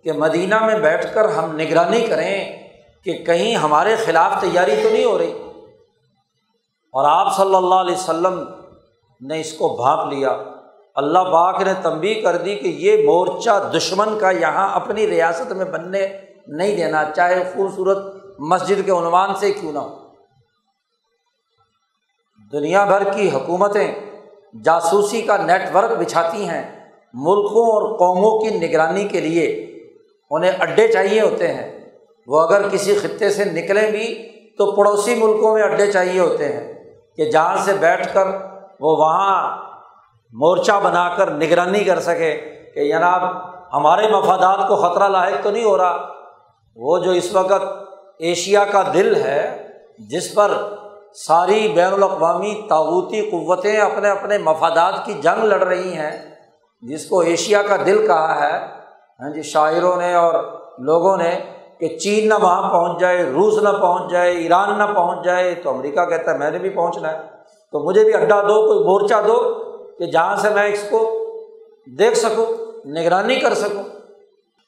کہ 0.05 0.13
مدینہ 0.13 0.65
میں 0.65 0.79
بیٹھ 0.79 1.15
کر 1.15 1.29
ہم 1.29 1.57
نگرانی 1.57 2.07
کریں 2.07 2.69
کہ 3.05 3.13
کہیں 3.13 3.57
ہمارے 3.57 3.97
خلاف 3.97 4.41
تیاری 4.41 4.81
تو 4.83 4.91
نہیں 4.91 5.05
ہو 5.05 5.19
رہی۔ 5.19 5.43
اور 6.93 7.05
آپ 7.09 7.37
صلی 7.37 7.55
اللہ 7.55 7.75
علیہ 7.75 7.95
وسلم 7.95 8.45
نے 9.21 9.41
اس 9.41 9.53
کو 9.53 9.69
بھانپ 9.69 10.13
لیا۔ 10.13 10.37
اللہ 10.95 11.19
باغ 11.19 11.63
نے 11.63 11.73
تنبی 11.83 12.15
کر 12.15 12.37
دی 12.37 12.57
کہ 12.57 12.69
یہ 12.69 13.07
مورچہ 13.07 13.71
دشمن 13.77 14.19
کا 14.19 14.31
یہاں 14.31 14.75
اپنی 14.75 15.07
ریاست 15.07 15.53
میں 15.53 15.65
بننے 15.65 16.09
نہیں 16.47 16.77
دینا، 16.77 17.05
چاہے 17.17 17.53
خوبصورت 17.55 17.99
مسجد 18.39 18.85
کے 18.85 18.91
عنوان 18.91 19.35
سے 19.35 19.53
کیوں 19.53 19.73
نہ 19.73 19.79
ہو۔ 19.79 19.97
دنیا 22.53 22.85
بھر 22.85 23.05
کی 23.13 23.31
حکومتیں 23.31 23.95
جاسوسی 24.65 25.23
کا 25.23 25.37
نیٹ 25.37 25.75
ورک 25.75 25.99
بچھاتی 25.99 26.49
ہیں۔ 26.49 26.91
ملکوں 27.15 27.67
اور 27.67 27.99
قوموں 27.99 28.41
کی 28.41 28.67
نگرانی 28.67 29.09
کے 29.09 29.21
لیے 29.21 29.77
انہیں 30.31 30.53
اڈے 30.61 30.89
چاہیے 30.89 31.21
ہوتے 31.21 31.55
ہیں۔ 31.55 31.81
وہ 32.27 32.41
اگر 32.41 32.69
کسی 32.69 32.95
خطے 32.95 33.31
سے 33.31 33.45
نکلیں 33.45 33.91
بھی 33.91 34.29
تو 34.59 34.73
پڑوسی 34.73 35.15
ملکوں 35.15 35.55
میں 35.55 35.63
اڈے 35.63 35.93
چاہیے 35.93 36.21
ہوتے 36.21 36.53
ہیں 36.53 36.73
کہ 37.17 37.31
جہاں 37.31 37.57
سے 37.57 37.73
بیٹھ 37.73 38.15
کر 38.15 38.27
وہ 38.81 38.97
وہاں 38.97 39.70
مورچہ 40.33 40.73
بنا 40.83 41.09
کر 41.17 41.31
نگرانی 41.31 41.85
کر 41.85 42.01
سکے 42.01 42.33
کہ 42.75 42.89
جناب، 42.89 43.23
ہمارے 43.73 44.09
مفادات 44.09 44.69
کو 44.69 44.77
خطرہ 44.77 45.09
لاحق 45.09 45.43
تو 45.43 45.51
نہیں 45.51 45.65
ہو 45.65 45.79
رہا۔ 45.79 46.09
وہ 46.77 46.99
جو 46.99 47.11
اس 47.11 47.35
وقت 47.35 47.63
ایشیا 48.19 48.65
کا 48.65 48.83
دل 48.95 49.15
ہے، 49.17 49.73
جس 49.99 50.35
پر 50.35 50.51
ساری 51.15 51.69
بین 51.69 51.93
الاقوامی 51.93 52.67
تعوتی 52.69 53.31
قوتیں 53.31 53.77
اپنے 53.77 54.11
اپنے 54.11 54.39
مفادات 54.39 55.05
کی 55.05 55.13
جنگ 55.13 55.45
لڑ 55.45 55.63
رہی 55.63 55.93
ہیں، 55.93 56.35
جس 56.83 57.09
کو 57.09 57.21
ایشیا 57.21 57.63
کا 57.63 57.77
دل 57.87 58.07
کہا 58.07 58.41
ہے 58.41 58.59
ہاں 59.21 59.31
جی 59.31 59.43
شاعروں 59.43 59.97
نے 59.97 60.15
اور 60.15 60.35
لوگوں 60.79 61.17
نے 61.17 61.41
کہ 61.81 61.99
چین 61.99 62.29
نہ 62.29 62.35
وہاں 62.35 62.71
پہنچ 62.71 63.01
جائے، 63.01 63.23
روس 63.23 63.63
نہ 63.63 63.69
پہنچ 63.69 64.11
جائے، 64.11 64.33
ایران 64.33 64.79
نہ 64.79 64.85
پہنچ 64.95 65.25
جائے، 65.25 65.55
تو 65.55 65.71
امریکہ 65.71 66.05
کہتا 66.05 66.33
ہے 66.33 66.39
میں 66.39 66.51
نے 66.51 66.59
بھی 66.59 66.71
پہنچنا 66.71 67.13
ہے، 67.13 67.19
تو 67.73 67.79
مجھے 67.79 68.05
بھی 68.05 68.15
اڈا 68.15 68.43
دو، 68.43 68.67
کوئی 68.67 68.79
مورچہ 68.79 69.27
دو۔ 69.27 69.70
کہ 70.01 70.07
جہاں 70.07 70.37
سے 70.37 70.51
میں 70.51 70.73
اس 70.73 70.85
کو 70.91 71.27
دیکھ 71.99 72.19
سکوں، 72.19 72.47
نگرانی 72.89 73.37
کر 73.37 73.55
سکوں۔ 73.55 73.83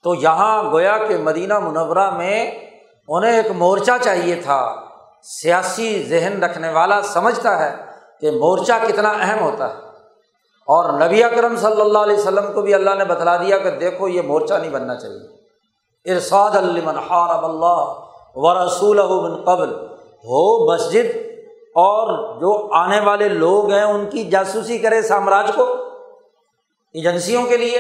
تو 0.05 0.15
یہاں 0.15 0.71
گویا 0.71 0.99
کہ 1.09 1.17
مدینہ 1.19 1.59
منورہ 1.59 2.11
میں 2.11 2.51
انہیں 3.09 3.37
ایک 3.37 3.51
مورچہ 3.51 3.91
چاہیے 4.01 4.35
تھا۔ 4.35 4.75
سیاسی 5.23 6.03
ذہن 6.03 6.45
رکھنے 6.45 6.73
والا 6.73 7.03
سمجھتا 7.03 7.59
ہے 7.59 7.77
کہ 8.21 8.31
مورچہ 8.31 8.73
کتنا 8.89 9.09
اہم 9.09 9.45
ہوتا 9.45 9.69
ہے۔ 9.69 9.75
اور 10.67 10.93
نبی 10.93 11.25
اکرم 11.25 11.57
صلی 11.57 11.81
اللہ 11.81 11.99
علیہ 11.99 12.17
وسلم 12.17 12.53
کو 12.53 12.63
بھی 12.63 12.75
اللہ 12.75 12.95
نے 12.99 13.05
بتلا 13.05 13.37
دیا 13.37 13.59
کہ 13.59 13.71
دیکھو، 13.71 14.09
یہ 14.09 14.23
مورچہ 14.23 14.55
نہیں 14.55 14.71
بننا 14.71 14.95
چاہیے۔ 14.95 15.43
ارساد 16.13 16.51
المن 16.51 16.99
حارب 16.99 17.45
اللہ 17.45 17.95
و 18.35 18.67
رسول 18.67 19.01
قبل۔ 19.45 19.87
ہو 20.25 20.73
مسجد 20.73 21.22
اور 21.75 22.35
جو 22.41 22.75
آنے 22.75 23.01
والے 23.01 23.29
لوگ 23.29 23.73
ہیں 23.73 23.83
ان 23.83 24.07
کی 24.11 24.25
جاسوسی 24.25 24.79
کرے 24.79 25.03
سامراج 25.03 25.51
کو، 25.55 25.63
ایجنسیوں 26.95 27.43
کے 27.45 27.57
لیے، 27.57 27.79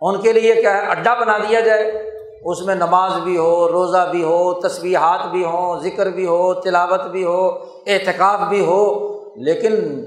ان 0.00 0.20
کے 0.20 0.32
لیے 0.32 0.54
کیا 0.54 0.76
ہے، 0.76 0.90
اڈا 0.90 1.14
بنا 1.14 1.38
دیا 1.38 1.60
جائے۔ 1.60 2.10
اس 2.44 2.60
میں 2.60 2.74
نماز 2.74 3.12
بھی 3.12 3.38
ہو، 3.38 3.68
روزہ 3.68 4.08
بھی 4.10 4.24
ہو 4.24 4.60
تصویحات 4.60 5.26
بھی 5.30 5.44
ہوں، 5.44 5.80
ذکر 5.80 6.06
بھی 6.06 6.26
ہو، 6.26 6.54
تلاوت 6.54 7.00
بھی 7.00 7.24
ہو، 7.24 7.46
اعتکاف 7.86 8.48
بھی 8.48 8.64
ہو۔ 8.64 9.14
لیکن 9.36 10.04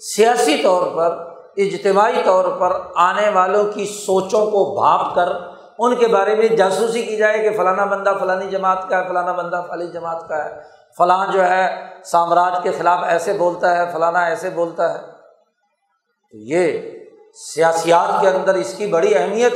سیاسی 0.00 0.56
طور 0.62 0.86
پر، 0.96 1.30
اجتماعی 1.56 2.22
طور 2.24 2.44
پر 2.58 2.80
آنے 2.94 3.30
والوں 3.30 3.64
کی 3.64 3.86
سوچوں 3.86 4.46
کو 4.46 4.80
بھانپ 4.80 5.14
کر، 5.14 5.28
ان 5.78 5.94
کے 5.94 6.06
بارے 6.06 6.34
میں 6.34 6.48
جاسوسی 6.48 7.02
کی 7.02 7.16
جائے 7.16 7.38
کہ 7.38 7.56
فلانا 7.56 7.84
بندہ 7.84 8.12
فلانی 8.20 8.46
جماعت 8.46 8.88
کا 8.88 9.02
ہے، 9.02 9.08
فلانا 9.08 9.32
بندہ 9.32 9.62
فلاں 9.68 9.86
جماعت 9.86 10.28
کا 10.28 10.44
ہے۔ 10.44 10.79
فلاں 10.98 11.32
جو 11.32 11.44
ہے 11.44 11.86
سامراج 12.04 12.62
کے 12.62 12.70
خلاف 12.70 13.00
ایسے 13.02 13.32
بولتا 13.32 13.76
ہے، 13.76 13.92
فلانا 13.92 14.24
ایسے 14.24 14.50
بولتا 14.50 14.94
ہے۔ 14.94 15.06
تو 16.30 16.36
یہ 16.36 16.90
سیاسیات 17.54 18.20
کے 18.20 18.28
اندر 18.28 18.54
اس 18.54 18.74
کی 18.74 18.86
بڑی 18.86 19.14
اہمیت 19.14 19.52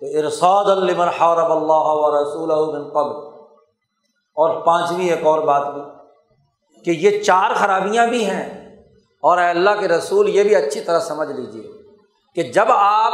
کہ 0.00 0.18
ارساد 0.18 0.64
المن 0.64 1.08
حرب 1.08 1.52
اللہ 1.52 1.80
و 1.80 2.22
رسول 2.22 2.72
بن 2.72 2.88
قبل۔ 2.88 3.28
اور 4.34 4.60
پانچویں 4.60 5.08
ایک 5.08 5.26
اور 5.26 5.38
بات 5.38 5.74
بھی، 5.74 5.82
کہ 6.84 6.90
یہ 6.90 7.22
چار 7.22 7.54
خرابیاں 7.54 8.06
بھی 8.06 8.24
ہیں۔ 8.30 8.76
اور 9.22 9.38
اللہ 9.38 9.70
کے 9.80 9.88
رسول، 9.88 10.28
یہ 10.28 10.42
بھی 10.42 10.56
اچھی 10.56 10.80
طرح 10.80 10.98
سمجھ 10.98 11.32
لیجیے 11.32 11.62
کہ 12.34 12.42
جب 12.42 12.64
آپ 12.68 13.12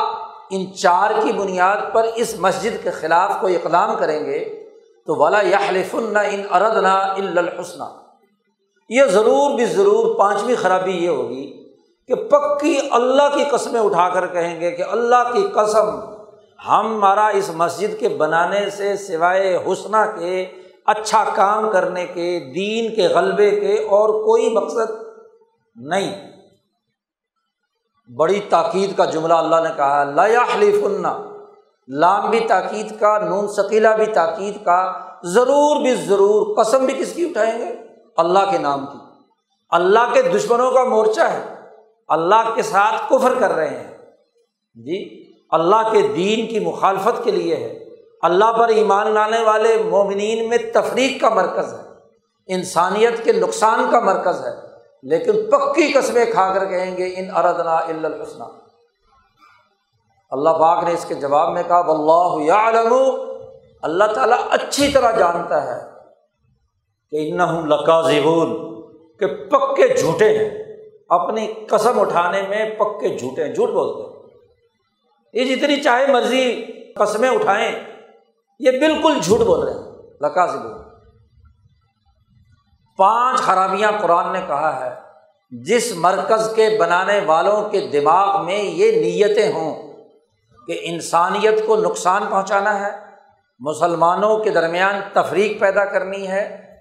ان 0.50 0.74
چار 0.74 1.10
کی 1.22 1.32
بنیاد 1.32 1.76
پر 1.92 2.02
اس 2.14 2.34
مسجد 2.38 2.82
کے 2.82 2.90
خلاف 2.90 3.30
کوئی 3.40 3.56
اقدام 3.56 3.96
کریں 3.96 4.26
گے 4.26 4.63
تو 5.06 5.14
ولا 5.16 5.40
یحلف 5.40 5.94
ان 5.94 6.42
اردنا 6.50 6.94
الحسنہ 7.36 7.84
یہ 8.88 9.04
ضرور 9.04 9.54
بھی 9.54 9.64
ضرور 9.64 10.18
پانچویں 10.18 10.54
خرابی 10.62 10.92
یہ 10.92 11.08
ہوگی 11.08 11.64
کہ 12.06 12.14
پکی 12.14 12.78
اللہ 12.90 13.34
کی 13.34 13.44
قسمیں 13.50 13.80
اٹھا 13.80 14.08
کر 14.08 14.26
کہیں 14.26 14.60
گے 14.60 14.70
کہ 14.70 14.82
اللہ 14.82 15.32
کی 15.32 15.46
قسم 15.54 15.90
ہمارا 16.68 17.26
اس 17.28 17.50
مسجد 17.54 18.00
کے 18.00 18.08
بنانے 18.08 18.70
سے 18.70 18.96
سوائے 18.96 19.56
حسنہ 19.56 20.04
کے 20.18 20.46
اچھا 20.86 21.24
کام 21.34 21.70
کرنے 21.70 22.06
کے، 22.06 22.52
دین 22.54 22.94
کے 22.94 23.06
غلبے 23.08 23.50
کے 23.50 23.74
اور 23.74 24.08
کوئی 24.08 24.50
مقصد 24.50 24.90
نہیں۔ 25.76 26.30
بڑی 28.16 28.40
تاکید 28.48 28.96
کا 28.96 29.04
جملہ 29.04 29.34
اللہ 29.34 29.56
نے 29.56 29.70
کہا 29.76 30.04
لا 30.04 30.26
خلیف 30.52 30.74
لام 31.88 32.30
بھی 32.30 32.40
تاکید 32.40 33.00
کا، 33.00 33.18
نون 33.18 33.48
ثقیلا 33.48 33.96
بھی 33.96 34.06
تاکید 34.06 34.64
کا، 34.64 34.92
ضرور 35.22 35.82
بھی 35.82 35.94
ضرور 35.94 36.56
قسم 36.56 36.84
بھی 36.84 36.94
کس 36.94 37.12
کی 37.12 37.24
اٹھائیں 37.24 37.58
گے؟ 37.58 37.74
اللہ 38.16 38.38
کے 38.50 38.58
نام 38.58 38.86
کی۔ 38.86 38.98
اللہ 39.70 40.12
کے 40.12 40.22
دشمنوں 40.22 40.72
کا 40.72 40.84
مورچہ 40.84 41.20
ہے۔ 41.20 41.54
اللہ 42.08 42.54
کے 42.54 42.62
ساتھ 42.62 43.12
کفر 43.12 43.34
کر 43.38 43.52
رہے 43.52 43.68
ہیں۔ 43.68 43.96
جی 44.74 45.24
اللہ 45.50 45.88
کے 45.92 46.02
دین 46.02 46.46
کی 46.46 46.60
مخالفت 46.60 47.24
کے 47.24 47.30
لیے 47.30 47.56
ہے۔ 47.56 47.84
اللہ 48.22 48.52
پر 48.52 48.68
ایمان 48.68 49.10
لانے 49.10 49.40
والے 49.40 49.82
مومنین 49.82 50.48
میں 50.48 50.58
تفریق 50.74 51.20
کا 51.20 51.28
مرکز 51.28 51.74
ہے۔ 51.74 51.88
انسانیت 52.46 53.24
کے 53.24 53.32
نقصان 53.32 53.86
کا 53.90 54.00
مرکز 54.00 54.46
ہے۔ 54.46 54.52
لیکن 55.02 55.32
پکی 55.50 55.92
قسمیں 55.92 56.24
کھا 56.32 56.54
کر 56.54 56.64
کہیں 56.64 56.96
گے، 56.96 57.14
ان 57.16 57.36
اردنا 57.36 57.76
الحسن 57.76 58.42
اللہ 60.30 60.50
پاک 60.50 60.84
نے 60.84 60.92
اس 60.92 61.04
کے 61.04 61.14
جواب 61.14 61.52
میں 61.52 61.62
کہا 61.62 61.80
بلّہ 61.80 62.52
عالم 62.52 62.94
اللہ 63.82 64.04
تعالیٰ 64.04 64.38
اچھی 64.50 64.88
طرح 64.88 65.10
جانتا 65.10 65.62
ہے 65.62 65.80
کہ 67.10 67.32
ان 67.32 67.68
لکا 67.68 68.00
زبون 68.00 68.82
کہ 69.18 69.26
پکے 69.26 69.94
جھوٹے 69.94 70.38
ہیں۔ 70.38 70.64
اپنی 71.08 71.46
قسم 71.46 72.00
اٹھانے 72.00 72.42
میں 72.42 72.70
پکے 72.70 73.18
جھوٹے 73.18 73.44
ہیں، 73.44 73.54
جھوٹ 73.54 73.70
بولتے 73.70 74.02
ہیں۔ 74.02 74.24
یہ 75.32 75.56
جتنی 75.56 75.76
چاہے 75.76 76.06
مرضی 76.06 76.64
قسمیں 76.96 77.30
اٹھائیں، 77.30 77.72
یہ 78.58 78.70
بالکل 78.70 79.18
جھوٹ 79.22 79.40
بول 79.40 79.60
رہے 79.60 79.72
ہیں۔ 79.72 79.92
لکا 80.20 80.46
زبون 80.46 80.84
پانچ 82.96 83.38
خرابیاں 83.38 83.92
قرآن 84.00 84.32
نے 84.32 84.40
کہا 84.46 84.84
ہے، 84.84 84.94
جس 85.50 85.92
مرکز 85.96 86.52
کے 86.56 86.68
بنانے 86.80 87.20
والوں 87.26 87.68
کے 87.68 87.80
دماغ 87.80 88.44
میں 88.44 88.62
یہ 88.62 88.90
نیتیں 88.90 89.52
ہوں 89.52 89.83
کہ 90.66 90.78
انسانیت 90.82 91.66
کو 91.66 91.76
نقصان 91.76 92.22
پہنچانا 92.30 92.80
ہے، 92.80 92.90
مسلمانوں 93.58 94.38
کے 94.38 94.50
درمیان 94.50 94.94
تفریق 95.12 95.60
پیدا 95.60 95.84
کرنی 95.84 96.28
ہے، 96.28 96.74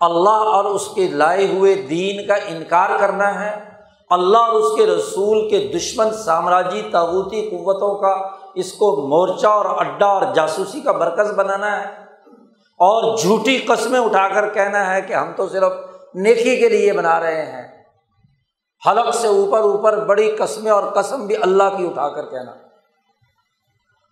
اللہ 0.00 0.30
اور 0.30 0.64
اس 0.64 0.88
کے 0.94 1.08
لائے 1.08 1.46
ہوئے 1.46 1.74
دین 1.74 2.26
کا 2.26 2.34
انکار 2.34 2.90
کرنا 3.00 3.44
ہے، 3.44 3.68
اللہ 4.10 4.38
اور 4.38 4.60
اس 4.60 4.78
کے 4.78 4.86
رسول 4.86 5.50
کے 5.50 5.72
دشمن 5.74 6.12
سامراجی 6.12 6.82
تعوتی 6.92 7.42
قوتوں 7.42 7.94
کا، 7.94 8.28
اس 8.54 8.72
کو 8.72 9.08
مورچہ 9.08 9.46
اور 9.46 9.64
اڈا 9.64 10.06
اور 10.06 10.22
جاسوسی 10.34 10.80
کا 10.80 10.92
مرکز 10.92 11.32
بنانا 11.32 11.80
ہے۔ 11.80 12.08
اور 12.80 13.18
جھوٹی 13.18 13.58
قسمیں 13.58 14.00
اٹھا 14.00 14.28
کر 14.28 14.48
کہنا 14.50 14.94
ہے 14.94 15.02
کہ 15.02 15.12
ہم 15.12 15.32
تو 15.36 15.48
صرف 15.48 15.72
نیکی 16.14 16.56
کے 16.56 16.68
لیے 16.68 16.92
بنا 16.92 17.20
رہے 17.20 17.46
ہیں۔ 17.52 17.84
حلق 18.86 19.14
سے 19.14 19.28
اوپر 19.28 19.58
اوپر 19.58 20.04
بڑی 20.04 20.30
قسمیں 20.30 20.72
اور 20.72 20.82
قسم 20.82 21.26
بھی 21.26 21.36
اللہ 21.36 21.76
کی 21.76 21.86
اٹھا 21.86 22.08
کر 22.08 22.26
کہنا۔ 22.26 22.67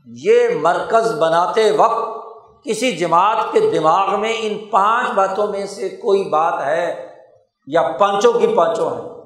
یہ 0.07 0.49
مرکز 0.61 1.19
بناتے 1.19 1.71
وقت 1.71 2.27
کسی 2.64 2.92
جماعت 2.92 3.53
کے 3.53 3.61
دماغ 3.61 4.21
میں 4.21 4.33
ان 4.40 4.59
پانچ 4.71 5.11
باتوں 5.11 5.47
میں 5.47 5.66
سے 5.66 5.88
کوئی 5.88 6.25
بات 6.25 6.66
ہے 6.66 7.09
یا 7.66 7.83
پانچوں 7.83 8.33
کی 8.33 8.47
پانچوں 8.47 8.90
ہیں۔ 8.90 9.16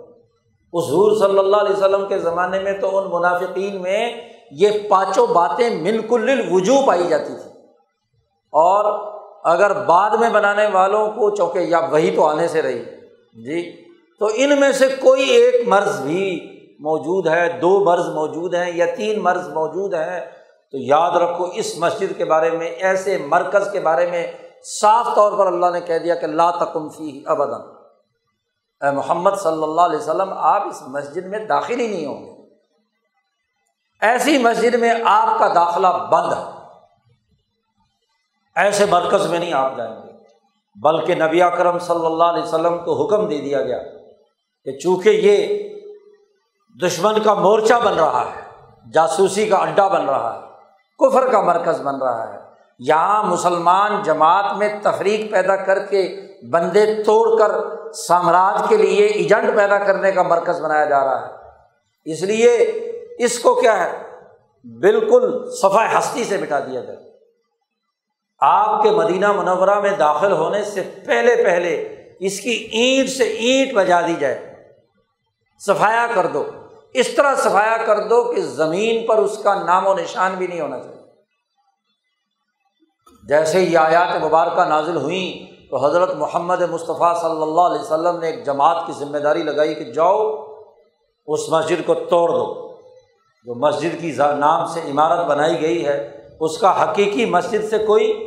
حضور 0.75 1.17
صلی 1.17 1.39
اللہ 1.39 1.57
علیہ 1.57 1.77
وسلم 1.77 2.09
کے 2.09 2.19
زمانے 2.19 2.61
میں 2.61 2.73
تو 2.73 2.99
ان 2.99 3.05
منافقین 3.11 3.83
میں 3.83 4.21
یہ 4.51 4.71
پانچوں 4.89 5.27
باتیں 5.27 5.71
منکل 5.71 6.41
وجوہ 6.51 6.87
پائی 6.87 7.07
جاتی 7.09 7.35
تھی 7.43 7.51
اور 8.53 9.13
اگر 9.45 9.85
بعد 9.85 10.11
میں 10.11 10.31
بنانے 10.31 10.67
والوں 10.73 11.11
کو 11.11 11.37
چونکہ 11.37 11.59
یا 11.59 11.81
وہی 11.91 12.11
تو 12.17 12.27
آنے 12.27 12.49
سے 12.49 12.63
رہی۔ 12.63 12.83
جی 13.45 13.85
تو 14.19 14.29
ان 14.35 14.61
میں 14.61 14.73
سے 14.73 14.89
کوئی 14.89 15.23
ایک 15.23 15.69
مرض 15.69 16.01
بھی 16.01 16.41
موجود 16.81 17.27
ہے، 17.27 17.59
دو 17.63 17.85
مرض 17.85 18.09
موجود 18.09 18.55
ہیں 18.55 18.73
یا 18.75 18.87
تین 18.97 19.23
مرض 19.23 19.49
موجود 19.49 19.95
ہیں۔ 19.95 20.40
تو 20.73 20.79
یاد 20.79 21.11
رکھو، 21.11 21.45
اس 21.45 21.79
مسجد 21.79 22.17
کے 22.17 22.25
بارے 22.25 22.51
میں، 22.51 22.67
ایسے 22.67 23.19
مرکز 23.19 23.73
کے 23.73 23.81
بارے 23.81 24.11
میں 24.11 24.33
صاف 24.65 25.09
طور 25.15 25.39
پر 25.39 25.47
اللہ 25.47 25.67
نے 25.67 25.81
کہہ 25.81 25.99
دیا 25.99 26.15
کہ 26.15 26.27
لا 26.27 26.51
تکم 26.51 26.89
فی 26.89 27.23
ابدن 27.27 27.61
اے 28.81 28.91
محمد 28.91 29.31
صلی 29.39 29.63
اللہ 29.63 29.81
علیہ 29.81 29.99
وسلم، 29.99 30.33
آپ 30.37 30.67
اس 30.67 30.83
مسجد 30.83 31.27
میں 31.27 31.39
داخل 31.39 31.81
ہی 31.81 31.87
نہیں 31.87 32.07
ہوں 32.07 32.27
گے۔ 32.27 32.31
ایسی 34.01 34.39
مسجد 34.39 34.75
میں 34.75 34.95
آپ 35.05 35.39
کا 35.39 35.49
داخلہ 35.55 35.87
بند 35.87 36.33
ہے۔ 36.33 36.45
ایسے 38.57 38.87
مرکز 38.87 39.27
میں 39.27 39.39
نہیں 39.39 39.53
آپ 39.53 39.77
جائیں 39.77 39.97
گے۔ 39.97 40.13
بلکہ 40.81 41.15
نبی 41.15 41.43
اکرم 41.43 41.79
صلی 41.79 42.07
اللہ 42.07 42.25
علیہ 42.25 42.43
وسلم 42.43 42.79
کو 42.79 43.07
حکم 43.07 43.29
دے 43.29 43.39
دیا 43.39 43.63
گیا 43.63 43.79
کہ 44.65 44.79
چونکہ 44.79 45.09
یہ 45.09 45.69
دشمن 46.87 47.23
کا 47.23 47.35
مورچہ 47.35 47.75
بن 47.75 47.95
رہا 47.95 48.25
ہے، 48.31 48.41
جاسوسی 48.93 49.49
کا 49.49 49.57
اڈا 49.57 49.89
بن 49.89 50.07
رہا 50.07 50.41
ہے 50.41 50.50
کفر 51.01 51.31
کا 51.31 51.41
مرکز 51.41 51.81
بن 51.81 52.03
رہا 52.03 52.35
ہے۔ 52.35 52.39
یہاں 52.79 53.25
مسلمان 53.25 54.03
جماعت 54.03 54.57
میں 54.57 54.69
تفریق 54.83 55.33
پیدا 55.33 55.57
کر 55.57 55.87
کے 55.87 56.21
بندے 56.51 57.03
توڑ 57.07 57.39
کر 57.39 57.53
سامراج 57.93 58.69
کے 58.69 58.77
لیے 58.77 59.07
ایجنٹ 59.07 59.57
پیدا 59.57 59.79
کرنے 59.79 60.13
کا 60.13 60.23
مرکز 60.23 60.61
بنایا 60.61 60.85
جا 60.85 61.05
رہا 61.05 61.29
ہے۔ 61.29 61.33
اس 62.05 62.23
لیے 62.23 62.53
اس 63.19 63.39
کو 63.39 63.55
کیا 63.55 63.85
ہے؟ 63.85 64.03
بالکل 64.65 65.51
صفائی 65.63 65.99
ہستی 65.99 66.25
سے 66.25 66.37
بٹھا 66.37 66.61
دیا 66.61 66.81
گیا۔ 66.81 66.95
آپ 68.41 68.83
کے 68.83 68.91
مدینہ 68.91 69.33
منورہ 69.33 69.81
میں 69.81 69.91
داخل 69.91 70.33
ہونے 70.33 70.65
سے 70.65 70.83
پہلے 71.07 71.45
پہلے 71.45 71.97
اس 72.21 72.41
کی 72.41 72.51
اینٹ 72.51 73.09
سے 73.09 73.25
اینٹ 73.25 73.75
بجا 73.75 74.01
دی 74.01 74.15
جائے۔ 74.21 74.55
صفایا 75.67 76.07
کر 76.15 76.27
دو۔ 76.27 76.47
اس 76.95 77.09
طرح 77.09 77.35
صفایا 77.35 77.77
کر 77.87 78.09
دو 78.09 78.25
کہ 78.25 78.43
زمین 78.43 79.07
پر 79.07 79.19
اس 79.19 79.39
کا 79.43 79.55
نام 79.55 79.87
و 79.87 79.95
نشان 79.95 80.35
بھی 80.35 80.47
نہیں 80.47 80.61
ہونا 80.61 80.79
چاہیے۔ 80.79 81.01
جیسے 83.29 83.65
ہی 83.65 83.77
آیات 83.77 84.23
مبارکہ 84.23 84.65
نازل 84.65 84.97
ہوئیں 84.97 85.53
تو 85.71 85.87
حضرت 85.87 86.15
محمد 86.15 86.63
مصطفیٰ 86.63 87.21
صلی 87.21 87.43
اللہ 87.43 87.61
علیہ 87.61 87.81
وسلم 87.81 88.19
نے 88.19 88.27
ایک 88.27 88.47
جماعت 88.47 88.87
کی 88.87 88.93
ذمہ 88.93 89.19
داری 89.19 89.43
لگائی 89.43 89.75
کہ 89.75 89.85
جاؤ 89.85 90.47
اس 91.27 91.49
مسجد 91.49 91.87
کو 91.87 91.95
توڑ 91.95 92.29
دو۔ 92.29 92.71
جو 93.45 93.55
مسجد 93.55 94.01
کی 94.01 94.13
نام 94.39 94.67
سے 94.67 94.81
عمارت 94.91 95.27
بنائی 95.27 95.61
گئی 95.61 95.87
ہے، 95.87 96.29
اس 96.41 96.59
کا 96.59 96.83
حقیقی 96.83 97.25
مسجد 97.25 97.71
سے 97.71 97.79
کوئی 97.79 98.27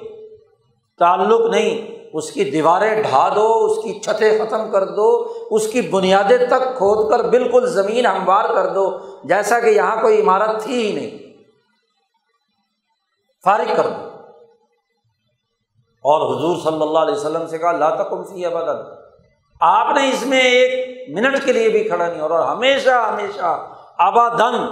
تعلق 0.99 1.41
نہیں، 1.49 1.91
اس 2.13 2.31
کی 2.31 2.43
دیواریں 2.43 3.03
ڈھا 3.03 3.29
دو، 3.35 3.65
اس 3.65 3.83
کی 3.83 3.99
چھتیں 3.99 4.39
ختم 4.39 4.71
کر 4.71 4.85
دو، 4.85 5.33
اس 5.51 5.67
کی 5.67 5.81
بنیادیں 5.81 6.37
تک 6.37 6.77
کھود 6.77 7.09
کر 7.09 7.23
بالکل 7.29 7.65
زمین 7.67 8.05
ہموار 8.05 8.45
کر 8.45 8.67
دو، 8.67 8.99
جیسا 9.23 9.59
کہ 9.59 9.67
یہاں 9.67 9.95
کوئی 10.01 10.21
عمارت 10.21 10.63
تھی 10.63 10.85
ہی 10.85 10.91
نہیں۔ 10.93 11.17
فارغ 13.43 13.75
کر 13.77 13.83
دو۔ 13.83 14.09
اور 16.05 16.21
حضور 16.29 16.55
صلی 16.63 16.81
اللہ 16.81 16.99
علیہ 16.99 17.15
وسلم 17.15 17.47
سے 17.47 17.57
کہا، 17.57 17.71
لا 17.71 17.89
تکم 17.89 18.23
فی 18.23 18.47
بدل 18.47 18.81
آپ 19.61 19.95
نے 19.95 20.09
اس 20.09 20.25
میں 20.25 20.41
ایک 20.41 20.71
منٹ 21.09 21.45
کے 21.45 21.53
لیے 21.53 21.69
بھی 21.69 21.83
کھڑا 21.83 22.07
نہیں، 22.07 22.21
اور 22.21 22.39
ہمیشہ 22.39 22.89
ہمیشہ 22.89 23.67
آبادن 23.97 24.63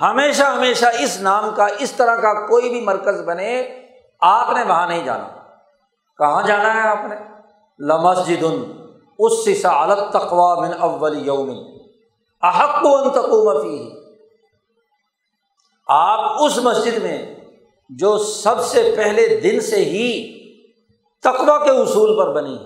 ہمیشہ 0.00 0.42
ہمیشہ 0.42 0.86
اس 1.00 1.20
نام 1.20 1.50
کا، 1.54 1.66
اس 1.78 1.92
طرح 1.92 2.16
کا 2.16 2.32
کوئی 2.46 2.70
بھی 2.70 2.80
مرکز 2.80 3.22
بنے، 3.22 3.62
آپ 4.20 4.56
نے 4.56 4.62
وہاں 4.62 4.86
نہیں 4.86 5.04
جانا۔ 5.04 5.41
کہاں 6.18 6.42
جانا 6.42 6.74
ہے 6.74 6.80
آپ 6.80 6.98
نے؟ 7.08 7.16
لمسجد 7.78 8.44
اس 9.18 9.64
عالت 9.64 10.12
تقوا 10.12 10.54
من 10.54 10.70
اول 10.80 11.26
یوم. 11.26 11.50
احق 12.42 12.86
و 12.86 12.96
انتقوم 12.96 13.62
فی 13.62 13.90
آپ 15.86 16.42
اس 16.42 16.58
مسجد 16.58 17.02
میں 17.02 17.34
جو 17.88 18.18
سب 18.18 18.60
سے 18.60 18.94
پہلے 18.96 19.40
دن 19.40 19.60
سے 19.60 19.76
ہی 19.76 20.32
تقوا 21.20 21.64
کے 21.64 21.70
اصول 21.70 22.16
پر 22.18 22.32
بنی 22.32 22.58
ہے 22.58 22.64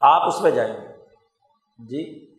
آپ 0.00 0.28
اس 0.28 0.40
میں 0.40 0.50
جائیں 0.50 0.74
گے۔ 0.74 0.86
جی؟ 1.78 2.34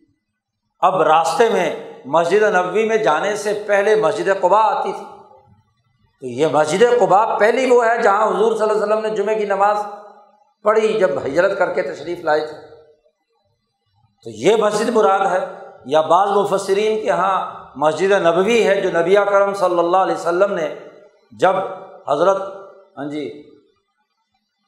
اب 0.80 1.02
راستے 1.02 1.48
میں 1.48 1.92
مسجد 2.04 2.42
نبوی 2.42 2.88
میں 2.88 2.96
جانے 2.96 3.36
سے 3.36 3.64
پہلے 3.66 3.94
مسجد 3.94 4.28
قبا 4.40 4.60
آتی 4.60 4.92
تھی۔ 4.92 5.04
تو 6.20 6.26
یہ 6.26 6.46
مسجد 6.46 6.82
قبا 7.00 7.38
پہلی 7.38 7.70
وہ 7.70 7.86
ہے 7.86 8.02
جہاں 8.02 8.26
حضور 8.28 8.56
صلی 8.56 8.70
اللہ 8.70 8.72
علیہ 8.72 8.82
وسلم 8.82 9.00
نے 9.00 9.16
جمعے 9.16 9.34
کی 9.34 9.44
نماز 9.44 9.76
پڑھی 10.62 10.98
جب 10.98 11.10
ہجرت 11.26 11.58
کر 11.58 11.72
کے 11.72 11.82
تشریف 11.82 12.18
لائے 12.20 12.40
تھے۔ 12.40 12.68
تو 14.24 14.30
یہ 14.30 14.56
مسجد 14.56 14.88
مراد 14.88 15.26
ہے۔ 15.32 15.68
یا 15.84 16.00
بعض 16.00 16.28
مفسرین 16.28 17.00
کے 17.00 17.06
یہاں 17.06 17.54
مسجد 17.76 18.12
نبوی 18.12 18.66
ہے 18.66 18.80
جو 18.80 19.00
نبی 19.00 19.14
کرم 19.14 19.54
صلی 19.54 19.78
اللہ 19.78 19.96
علیہ 19.96 20.14
وسلم 20.14 20.54
نے 20.54 20.74
جب 21.32 21.52
حضرت 22.08 22.42
ہاں 22.98 23.04
جی 23.04 23.50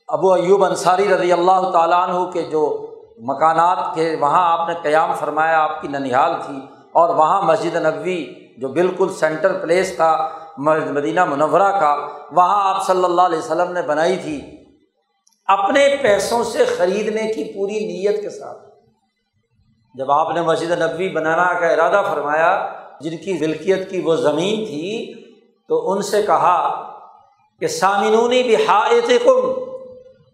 ابو 0.09 0.33
ایوب 0.33 0.64
انصاری 0.64 1.09
رضی 1.09 1.33
اللہ 1.33 1.70
تعالیٰ 1.70 2.09
عنہ 2.09 2.31
کے 2.31 2.42
جو 2.42 2.87
مکانات 3.18 3.94
کے 3.94 4.16
وہاں 4.20 4.59
آپ 4.59 4.68
نے 4.68 4.74
قیام 4.83 5.14
فرمایا، 5.14 5.62
آپ 5.62 5.83
کی 5.83 5.88
ننیحال 5.88 6.33
تھی، 6.46 6.59
اور 6.92 7.09
وہاں 7.09 7.42
مسجد 7.42 7.76
نبوی 7.76 8.35
جو 8.59 8.68
بالکل 8.68 9.09
سینٹر 9.09 9.53
پلیس 9.53 9.96
تھا 9.96 10.29
مدینہ 10.59 11.24
منورہ 11.24 11.81
کا، 11.81 12.09
وہاں 12.33 12.74
آپ 12.74 12.87
صلی 12.87 13.05
اللہ 13.05 13.22
علیہ 13.22 13.38
وسلم 13.38 13.72
نے 13.72 13.83
بنائی 13.83 14.16
تھی۔ 14.16 14.60
اپنے 15.50 15.96
پیسوں 16.02 16.44
سے 16.44 16.64
خریدنے 16.64 17.32
کی 17.32 17.44
پوری 17.54 17.78
نیت 17.78 18.22
کے 18.22 18.30
ساتھ۔ 18.30 18.58
جب 19.94 20.10
آپ 20.10 20.30
نے 20.34 20.40
مسجد 20.40 20.70
نبوی 20.70 21.08
بنانا 21.08 21.60
کا 21.60 21.66
ارادہ 21.66 22.02
فرمایا، 22.10 22.74
جن 23.00 23.16
کی 23.16 23.32
ملکیت 23.32 23.90
کی 23.90 24.00
وہ 24.00 24.16
زمین 24.16 24.64
تھی، 24.66 25.14
تو 25.68 25.92
ان 25.92 26.02
سے 26.02 26.22
کہا 26.22 26.58
کہ 27.58 27.66
سامنونی 27.66 28.42
بھی 28.42 28.56
حایت 28.56 29.10
کم 29.24 29.50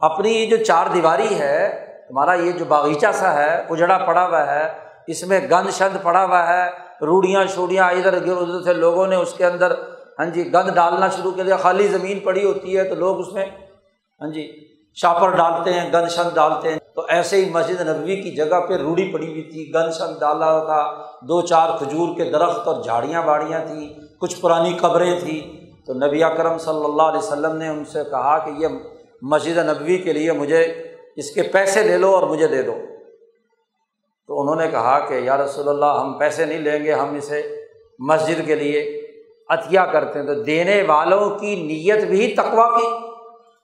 اپنی 0.00 0.32
یہ 0.32 0.46
جو 0.46 0.56
چار 0.64 0.86
دیواری 0.94 1.38
ہے، 1.38 1.68
تمہارا 2.08 2.34
یہ 2.34 2.52
جو 2.52 2.64
باغیچہ 2.64 3.12
سا 3.12 3.34
ہے، 3.34 3.62
اجڑا 3.70 3.98
پڑا 3.98 4.26
ہوا 4.26 4.54
ہے، 4.54 4.68
اس 5.06 5.22
میں 5.22 5.40
گند 5.50 5.70
شند 5.70 5.96
پڑا 6.02 6.24
ہوا 6.24 6.46
ہے، 6.48 6.66
روڑیاں 7.06 7.44
شوڑیاں 7.54 7.90
ادھر 7.90 8.12
ادھر 8.12 8.62
سے 8.62 8.72
لوگوں 8.72 9.06
نے 9.06 9.16
اس 9.16 9.32
کے 9.32 9.46
اندر 9.46 9.72
ہاں 10.18 10.26
جی 10.26 10.52
گند 10.52 10.74
ڈالنا 10.74 11.08
شروع 11.08 11.32
کر 11.32 11.44
دیا، 11.44 11.56
خالی 11.56 11.88
زمین 11.88 12.20
پڑی 12.20 12.44
ہوتی 12.44 12.76
ہے 12.78 12.84
تو 12.84 12.94
لوگ 12.94 13.20
اس 13.20 13.32
میں 13.32 13.46
ہاں 14.20 14.30
جی 14.32 14.65
شاپر 15.00 15.30
ڈالتے 15.30 15.72
ہیں 15.72 15.92
گند 15.92 16.08
شند 16.08 16.34
ڈالتے 16.34 16.68
ہیں۔ 16.72 16.78
تو 16.94 17.02
ایسے 17.08 17.44
ہی 17.44 17.50
مسجد 17.50 17.80
نبوی 17.80 18.16
کی 18.16 18.30
جگہ 18.30 18.60
پہ 18.60 18.74
روڑی 18.74 19.12
پڑی 19.12 19.30
ہوئی 19.30 19.42
تھی 19.42 19.74
گند 19.74 19.92
شند 19.92 20.20
ڈالا 20.20 20.64
تھا۔ 20.64 21.02
دو 21.20 21.40
چار 21.40 21.78
کھجور 21.78 22.16
کے 22.16 22.24
درخت 22.24 22.68
اور 22.68 22.82
جھاڑیاں 22.82 23.22
باڑیاں 23.22 23.66
تھیں، 23.66 23.88
کچھ 24.20 24.40
پرانی 24.40 24.78
قبریں 24.80 25.20
تھیں۔ 25.20 25.66
تو 25.86 25.94
نبی 25.94 26.24
اکرم 26.24 26.58
صلی 26.58 26.84
اللہ 26.84 27.02
علیہ 27.02 27.18
وسلم 27.18 27.56
نے 27.56 27.68
ان 27.68 27.84
سے 27.84 27.98
کہا 28.10 28.38
کہ 28.38 28.50
یہ 28.50 28.66
مسجد 29.22 29.58
نبوی 29.58 29.98
کے 29.98 30.12
لیے 30.12 30.32
مجھے 30.32 30.62
اس 31.16 31.30
کے 31.30 31.42
پیسے 31.42 31.82
لے 31.82 31.98
لو 31.98 32.14
اور 32.14 32.22
مجھے 32.22 32.46
دے 32.46 32.62
دو۔ 32.62 32.74
تو 34.26 34.40
انہوں 34.40 34.56
نے 34.56 34.68
کہا 34.68 34.98
کہ 34.98 35.14
یا 35.14 35.36
رسول 35.36 35.68
اللہ، 35.68 36.00
ہم 36.00 36.12
پیسے 36.12 36.44
نہیں 36.44 36.58
لیں 36.58 36.84
گے، 36.84 36.92
ہم 36.92 37.14
اسے 37.14 37.64
مسجد 37.98 38.46
کے 38.46 38.54
لیے 38.54 39.02
عطیہ 39.48 39.80
کرتے 39.80 40.18
ہیں۔ 40.18 40.26
تو 40.26 40.34
دینے 40.34 40.82
والوں 40.82 41.38
کی 41.38 41.54
نیت 41.54 42.04
بھی 42.04 42.34
تقوا 42.34 42.78
کی۔ 42.78 43.05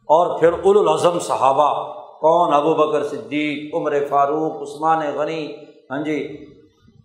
اور 0.08 0.38
پھر 0.40 0.52
الاظم 0.52 1.18
صحابہ 1.18 1.72
کون 2.20 2.52
ابو 2.54 2.74
بکر 2.74 3.04
صدیق، 3.04 3.74
عمر 3.74 3.94
فاروق، 4.08 4.62
عثمان 4.62 5.00
غنی 5.16 5.46
ہاں 5.90 6.02
جی 6.04 6.18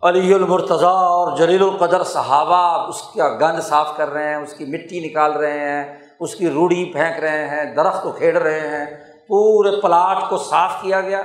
علی 0.02 0.32
المرتضیٰ 0.34 0.94
اور 1.04 1.36
جلیل 1.36 1.62
القدر 1.62 2.02
صحابہ 2.04 2.60
اس 2.88 3.00
کا 3.14 3.28
گند 3.40 3.60
صاف 3.60 3.96
کر 3.96 4.08
رہے 4.08 4.28
ہیں، 4.28 4.36
اس 4.36 4.52
کی 4.54 4.64
مٹی 4.64 5.00
نکال 5.00 5.32
رہے 5.32 5.58
ہیں، 5.60 5.84
اس 6.20 6.34
کی 6.34 6.50
روڑی 6.50 6.84
پھینک 6.92 7.18
رہے 7.20 7.46
ہیں، 7.48 7.64
درخت 7.74 8.02
کو 8.02 8.12
کھیڑ 8.12 8.36
رہے 8.36 8.68
ہیں، 8.68 8.86
پورے 9.28 9.70
پلاٹ 9.80 10.28
کو 10.30 10.36
صاف 10.38 10.80
کیا 10.82 11.00
گیا 11.00 11.22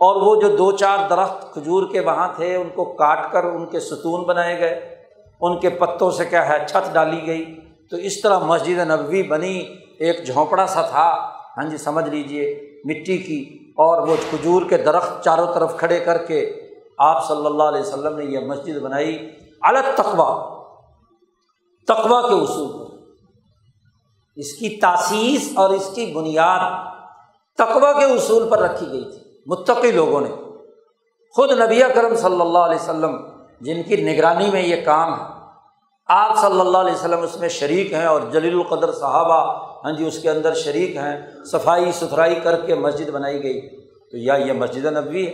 اور 0.00 0.16
وہ 0.16 0.34
جو 0.40 0.48
دو 0.56 0.70
چار 0.72 0.98
درخت 1.10 1.52
کھجور 1.52 1.82
کے 1.92 2.00
وہاں 2.00 2.28
تھے، 2.36 2.54
ان 2.56 2.68
کو 2.68 2.84
کاٹ 2.94 3.32
کر 3.32 3.44
ان 3.44 3.66
کے 3.66 3.80
ستون 3.80 4.24
بنائے 4.24 4.58
گئے، 4.60 4.74
ان 5.40 5.58
کے 5.60 5.68
پتوں 5.68 6.10
سے 6.10 6.24
کیا 6.24 6.48
ہے، 6.48 6.58
چھت 6.66 6.92
ڈالی 6.92 7.26
گئی، 7.26 7.44
تو 7.90 7.96
اس 7.96 8.20
طرح 8.20 8.38
مسجد 8.38 8.78
نبوی 8.90 9.22
بنی 9.22 9.62
ایک 10.02 10.26
جھونپڑا 10.26 10.66
سا 10.66 10.82
تھا۔ 10.82 11.30
ہاں 11.56 11.70
جی 11.70 11.76
سمجھ 11.76 12.08
لیجیے 12.08 12.72
مٹی 12.84 13.18
کی۔ 13.18 13.58
اور 13.72 14.08
وہ 14.08 14.16
کھجور 14.30 14.62
کے 14.68 14.76
درخت 14.76 15.24
چاروں 15.24 15.54
طرف 15.54 15.76
کھڑے 15.76 16.00
کر 16.00 16.18
کے 16.18 16.68
آپ 16.98 17.28
صلی 17.28 17.46
اللہ 17.46 17.62
علیہ 17.62 17.80
وسلم 17.80 18.18
نے 18.18 18.24
یہ 18.24 18.38
مسجد 18.38 18.78
بنائی۔ 18.78 19.30
الگ 19.62 19.78
تقوا 19.94 20.62
تقوا 21.86 22.20
کے 22.20 22.34
اصول۔ 22.34 23.02
اس 24.36 24.52
کی 24.52 24.80
تاسیس 24.80 25.52
اور 25.54 25.70
اس 25.70 25.90
کی 25.94 26.06
بنیاد 26.06 26.70
تقوا 27.58 27.92
کے 27.92 28.04
اصول 28.04 28.48
پر 28.48 28.58
رکھی 28.58 28.86
گئی 28.92 29.04
تھی۔ 29.04 29.40
متقی 29.46 29.90
لوگوں 29.90 30.20
نے۔ 30.20 30.30
خود 31.34 31.50
نبی 31.50 31.80
کرم 31.94 32.14
صلی 32.14 32.40
اللہ 32.40 32.58
علیہ 32.58 32.82
وسلم، 32.82 33.16
جن 33.60 33.82
کی 33.82 33.96
نگرانی 33.96 34.50
میں 34.50 34.62
یہ 34.62 34.84
کام 34.84 35.20
ہے 35.20 35.41
آپ 36.14 36.38
صلی 36.40 36.60
اللہ 36.60 36.78
علیہ 36.78 36.92
وسلم 36.92 37.22
اس 37.22 37.36
میں 37.36 37.48
شریک 37.48 37.92
ہیں 37.92 38.06
اور 38.06 38.20
جلیل 38.30 38.54
القدر 38.54 38.92
صحابہ 38.92 39.66
ہاں 39.84 39.92
جی 39.92 40.06
اس 40.06 40.18
کے 40.18 40.30
اندر 40.30 40.54
شریک 40.54 40.96
ہیں، 40.96 41.44
صفائی 41.52 41.92
ستھرائی 41.92 42.34
کر 42.34 42.60
کے 42.60 42.74
مسجد 42.74 43.10
بنائی 43.10 43.42
گئی۔ 43.42 43.60
تو 43.80 44.16
یا 44.16 44.34
یہ 44.34 44.52
مسجد 44.52 44.84
نبوی 44.84 45.26
ہے۔ 45.26 45.30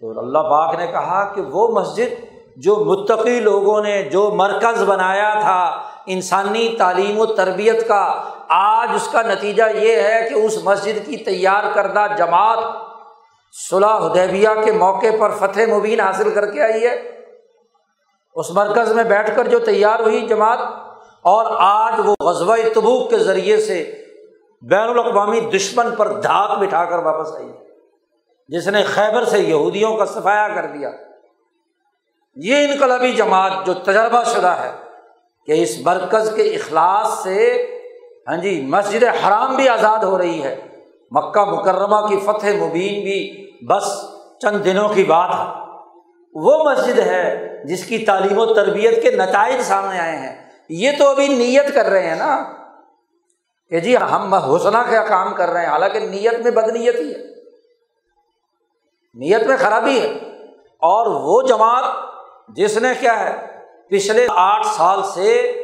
تو 0.00 0.18
اللہ 0.18 0.38
پاک 0.38 0.74
نے 0.74 0.86
کہا 0.86 1.32
کہ 1.34 1.42
وہ 1.42 1.80
مسجد 1.80 2.24
جو 2.56 2.76
متقی 2.76 3.40
لوگوں 3.40 3.82
نے 3.82 4.02
جو 4.02 4.30
مرکز 4.30 4.82
بنایا 4.82 5.34
تھا 5.40 5.82
انسانی 6.06 6.74
تعلیم 6.78 7.20
و 7.20 7.26
تربیت 7.26 7.88
کا، 7.88 8.22
آج 8.48 8.88
اس 8.94 9.08
کا 9.12 9.22
نتیجہ 9.22 9.62
یہ 9.74 9.96
ہے 9.96 10.28
کہ 10.28 10.34
اس 10.34 10.58
مسجد 10.64 11.06
کی 11.06 11.16
تیار 11.16 11.64
کردہ 11.74 12.06
جماعت 12.18 12.58
صلاح 13.70 13.96
حدیبیہ 13.96 14.48
کے 14.64 14.72
موقع 14.72 15.16
پر 15.20 15.30
فتح 15.30 15.74
مبین 15.74 16.00
حاصل 16.00 16.30
کر 16.30 16.50
کے 16.50 16.62
آئی 16.62 16.86
ہے۔ 16.86 17.16
اس 18.36 18.50
مرکز 18.50 18.92
میں 18.92 19.04
بیٹھ 19.04 19.36
کر 19.36 19.48
جو 19.48 19.58
تیار 19.58 20.00
ہوئی 20.00 20.26
جماعت، 20.26 20.58
اور 21.22 21.46
آج 21.58 22.00
وہ 22.04 22.14
غزوہ 22.20 22.56
تبوک 22.74 23.10
کے 23.10 23.18
ذریعے 23.18 23.56
سے 23.56 24.04
بین 24.62 24.88
الاقوامی 24.88 25.40
دشمن 25.40 25.94
پر 25.94 26.12
دھاک 26.12 26.58
بٹھا 26.58 26.84
کر 26.84 26.98
واپس 26.98 27.32
آئی۔ 27.34 27.52
جس 28.48 28.66
نے 28.68 28.82
خیبر 28.82 29.24
سے 29.24 29.38
یہودیوں 29.38 29.96
کا 29.96 30.04
صفایا 30.04 30.48
کر 30.48 30.66
دیا۔ 30.66 30.90
یہ 32.36 32.66
انقلابی 32.68 33.12
جماعت 33.12 33.52
جو 33.66 33.74
تجربہ 33.74 34.22
شدہ 34.24 34.54
ہے 34.60 34.70
کہ 35.46 35.62
اس 35.62 35.76
مرکز 35.80 36.32
کے 36.36 36.42
اخلاص 36.42 37.22
سے 37.22 37.66
ہاں 38.28 38.36
جی 38.36 38.60
مسجد 38.60 39.02
حرام 39.02 39.56
بھی 39.56 39.68
آزاد 39.68 39.98
ہو 39.98 40.18
رہی 40.18 40.42
ہے۔ 40.42 40.56
مکہ 41.10 41.44
مکرمہ 41.44 42.06
کی 42.06 42.16
فتح 42.16 42.56
مبین 42.58 43.02
بھی 43.04 43.20
بس 43.66 43.84
چند 44.40 44.64
دنوں 44.64 44.88
کی 44.88 45.04
بات 45.04 45.30
ہے۔ 45.30 45.44
وہ 46.34 46.64
مسجد 46.64 46.98
ہے 46.98 47.55
جس 47.66 47.84
کی 47.84 47.98
تعلیم 47.98 48.38
و 48.38 48.46
تربیت 48.46 49.02
کے 49.02 49.10
نتائج 49.10 49.62
سامنے 49.62 49.98
آئے 49.98 50.16
ہیں۔ 50.16 50.50
یہ 50.68 50.90
تو 50.98 51.08
ابھی 51.08 51.28
نیت 51.28 51.74
کر 51.74 51.86
رہے 51.86 52.08
ہیں 52.08 52.16
نا۔ 52.16 52.44
کہ 53.70 53.80
جی 53.80 53.96
ہم 53.96 54.34
حوصلہ 54.34 54.78
کا 54.90 55.02
کام 55.02 55.34
کر 55.34 55.50
رہے 55.50 55.60
ہیں، 55.60 55.68
حالانکہ 55.68 55.98
نیت 55.98 56.40
میں 56.40 56.50
بد 56.50 56.68
نیت 56.68 56.94
ہی 56.94 57.10
ہے۔ 57.10 57.34
نیت 59.14 59.42
میں 59.46 59.56
خرابی 59.56 60.00
ہے۔ 60.00 60.06
اور 60.62 61.06
وہ 61.06 61.48
جماعت 61.48 61.84
جس 62.48 62.78
نے 62.78 62.88
کیا 63.00 63.20
ہے، 63.20 63.60
پچھلے 63.90 64.26
آٹھ 64.30 64.66
سال 64.66 65.00
سے 65.14 65.62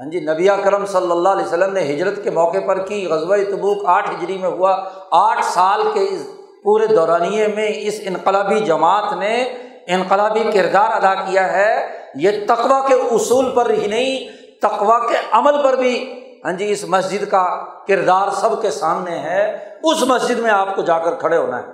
ہاں 0.00 0.10
جی 0.10 0.20
نبی 0.20 0.48
کرم 0.64 0.86
صلی 0.86 1.10
اللہ 1.10 1.28
علیہ 1.28 1.44
وسلم 1.44 1.72
نے 1.72 1.80
ہجرت 1.80 2.24
کے 2.24 2.30
موقع 2.30 2.58
پر 2.66 2.86
کی۔ 2.86 3.06
غزوہ 3.06 3.36
تبوک 3.50 3.82
آٹھ 3.86 4.10
ہجری 4.10 4.38
میں 4.38 4.48
ہوا۔ 4.48 4.84
آٹھ 5.10 5.44
سال 5.44 5.82
کے 5.94 6.06
اس 6.10 6.26
پورے 6.62 6.86
دورانیے 6.86 7.46
میں 7.46 7.68
اس 7.74 7.94
انقلابی 8.02 8.60
جماعت 8.60 9.12
نے 9.12 9.56
انقلابی 9.86 10.50
کردار 10.52 10.90
ادا 10.90 11.14
کیا 11.14 11.52
ہے، 11.52 12.00
یہ 12.14 12.30
تقوا 12.48 12.88
کے 12.88 12.94
اصول 12.94 13.50
پر 13.54 13.70
ہی 13.70 13.86
نہیں 13.86 14.30
تقوا 14.60 14.98
کے 14.98 15.14
عمل 15.30 15.62
پر 15.62 15.72
بھی۔ 15.72 16.20
ہاں 16.44 16.52
جی 16.52 16.72
اس 16.72 16.84
مسجد 16.84 17.30
کا 17.30 17.64
کردار 17.86 18.28
سب 18.30 18.62
کے 18.62 18.70
سامنے 18.70 19.18
ہے، 19.18 19.68
اس 19.82 20.02
مسجد 20.02 20.38
میں 20.38 20.50
آپ 20.50 20.76
کو 20.76 20.82
جا 20.82 20.98
کر 20.98 21.14
کھڑے 21.14 21.36
ہونا 21.36 21.62
ہے۔ 21.62 21.66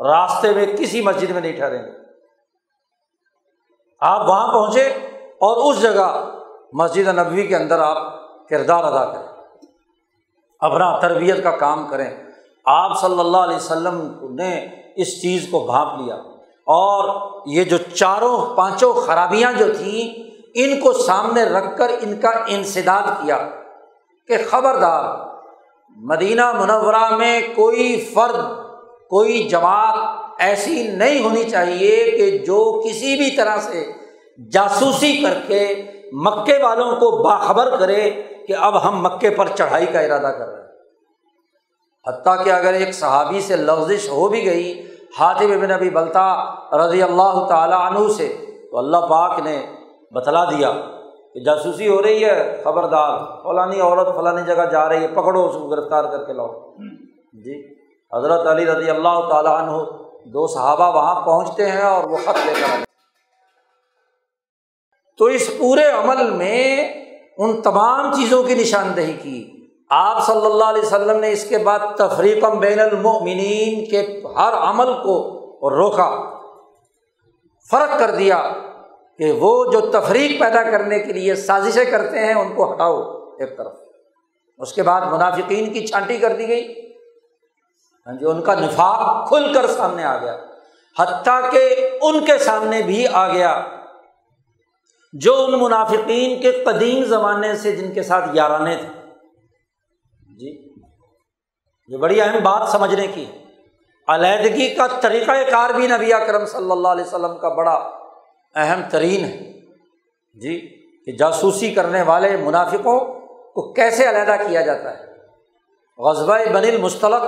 راستے 0.00 0.52
میں 0.52 0.66
کسی 0.66 1.02
مسجد 1.02 1.30
میں 1.30 1.40
نہیں 1.40 1.52
ٹھہریں 1.52 1.82
گے 1.82 1.90
آپ 4.00 4.28
وہاں 4.28 4.52
پہنچے 4.52 4.88
اور 5.24 5.72
اس 5.72 5.82
جگہ 5.82 6.30
مسجد 6.72 7.08
نبوی 7.08 7.46
کے 7.46 7.56
اندر 7.56 7.78
آپ 7.78 7.96
کردار 8.48 8.84
ادا 8.84 9.12
کریں۔ 9.12 9.28
اپنا 10.60 10.98
تربیت 10.98 11.42
کا 11.42 11.50
کام 11.50 11.86
کریں۔ 11.86 12.10
آپ 12.64 13.00
صلی 13.00 13.20
اللہ 13.20 13.36
علیہ 13.36 13.56
وسلم 13.56 14.18
نے 14.34 14.66
اس 14.96 15.22
چیز 15.22 15.46
کو 15.50 15.66
بھانپ 15.66 16.00
لیا۔ 16.00 16.16
اور 16.66 17.40
یہ 17.46 17.64
جو 17.64 17.76
چاروں 17.94 18.56
پانچوں 18.56 18.92
خرابیاں 18.92 19.52
جو 19.52 19.66
تھیں، 19.78 20.24
ان 20.54 20.80
کو 20.80 20.92
سامنے 20.92 21.42
رکھ 21.42 21.76
کر 21.78 21.90
ان 22.00 22.20
کا 22.20 22.30
انسداد 22.46 23.02
کیا 23.02 23.38
کہ 24.28 24.36
خبردار، 24.50 25.04
مدینہ 25.96 26.52
منورہ 26.52 27.16
میں 27.16 27.40
کوئی 27.54 28.10
فرد، 28.14 28.40
کوئی 29.08 29.42
جماعت 29.48 29.96
ایسی 30.38 30.82
نہیں 30.82 31.24
ہونی 31.24 31.44
چاہیے 31.50 32.10
کہ 32.10 32.38
جو 32.38 32.82
کسی 32.86 33.16
بھی 33.16 33.30
طرح 33.30 33.56
سے 33.60 33.92
جاسوسی 34.52 35.22
کر 35.22 35.34
کے 35.46 35.82
مکے 36.12 36.62
والوں 36.62 36.96
کو 36.96 37.10
باخبر 37.22 37.76
کرے 37.76 38.10
کہ 38.48 38.54
اب 38.58 38.88
ہم 38.88 39.02
مکے 39.02 39.30
پر 39.30 39.48
چڑھائی 39.48 39.86
کا 39.86 40.00
ارادہ 40.00 40.32
کر 40.38 40.46
رہے 40.46 40.62
ہیں۔ 40.62 40.68
حتیٰ 42.08 42.44
کہ 42.44 42.50
اگر 42.50 42.72
ایک 42.72 42.94
صحابی 42.94 43.40
سے 43.40 43.56
لفزش 43.56 44.08
ہو 44.08 44.28
بھی 44.28 44.44
گئی 44.46 44.93
حاطب 45.20 45.50
ابن 45.52 45.70
ابھی 45.70 45.90
بلتا 45.90 46.26
رضی 46.86 47.02
اللہ 47.02 47.44
تعالیٰ 47.48 47.80
عنہ 47.80 48.08
سے 48.12 48.28
تو 48.70 48.78
اللہ 48.78 48.96
پاک 48.96 49.38
نے 49.40 49.66
بتلا 50.10 50.44
دیا 50.44 50.72
کہ 51.34 51.40
جاسوسی 51.44 51.88
ہو 51.88 52.02
رہی 52.02 52.24
ہے، 52.24 52.60
خبردار، 52.64 53.18
فلانی 53.42 53.80
عورت 53.80 54.14
فلانی 54.16 54.42
جگہ 54.42 54.64
جا 54.64 54.88
رہی 54.88 55.02
ہے، 55.02 55.08
پکڑو 55.08 55.46
اس 55.46 55.54
کو، 55.54 55.68
گرفتار 55.68 56.04
کر 56.04 56.24
کے 56.24 56.32
لاؤ۔ 56.32 56.48
جی 57.44 57.60
حضرت 58.12 58.46
علی 58.46 58.66
رضی 58.66 58.90
اللہ 58.90 59.28
تعالیٰ 59.28 59.62
عنہ 59.62 59.76
دو 60.24 60.46
صحابہ 60.46 60.94
وہاں 60.94 61.26
پہنچتے 61.26 61.70
ہیں 61.70 61.82
اور 61.82 62.04
وہ 62.04 62.16
خط 62.16 62.46
لے 62.46 62.52
کر 62.60 62.82
تو 65.18 65.24
اس 65.24 65.50
پورے 65.58 65.84
عمل 65.90 66.30
میں 66.30 66.92
ان 67.38 67.62
تمام 67.62 68.12
چیزوں 68.12 68.42
کی 68.42 68.54
نشاندہی 68.54 69.12
کی۔ 69.12 69.63
آپ 69.90 70.26
صلی 70.26 70.46
اللہ 70.46 70.64
علیہ 70.64 70.82
وسلم 70.82 71.20
نے 71.20 71.32
اس 71.32 71.48
کے 71.48 71.58
بعد 71.58 71.78
تفریقم 71.98 72.58
بین 72.58 72.80
المؤمنین 72.80 73.90
کے 73.90 74.22
ہر 74.36 74.52
عمل 74.52 74.92
کو 74.92 75.40
روکا، 75.70 76.38
فرق 77.70 77.98
کر 77.98 78.10
دیا 78.10 78.42
کہ 79.18 79.32
وہ 79.32 79.72
جو 79.72 79.80
تفریق 79.80 80.40
پیدا 80.40 80.62
کرنے 80.62 80.98
کے 80.98 81.12
لیے 81.12 81.34
سازشیں 81.34 81.84
کرتے 81.84 82.18
ہیں 82.18 82.34
ان 82.34 82.54
کو 82.54 82.72
ہٹاؤ 82.72 83.02
ایک 83.38 83.58
طرف۔ 83.58 83.72
اس 84.58 84.72
کے 84.72 84.82
بعد 84.82 85.00
منافقین 85.00 85.72
کی 85.72 85.86
چھانٹی 85.86 86.18
کر 86.18 86.36
دی 86.36 86.48
گئی۔ 86.48 86.90
ہاں 88.06 88.14
جی، 88.14 88.26
ان 88.26 88.42
کا 88.42 88.54
نفاق 88.54 89.28
کھل 89.28 89.54
کر 89.54 89.66
سامنے 89.66 90.04
آ 90.04 90.16
گیا، 90.16 90.36
حتیٰ 90.98 91.50
کہ 91.50 91.90
ان 92.02 92.24
کے 92.24 92.38
سامنے 92.38 92.82
بھی 92.82 93.06
آ 93.12 93.28
گیا۔ 93.28 93.64
جو 95.12 95.44
ان 95.44 95.60
منافقین 95.60 96.40
کے 96.40 96.52
قدیم 96.52 97.04
زمانے 97.04 97.54
سے 97.54 97.72
جن 97.72 97.92
کے 97.92 98.02
ساتھ 98.02 98.30
یارانے 98.32 98.76
تھے۔ 98.76 99.03
جی 100.38 100.74
یہ 101.88 101.96
بڑی 101.96 102.20
اہم 102.20 102.42
بات 102.42 102.68
سمجھنے 102.68 103.06
کی۔ 103.06 103.24
علیحدگی 104.08 104.74
کا 104.74 104.86
طریقۂ 105.00 105.50
کار 105.50 105.70
بھی 105.70 105.86
نبی 105.86 106.10
کرم 106.26 106.46
صلی 106.46 106.70
اللہ 106.70 106.88
علیہ 106.88 107.04
وسلم 107.04 107.38
کا 107.38 107.48
بڑا 107.48 107.90
اہم 108.54 108.82
ترین 108.90 109.24
ہے۔ 109.24 109.52
جی 110.34 110.58
کہ 111.06 111.12
جاسوسی 111.12 111.74
کرنے 111.74 112.02
والے 112.02 112.36
منافقوں 112.36 113.00
کو 113.52 113.72
کیسے 113.72 114.08
علیحدہ 114.08 114.36
کیا 114.48 114.60
جاتا 114.60 114.98
ہے۔ 114.98 115.04
غزبۂ 115.98 116.48
بن 116.48 116.64
المستلق 116.64 117.22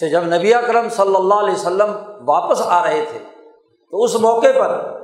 سے 0.00 0.08
جب 0.08 0.24
نبی 0.24 0.52
کرم 0.66 0.88
صلی 0.88 1.14
اللہ 1.14 1.34
علیہ 1.34 1.54
وسلم 1.54 1.92
واپس 2.28 2.62
آ 2.64 2.84
رہے 2.84 3.04
تھے، 3.10 3.18
تو 3.90 4.02
اس 4.02 4.14
موقع 4.14 4.52
پر 4.60 4.96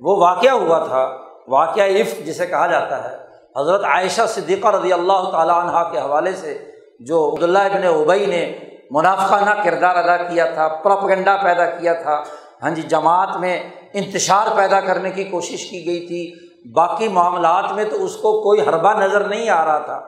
وہ 0.00 0.16
واقعہ 0.16 0.50
ہوا 0.50 0.84
تھا، 0.84 1.16
واقعہ 1.48 1.84
عفق 1.84 2.26
جسے 2.26 2.46
کہا 2.46 2.66
جاتا 2.66 3.10
ہے۔ 3.10 3.26
حضرت 3.58 3.84
عائشہ 3.84 4.22
صدیقہ 4.28 4.68
رضی 4.68 4.92
اللہ 4.92 5.30
تعالیٰ 5.30 5.64
عنہ 5.64 5.92
کے 5.92 5.98
حوالے 5.98 6.32
سے 6.32 6.58
جو 7.00 7.32
عبداللہ 7.34 7.58
ابن 7.58 7.86
ابئی 7.86 8.26
نے 8.26 8.58
منافقانہ 8.90 9.62
کردار 9.62 9.96
ادا 9.96 10.16
کیا 10.16 10.46
تھا، 10.46 10.68
پروپگنڈا 10.68 11.36
پیدا 11.36 11.66
کیا 11.66 11.92
تھا 11.92 12.22
ہاں 12.62 12.70
جی 12.70 12.82
جماعت 12.82 13.36
میں 13.36 13.70
انتشار 13.92 14.56
پیدا 14.56 14.80
کرنے 14.80 15.10
کی 15.10 15.24
کوشش 15.24 15.70
کی 15.70 15.86
گئی 15.86 16.06
تھی، 16.06 16.46
باقی 16.72 17.08
معاملات 17.08 17.72
میں 17.72 17.84
تو 17.84 18.04
اس 18.04 18.16
کو 18.16 18.42
کوئی 18.42 18.60
حربہ 18.60 19.00
نظر 19.00 19.20
نہیں 19.20 19.48
آ 19.48 19.64
رہا 19.64 19.78
تھا۔ 19.78 20.00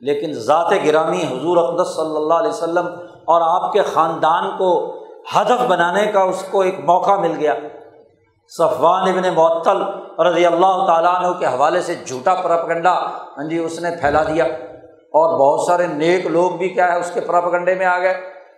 لیکن 0.00 0.32
ذات 0.32 0.72
گرامی 0.86 1.22
حضور 1.22 1.56
اقدس 1.56 1.94
صلی 1.94 2.16
اللہ 2.16 2.34
علیہ 2.34 2.48
وسلم 2.48 2.86
اور 3.24 3.62
آپ 3.62 3.72
کے 3.72 3.82
خاندان 3.82 4.50
کو 4.58 4.98
ہدف 5.36 5.66
بنانے 5.68 6.06
کا 6.06 6.22
اس 6.22 6.44
کو 6.50 6.60
ایک 6.60 6.80
موقع 6.84 7.16
مل 7.16 7.32
گیا۔ 7.38 7.54
صفوان 8.48 9.08
ابن 9.08 9.34
معطل 9.34 9.82
رضی 10.20 10.46
اللہ 10.46 10.86
تعالیٰ 10.86 11.14
عنہ 11.14 11.32
کے 11.38 11.46
حوالے 11.46 11.82
سے 11.82 11.94
جھوٹا 11.94 12.34
پراپگنڈا 12.34 12.92
ہاں 12.92 13.48
جی 13.48 13.58
اس 13.58 13.80
نے 13.80 13.90
پھیلا 14.00 14.22
دیا۔ 14.22 14.44
اور 15.14 15.38
بہت 15.38 15.66
سارے 15.66 15.86
نیک 15.86 16.26
لوگ 16.26 16.50
بھی 16.50 16.68
کیا 16.68 16.92
ہے، 16.92 17.00
اس 17.00 17.10
کے 17.14 17.20
پراپگنڈے 17.20 17.74
میں 17.74 17.86
آ 17.86 17.98
گئے۔ 17.98 18.14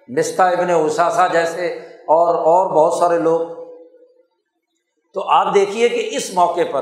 مستہ 0.09 0.43
ابن 0.43 0.70
اساسا 0.85 1.26
جیسے 1.26 1.66
اور 1.93 2.35
اور 2.35 2.70
بہت 2.70 2.99
سارے 2.99 3.18
لوگ۔ 3.18 3.41
تو 5.14 5.30
آپ 5.30 5.55
دیکھیے 5.55 5.89
کہ 5.89 6.09
اس 6.12 6.35
موقع 6.35 6.61
پر 6.72 6.80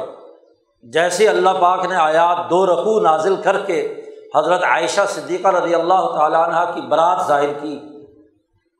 جیسے 0.82 1.28
اللہ 1.28 1.50
پاک 1.60 1.86
نے 1.86 1.94
آیات 1.94 2.50
دو 2.50 2.66
رقو 2.66 3.00
نازل 3.00 3.36
کر 3.36 3.60
کے 3.60 4.00
حضرت 4.36 4.64
عائشہ 4.64 5.00
صدیقہ 5.08 5.48
رضی 5.48 5.74
اللہ 5.74 6.12
تعالیٰ 6.14 6.48
عنہ 6.48 6.74
کی 6.74 6.80
برات 6.80 7.26
ظاہر 7.26 7.52
کی 7.52 7.80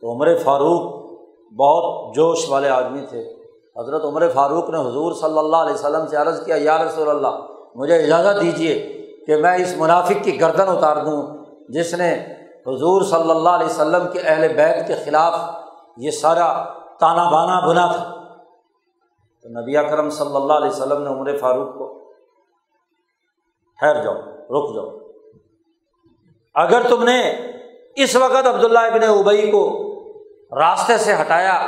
تو 0.01 0.13
عمر 0.13 0.37
فاروق 0.45 1.03
بہت 1.53 2.15
جوش 2.15 2.49
والے 2.49 2.69
آدمی 2.69 3.07
تھے۔ 3.07 3.42
حضرت 3.77 4.05
عمر 4.05 4.29
فاروق 4.29 4.71
نے 4.71 4.79
حضور 4.79 5.13
صلی 5.13 5.39
اللہ 5.39 5.57
علیہ 5.57 5.75
وسلم 5.75 6.07
سے 6.07 6.17
عرض 6.17 6.45
کیا، 6.45 6.57
یا 6.59 6.85
رسول 6.85 7.09
اللہ، 7.09 7.39
مجھے 7.75 8.03
اجازت 8.03 8.41
دیجیے 8.41 8.75
کہ 9.27 9.37
میں 9.37 9.57
اس 9.57 9.77
منافق 9.77 10.25
کی 10.25 10.41
گردن 10.41 10.69
اتار 10.69 10.97
دوں 10.97 11.45
جس 11.69 11.95
نے 11.95 12.15
حضور 12.67 13.03
صلی 13.03 13.31
اللہ 13.31 13.49
علیہ 13.49 13.67
وسلم 13.67 14.07
کے 14.13 14.21
اہل 14.21 14.55
بیت 14.55 14.87
کے 14.87 14.95
خلاف 15.05 15.35
یہ 15.97 16.11
سارا 16.11 16.65
تانا 17.01 17.31
بانا 17.31 17.67
بنا 17.67 17.93
تھا۔ 17.93 18.25
تو 19.43 19.49
نبی 19.49 19.73
کرم 19.73 20.11
صلی 20.11 20.37
اللہ 20.37 20.53
علیہ 20.53 20.69
وسلم 20.69 21.03
نے 21.03 21.11
عمر 21.11 21.37
فاروق 21.37 21.79
کو، 21.79 21.99
ٹھہر 23.79 24.03
جاؤ، 24.03 24.15
رک 24.51 24.75
جاؤ۔ 24.75 24.99
اگر 26.55 26.83
تم 26.89 27.03
نے 27.03 27.31
اس 27.97 28.17
وقت 28.17 28.47
عبداللہ 28.47 28.79
ابن 28.79 29.03
ابئی 29.03 29.51
کو 29.51 29.65
راستے 30.57 30.99
سے 30.99 31.13
ہٹایا 31.15 31.67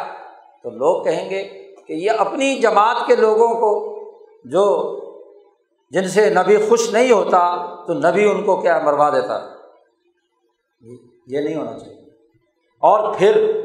تو 0.63 0.71
لوگ 0.71 1.05
کہیں 1.05 1.31
گے 1.31 1.64
کہ 1.87 1.93
یہ 1.93 2.11
اپنی 2.19 2.59
جماعت 2.59 2.97
کے 3.07 3.17
لوگوں 3.17 3.49
کو 3.49 3.95
جو 4.45 4.95
جن 5.91 6.09
سے 6.09 6.31
نبی 6.31 6.57
خوش 6.57 6.91
نہیں 6.91 7.13
ہوتا 7.13 7.67
تو 7.87 7.93
نبی 7.93 8.25
ان 8.25 8.43
کو 8.43 8.61
کیا 8.61 8.81
مروا 8.85 9.11
دیتا؟ 9.11 9.49
یہ 11.27 11.41
نہیں 11.41 11.57
ہونا 11.57 11.79
چاہیے۔ 11.79 11.95
اور 12.81 13.15
پھر 13.15 13.61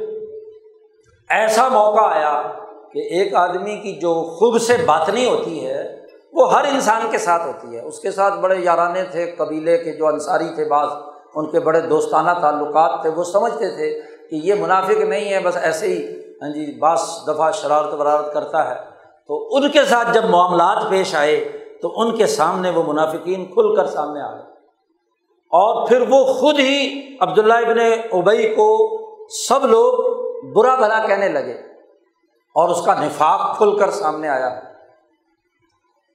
ایسا 1.29 1.67
موقع 1.67 2.01
آیا 2.01 2.41
کہ 2.93 2.99
ایک 2.99 3.35
آدمی 3.35 3.75
کی 3.75 3.99
جو 3.99 4.13
خوب 4.13 4.59
سے 4.59 4.77
بات 4.85 5.09
نہیں 5.09 5.29
ہوتی 5.29 5.67
ہے، 5.67 6.05
وہ 6.33 6.53
ہر 6.53 6.65
انسان 6.73 7.01
کے 7.11 7.17
ساتھ 7.17 7.47
ہوتی 7.47 7.75
ہے۔ 7.75 7.81
اس 7.81 7.99
کے 7.99 8.11
ساتھ 8.11 8.39
بڑے 8.39 8.55
یارانے 8.59 9.03
تھے، 9.03 9.35
قبیلے 9.37 9.77
کے 9.77 9.91
جو 9.91 10.07
انصاری 10.07 10.47
تھے، 10.55 10.65
بعض 10.65 10.89
ان 11.35 11.51
کے 11.51 11.59
بڑے 11.59 11.81
دوستانہ 11.81 12.31
تعلقات 12.41 13.01
تھے، 13.01 13.09
وہ 13.09 13.23
سمجھتے 13.23 13.69
تھے 13.75 14.01
کہ 14.29 14.35
یہ 14.35 14.53
منافق 14.53 15.01
نہیں 15.01 15.33
ہے، 15.33 15.39
بس 15.39 15.57
ایسے 15.57 15.87
ہی 15.87 16.18
ہاں 16.41 16.49
جی 16.49 16.79
بعض 16.79 17.01
دفعہ 17.27 17.51
شرارت 17.51 17.93
ورارت 17.93 18.33
کرتا 18.33 18.69
ہے۔ 18.69 18.89
تو 19.27 19.55
ان 19.55 19.71
کے 19.71 19.85
ساتھ 19.85 20.07
جب 20.13 20.25
معاملات 20.25 20.89
پیش 20.89 21.15
آئے، 21.15 21.65
تو 21.81 21.93
ان 21.95 22.15
کے 22.15 22.27
سامنے 22.27 22.69
وہ 22.69 22.83
منافقین 22.83 23.45
کھل 23.45 23.75
کر 23.75 23.85
سامنے 23.85 24.21
آ 24.21 24.33
گئے۔ 24.33 24.43
اور 25.51 25.87
پھر 25.87 26.03
وہ 26.09 26.23
خود 26.23 26.59
ہی 26.59 27.07
عبداللہ 27.19 27.53
ابن 27.53 27.79
ابئی 28.11 28.55
کو 28.55 28.99
سب 29.29 29.65
لوگ 29.65 30.19
برا 30.53 30.75
بھلا 30.75 31.05
کہنے 31.07 31.29
لگے 31.29 31.53
اور 32.55 32.69
اس 32.69 32.85
کا 32.85 32.93
نفاق 32.93 33.57
کھل 33.57 33.79
کر 33.79 33.91
سامنے 33.91 34.29
آیا۔ 34.29 34.49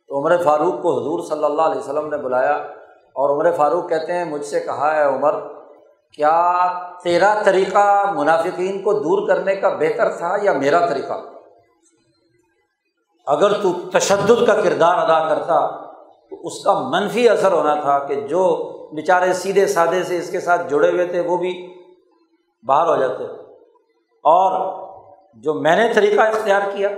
تو 0.08 0.20
عمر 0.20 0.42
فاروق 0.42 0.82
کو 0.82 1.00
حضور 1.00 1.20
صلی 1.20 1.44
اللہ 1.44 1.62
علیہ 1.62 1.80
وسلم 1.80 2.08
نے 2.08 2.16
بلایا 2.16 2.56
اور 3.12 3.30
عمر 3.30 3.52
فاروق 3.52 3.88
کہتے 3.88 4.12
ہیں، 4.12 4.24
مجھ 4.24 4.44
سے 4.44 4.60
کہا 4.60 4.96
ہے 4.96 5.04
عمر 5.04 5.53
کیا 6.16 6.78
تیرا 7.02 7.42
طریقہ 7.44 8.12
منافقین 8.16 8.82
کو 8.82 8.92
دور 8.92 9.28
کرنے 9.28 9.56
کا 9.56 9.68
بہتر 9.68 10.16
تھا 10.16 10.36
یا 10.42 10.52
میرا 10.52 10.86
طریقہ؟ 10.86 11.12
اگر 13.26 13.62
تو 13.62 13.90
تشدد 13.90 14.46
کا 14.46 14.60
کردار 14.60 14.96
ادا 14.96 15.28
کرتا، 15.28 15.84
تو 16.30 16.46
اس 16.46 16.64
کا 16.64 16.78
منفی 16.78 17.28
اثر 17.28 17.52
ہونا 17.52 17.74
تھا 17.74 17.98
کہ 17.98 18.14
جو 18.14 18.70
بیچارے 18.92 19.32
سیدھے 19.32 19.66
سادے 19.66 20.02
سے 20.02 20.18
اس 20.18 20.30
کے 20.30 20.40
ساتھ 20.40 20.70
جڑے 20.70 20.90
ہوئے 20.90 21.06
تھے، 21.06 21.20
وہ 21.20 21.36
بھی 21.36 21.74
باہر 22.66 22.86
ہو 22.86 22.96
جاتے۔ 22.96 23.24
اور 24.24 24.74
جو 25.34 25.54
میں 25.54 25.76
نے 25.76 25.92
طریقہ 25.92 26.20
اختیار 26.20 26.60
کیا 26.74 26.88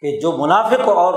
کہ 0.00 0.20
جو 0.20 0.32
منافق 0.32 0.88
اور 0.88 1.14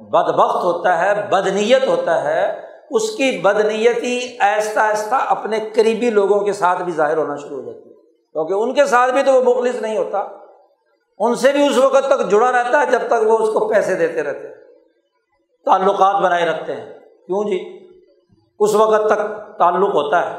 بد 0.00 0.30
بخت 0.30 0.64
ہوتا 0.64 0.98
ہے 0.98 1.28
بدنیت 1.30 1.86
ہوتا 1.86 2.24
ہے 2.24 2.73
اس 2.90 3.10
کی 3.10 3.40
بدنیتی 3.42 4.36
ایستا 4.40 4.88
ایستا 4.88 5.16
اپنے 5.16 5.58
قریبی 5.74 6.10
لوگوں 6.10 6.40
کے 6.40 6.52
ساتھ 6.52 6.82
بھی 6.82 6.92
ظاہر 6.92 7.16
ہونا 7.16 7.36
شروع 7.36 7.62
ہو 7.62 7.72
جاتی 7.72 7.88
ہے۔ 7.88 7.94
کیونکہ 8.32 8.52
ان 8.52 8.74
کے 8.74 8.84
ساتھ 8.84 9.12
بھی 9.12 9.22
تو 9.22 9.32
وہ 9.32 9.54
مخلص 9.54 9.82
نہیں 9.82 9.96
ہوتا۔ 9.96 10.24
ان 11.18 11.34
سے 11.34 11.52
بھی 11.52 11.66
اس 11.66 11.78
وقت 11.78 12.06
تک 12.08 12.30
جڑا 12.30 12.52
رہتا 12.52 12.80
ہے 12.80 12.86
جب 12.90 13.00
تک 13.06 13.26
وہ 13.26 13.38
اس 13.38 13.48
کو 13.48 13.68
پیسے 13.68 13.94
دیتے 13.94 14.22
رہتے 14.22 14.48
ہیں۔ 14.48 14.54
تعلقات 15.64 16.22
بنائے 16.22 16.44
رکھتے 16.44 16.76
ہیں۔ 16.76 16.98
کیوں 16.98 17.44
جی؟ 17.44 17.88
اس 18.60 18.74
وقت 18.74 19.06
تک 19.06 19.18
تعلق 19.58 19.88
ہوتا 19.88 20.32
ہے۔ 20.32 20.38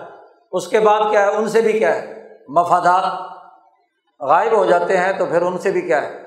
اس 0.52 0.68
کے 0.68 0.80
بعد 0.80 1.00
کیا 1.12 1.26
ہے؟ 1.26 1.36
ان 1.36 1.50
سے 1.50 1.62
بھی 1.62 1.80
کیا 1.80 1.96
ہے؟ 1.96 2.30
مفادات 2.48 3.36
غائب 4.20 4.58
ہو 4.58 4.66
جاتے 4.66 4.98
ہیں 4.98 5.14
تو 5.14 5.26
پھر 5.26 5.42
ان 5.42 5.58
سے 5.58 5.72
بھی 5.72 5.82
کیا 5.82 6.02
ہے؟ 6.02 6.24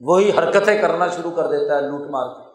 وہی 0.00 0.30
حرکتیں 0.30 0.82
کرنا 0.82 1.08
شروع 1.08 1.30
کر 1.30 1.46
دیتا 1.46 1.76
ہے، 1.76 1.80
لوٹ 1.80 2.10
مار 2.10 2.28
کے۔ 2.28 2.45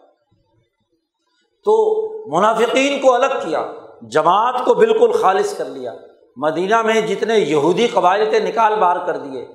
تو 1.64 2.08
منافقین 2.36 3.00
کو 3.00 3.14
الگ 3.14 3.26
کیا، 3.26 3.66
جماعت 4.02 4.64
کو 4.64 4.74
بالکل 4.74 5.12
خالص 5.12 5.56
کر 5.56 5.64
لیا۔ 5.64 5.94
مدینہ 6.36 6.82
میں 6.82 7.00
جتنے 7.00 7.38
یہودی 7.38 7.86
قبائل 7.86 8.30
تھے، 8.30 8.38
نکال 8.38 8.74
باہر 8.74 9.06
کر 9.06 9.16
دیے۔ 9.16 9.46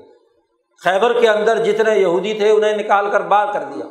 خیبر 0.84 1.20
کے 1.20 1.30
اندر 1.30 1.64
جتنے 1.66 2.00
یہودی 2.00 2.34
تھے، 2.34 2.50
انہیں 2.50 2.78
نکال 2.78 3.10
کر 3.12 3.22
باہر 3.22 3.54
کر 3.54 3.64
دیا۔ 3.64 3.86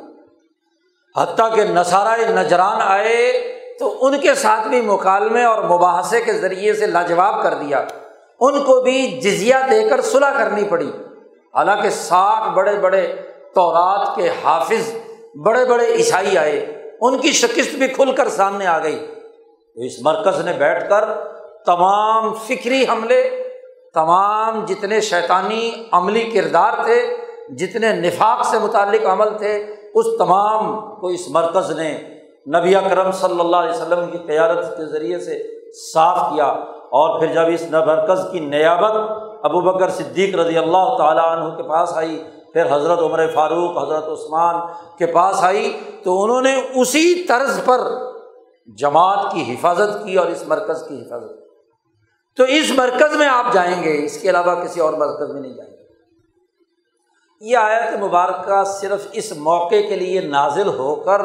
حتیٰ 1.21 1.55
کہ 1.55 1.63
نصارہ 1.63 2.31
نجران 2.31 2.77
آئے 2.79 3.31
تو 3.79 3.97
ان 4.01 4.19
کے 4.19 4.33
ساتھ 4.33 4.67
بھی 4.67 4.81
مکالمے 4.81 5.43
اور 5.43 5.63
مباحثے 5.63 6.21
کے 6.21 6.33
ذریعے 6.33 6.73
سے 6.73 6.85
لاجواب 6.85 7.43
کر 7.43 7.53
دیا۔ 7.53 7.85
ان 8.39 8.63
کو 8.63 8.81
بھی 8.81 9.07
جزیہ 9.07 9.55
دے 9.71 9.89
کر 9.89 10.01
صلاح 10.01 10.31
کرنی 10.31 10.63
پڑی۔ 10.63 10.91
حالانکہ 11.55 11.89
ساٹھ 11.89 12.53
بڑے 12.53 12.75
بڑے 12.75 13.15
تورات 13.55 14.15
کے 14.15 14.29
حافظ، 14.43 14.93
بڑے 15.35 15.65
بڑے 15.65 15.85
عیسائی 15.85 16.37
آئے۔ 16.37 16.76
ان 17.01 17.17
کی 17.17 17.31
شکست 17.31 17.75
بھی 17.75 17.87
کھل 17.87 18.11
کر 18.11 18.29
سامنے 18.29 18.67
آ 18.67 18.83
گئی۔ 18.83 19.07
تو 19.75 19.81
اس 19.81 19.93
مرکز 20.01 20.45
نے 20.45 20.53
بیٹھ 20.53 20.89
کر 20.89 21.05
تمام 21.65 22.33
فکری 22.33 22.83
حملے، 22.83 23.43
تمام 23.93 24.65
جتنے 24.65 25.01
شیطانی 25.01 25.83
عملی 25.91 26.23
کردار 26.23 26.73
تھے، 26.85 27.17
جتنے 27.49 27.93
نفاق 27.93 28.45
سے 28.45 28.59
متعلق 28.59 29.05
عمل 29.05 29.37
تھے، 29.37 29.75
اس 29.93 30.05
تمام 30.17 30.95
کو 30.95 31.07
اس 31.07 31.29
مرکز 31.29 31.71
نے 31.71 31.97
نبی 32.59 32.75
اکرم 32.75 33.11
صلی 33.11 33.39
اللہ 33.39 33.57
علیہ 33.57 33.71
وسلم 33.71 34.11
کی 34.11 34.17
قیادت 34.17 34.77
کے 34.77 34.85
ذریعے 34.85 35.19
سے 35.19 35.43
صاف 35.93 36.33
کیا۔ 36.33 36.55
اور 36.89 37.19
پھر 37.19 37.27
جب 37.27 37.41
اس 37.47 37.61
مرکز 37.71 38.19
کی 38.31 38.39
نیابت 38.39 38.93
ابو 39.43 39.61
بکر 39.61 39.89
صدیق 39.89 40.35
رضی 40.35 40.57
اللہ 40.57 40.97
تعالیٰ 40.97 41.25
عنہ 41.25 41.55
کے 41.55 41.63
پاس 41.63 41.93
آئی 41.93 42.23
پھر 42.53 42.75
حضرت 42.75 42.99
عمر 42.99 43.27
فاروق، 43.33 43.83
حضرت 43.83 44.07
عثمان 44.07 44.55
کے 44.97 45.05
پاس 45.05 45.43
آئی 45.43 45.79
تو 46.03 46.23
انہوں 46.23 46.41
نے 46.41 46.61
اسی 46.75 47.23
طرز 47.23 47.61
پر 47.65 47.79
جماعت 48.67 49.31
کی 49.31 49.53
حفاظت 49.53 50.05
کی 50.05 50.15
اور 50.15 50.27
اس 50.27 50.47
مرکز 50.47 50.87
کی 50.87 51.01
حفاظت 51.01 51.29
کی۔ 51.29 51.47
تو 52.37 52.43
اس 52.43 52.71
مرکز 52.75 53.15
میں 53.15 53.27
آپ 53.27 53.53
جائیں 53.53 53.83
گے، 53.83 54.05
اس 54.05 54.21
کے 54.21 54.29
علاوہ 54.29 54.55
کسی 54.63 54.79
اور 54.79 54.93
مرکز 54.93 55.31
میں 55.31 55.41
نہیں 55.41 55.53
جائیں 55.53 55.71
گے۔ 55.71 55.77
یہ 57.41 57.57
آیت 57.57 58.03
مبارکہ 58.03 58.63
صرف 58.63 59.07
اس 59.11 59.37
موقع 59.37 59.81
کے 59.89 59.95
لیے 59.95 60.21
نازل 60.21 60.67
ہو 60.67 60.95
کر 60.95 61.21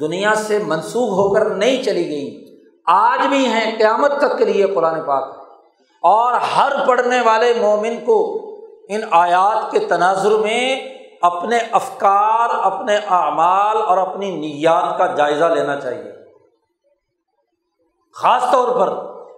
دنیا 0.00 0.34
سے 0.34 0.58
منسوخ 0.58 1.10
ہو 1.10 1.34
کر 1.34 1.44
نہیں 1.44 1.82
چلی 1.82 2.08
گئی۔ 2.08 2.60
آج 2.86 3.26
بھی 3.26 3.46
ہیں، 3.46 3.78
قیامت 3.78 4.12
تک 4.18 4.38
کے 4.38 4.44
لیے 4.44 4.66
قرآن 4.66 5.02
پاک 5.02 5.36
اور 6.02 6.32
ہر 6.32 6.72
پڑھنے 6.88 7.20
والے 7.20 7.54
مومن 7.60 7.96
کو 8.04 8.49
ان 8.90 9.00
آیات 9.10 9.70
کے 9.70 9.78
تناظر 9.78 10.30
میں 10.30 10.88
اپنے 11.22 11.58
افکار، 11.72 12.48
اپنے 12.62 12.96
اعمال 12.96 13.76
اور 13.76 13.98
اپنی 13.98 14.36
نیات 14.36 14.98
کا 14.98 15.06
جائزہ 15.06 15.44
لینا 15.44 15.80
چاہیے۔ 15.80 16.12
خاص 18.14 18.44
طور 18.52 18.68
پر 18.68 18.88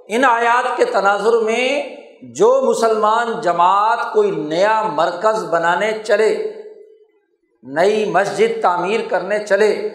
ان 0.09 0.25
آیات 0.25 0.77
کے 0.77 0.85
تناظر 0.85 1.33
میں 1.41 1.97
جو 2.23 2.61
مسلمان 2.65 3.41
جماعت 3.41 4.13
کوئی 4.13 4.31
نیا 4.31 4.83
مرکز 4.83 5.45
بنانے 5.45 5.93
چلے، 6.05 6.53
نئی 7.63 8.11
مسجد 8.11 8.63
تعمیر 8.63 9.01
کرنے 9.11 9.39
چلے، 9.39 9.91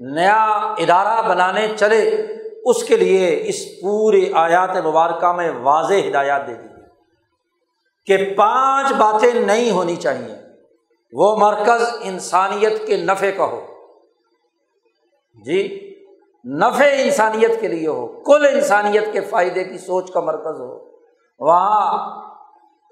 نیا 0.00 0.44
ادارہ 0.78 1.28
بنانے 1.28 1.68
چلے، 1.76 2.02
اس 2.64 2.84
کے 2.84 2.96
لیے 2.96 3.42
اس 3.46 3.66
پورے 3.82 4.20
آیات 4.34 4.76
مبارکہ 4.86 5.32
میں 5.32 5.50
واضح 5.62 6.08
ہدایات 6.08 6.46
دے 6.46 6.54
دی۔ 6.54 6.69
کہ 8.10 8.34
پانچ 8.36 8.92
باتیں 8.92 9.40
نہیں 9.40 9.70
ہونی 9.70 9.96
چاہیے۔ 9.96 10.34
وہ 11.12 11.36
مرکز 11.36 11.96
انسانیت 12.00 12.86
کے 12.86 12.96
نفع 12.96 13.30
کا 13.36 13.44
ہو۔ 13.44 13.66
جی 15.44 15.94
نفع 16.44 16.84
انسانیت 16.92 17.60
کے 17.60 17.68
لیے 17.68 17.88
ہو۔ 17.88 18.06
کل 18.06 18.46
انسانیت 18.52 19.12
کے 19.12 19.20
فائدے 19.20 19.64
کی 19.64 19.78
سوچ 19.78 20.12
کا 20.12 20.20
مرکز 20.20 20.60
ہو۔ 20.60 20.78
وہاں 21.38 22.08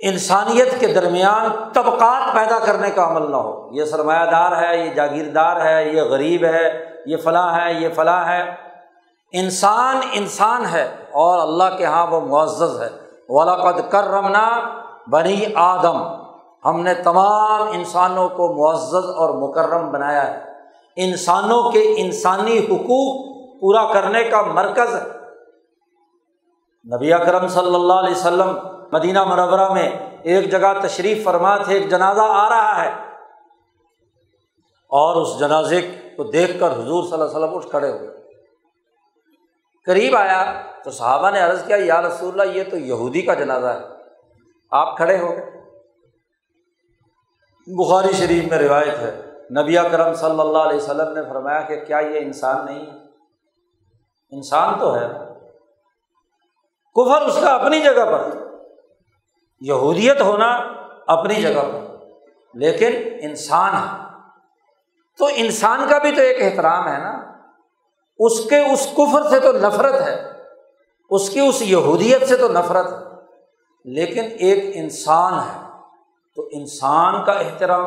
انسانیت 0.03 0.81
کے 0.81 0.87
درمیان 0.87 1.71
طبقات 1.73 2.35
پیدا 2.35 2.59
کرنے 2.59 2.91
کا 2.91 3.09
عمل 3.09 3.31
نہ 3.31 3.37
ہو۔ 3.37 3.69
یہ 3.73 3.85
سرمایہ 3.85 4.31
دار 4.31 4.63
ہے، 4.63 4.87
یہ 4.87 4.91
جاگیردار 4.91 5.61
ہے، 5.61 5.89
یہ 5.89 6.03
غریب 6.03 6.45
ہے، 6.45 6.85
یہ 7.07 7.17
فلاں 7.17 7.61
ہے، 7.61 7.73
یہ 7.73 7.89
فلاں 7.95 8.27
ہے۔ 8.27 8.51
انسان 9.33 10.01
انسان 10.13 10.67
ہے 10.73 10.95
اور 11.13 11.39
اللہ 11.39 11.77
کے 11.77 11.85
یہاں 11.85 12.07
وہ 12.07 12.21
معزز 12.21 12.83
ہے۔ 12.83 12.89
ولاقد 13.29 13.91
کر 13.91 14.05
رمنا 14.05 14.79
بنی 15.11 15.45
آدم، 15.55 16.03
ہم 16.65 16.81
نے 16.81 16.95
تمام 16.95 17.63
انسانوں 17.63 18.29
کو 18.29 18.55
معزز 18.55 19.11
اور 19.11 19.49
مکرم 19.49 19.91
بنایا 19.91 20.27
ہے۔ 20.27 20.45
انسانوں 20.97 21.71
کے 21.71 21.95
انسانی 21.97 22.59
حقوق 22.59 23.29
پورا 23.61 23.93
کرنے 23.93 24.25
کا 24.25 24.43
مرکز 24.43 24.95
ہے۔ 24.95 25.19
نبی 26.97 27.13
اکرم 27.13 27.49
صلی 27.49 27.75
اللہ 27.75 27.93
علیہ 27.93 28.11
وسلم 28.11 28.59
مدینہ 28.93 29.25
مرورہ 29.25 29.73
میں 29.73 29.91
ایک 30.23 30.51
جگہ 30.51 30.81
تشریف 30.83 31.25
فرما 31.25 31.57
تھے، 31.57 31.75
ایک 31.75 31.91
جنازہ 31.91 32.21
آ 32.21 32.49
رہا 32.49 32.85
ہے۔ 32.85 32.91
اور 34.89 35.17
اس 35.17 35.39
جنازے 35.39 35.83
کو 36.17 36.25
دیکھ 36.25 36.61
کر 36.61 36.73
حضور 36.73 37.03
صلی 37.03 37.13
اللہ 37.13 37.25
علیہ 37.25 37.37
وسلم 37.37 37.57
اٹھ 37.57 37.67
کھڑے 37.67 37.91
ہوئے۔ 37.91 38.09
قریب 39.87 40.17
آیا 40.17 40.63
تو 40.85 40.91
صحابہ 40.91 41.31
نے 41.31 41.41
عرض 41.41 41.65
کیا، 41.65 41.77
یا 41.81 42.03
رسول 42.03 42.41
اللہ، 42.41 42.57
یہ 42.57 42.63
تو 42.71 42.77
یہودی 42.77 43.23
کا 43.23 43.35
جنازہ 43.35 43.67
ہے۔ 43.67 43.98
آپ 44.71 44.97
کھڑے 44.97 45.19
ہو۔ 45.19 45.33
گئے 45.33 45.51
بخاری 47.67 48.13
شریف 48.13 48.45
میں 48.45 48.59
روایت 48.59 48.99
ہے۔ 48.99 49.21
نبی 49.63 49.77
کرم 49.93 50.15
صلی 50.15 50.41
اللہ 50.41 50.59
علیہ 50.59 50.77
وسلم 50.77 51.13
نے 51.13 51.23
فرمایا 51.23 51.61
کہ 51.61 51.85
کیا 51.85 51.99
یہ 51.99 52.19
انسان 52.19 52.67
نہیں 52.67 52.87
ہے؟ 52.87 52.97
انسان 54.31 54.79
تو 54.79 54.95
ہے۔ 54.95 55.09
کفر 56.95 57.23
اس 57.23 57.39
کا 57.41 57.55
اپنی 57.55 57.81
جگہ 57.81 58.05
پر۔ 58.05 58.29
یہودیت 59.61 60.21
ہونا 60.21 60.57
اپنی 61.07 61.35
جگہ 61.35 61.63
پر۔ 61.63 62.07
لیکن 62.55 62.91
انسان 63.23 63.75
ہے۔ 63.75 64.19
تو 65.19 65.29
انسان 65.35 65.89
کا 65.89 65.99
بھی 65.99 66.13
تو 66.13 66.21
ایک 66.21 66.43
احترام 66.43 66.89
ہے 66.89 66.99
نا۔ 66.99 67.33
اس 68.19 68.45
کے 68.45 68.59
اس 68.59 68.89
کفر 68.97 69.31
سے 69.31 69.41
تو 69.41 69.53
نفرت 69.53 69.95
ہے۔ 69.95 70.33
اس 71.11 71.31
کی 71.31 71.41
اس 71.41 71.63
یہودیت 71.63 72.29
سے 72.29 72.37
تو 72.37 72.49
نفرت 72.49 72.87
ہے۔ 72.93 73.18
لیکن 73.93 74.25
ایک 74.39 74.71
انسان 74.75 75.33
ہے، 75.35 75.69
تو 76.37 76.49
انسان 76.53 77.25
کا 77.25 77.33
احترام، 77.33 77.85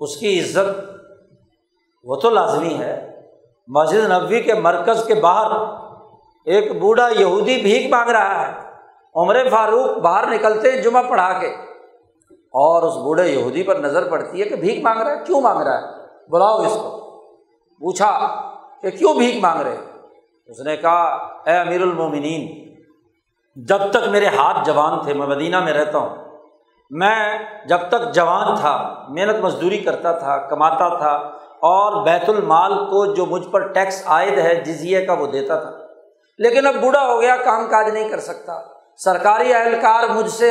اس 0.00 0.16
کی 0.16 0.40
عزت 0.40 0.90
وہ 2.04 2.16
تو 2.16 2.30
لازمی 2.30 2.74
ہے۔ 2.78 3.20
مسجد 3.66 4.10
نبوی 4.10 4.40
کے 4.40 4.54
مرکز 4.54 5.04
کے 5.06 5.14
باہر 5.14 5.50
ایک 6.44 6.80
بوڑھا 6.80 7.08
یہودی 7.18 7.62
بھیک 7.62 7.90
مانگ 7.90 8.10
رہا 8.10 8.48
ہے۔ 8.48 8.70
عمر 9.14 9.48
فاروق 9.48 9.98
باہر 9.98 10.26
نکلتے 10.26 10.72
ہیں 10.72 10.82
جمعہ 10.82 11.02
پڑھا 11.08 11.38
کے۔ 11.38 11.46
اور 12.34 12.82
اس 12.82 12.94
بوڑھے 12.94 13.28
یہودی 13.28 13.62
پر 13.62 13.74
نظر 13.74 14.10
پڑتی 14.10 14.40
ہے 14.40 14.44
کہ 14.44 14.56
بھیک 14.56 14.84
مانگ 14.84 15.00
رہا 15.00 15.10
ہے، 15.10 15.24
کیوں 15.26 15.40
مانگ 15.40 15.60
رہا 15.60 15.78
ہے؟ 15.78 15.86
بلاؤ 16.28 16.58
اس 16.58 16.72
کو۔ 16.72 17.00
پوچھا 17.78 18.42
کہ 18.82 18.90
کیوں 18.90 19.14
بھیک 19.14 19.42
مانگ 19.42 19.60
رہے؟ 19.60 19.76
اس 20.46 20.60
نے 20.60 20.76
کہا، 20.76 21.04
اے 21.46 21.56
امیر 21.56 21.82
المومنین 21.82 22.67
جب 23.66 23.78
تک 23.90 24.08
میرے 24.08 24.26
ہاتھ 24.26 24.66
جوان 24.66 25.04
تھے، 25.04 25.14
میں 25.14 25.26
مدینہ 25.26 25.60
میں 25.60 25.72
رہتا 25.72 25.98
ہوں۔ 25.98 26.16
میں 26.90 27.38
جب 27.68 27.78
تک 27.88 28.14
جوان 28.14 28.56
تھا، 28.56 29.06
محنت 29.08 29.36
مزدوری 29.36 29.78
کرتا 29.78 30.12
تھا، 30.12 30.36
کماتا 30.36 30.96
تھا، 30.98 31.12
اور 31.60 32.04
بیت 32.04 32.28
المال 32.28 32.74
کو 32.74 33.14
جو 33.14 33.26
مجھ 33.26 33.48
پر 33.48 33.72
ٹیکس 33.72 34.02
عائد 34.06 34.38
ہے، 34.38 34.54
جزیے 34.54 35.06
کا 35.06 35.12
وہ 35.12 35.26
دیتا 35.26 35.60
تھا۔ 35.60 35.70
لیکن 36.38 36.66
اب 36.66 36.74
بوڑھا 36.74 37.06
ہو 37.06 37.20
گیا، 37.20 37.36
کام 37.36 37.66
کاج 37.66 37.88
نہیں 37.88 38.08
کر 38.08 38.20
سکتا۔ 38.20 38.60
سرکاری 38.96 39.54
اہلکار 39.54 40.08
مجھ 40.08 40.30
سے 40.30 40.50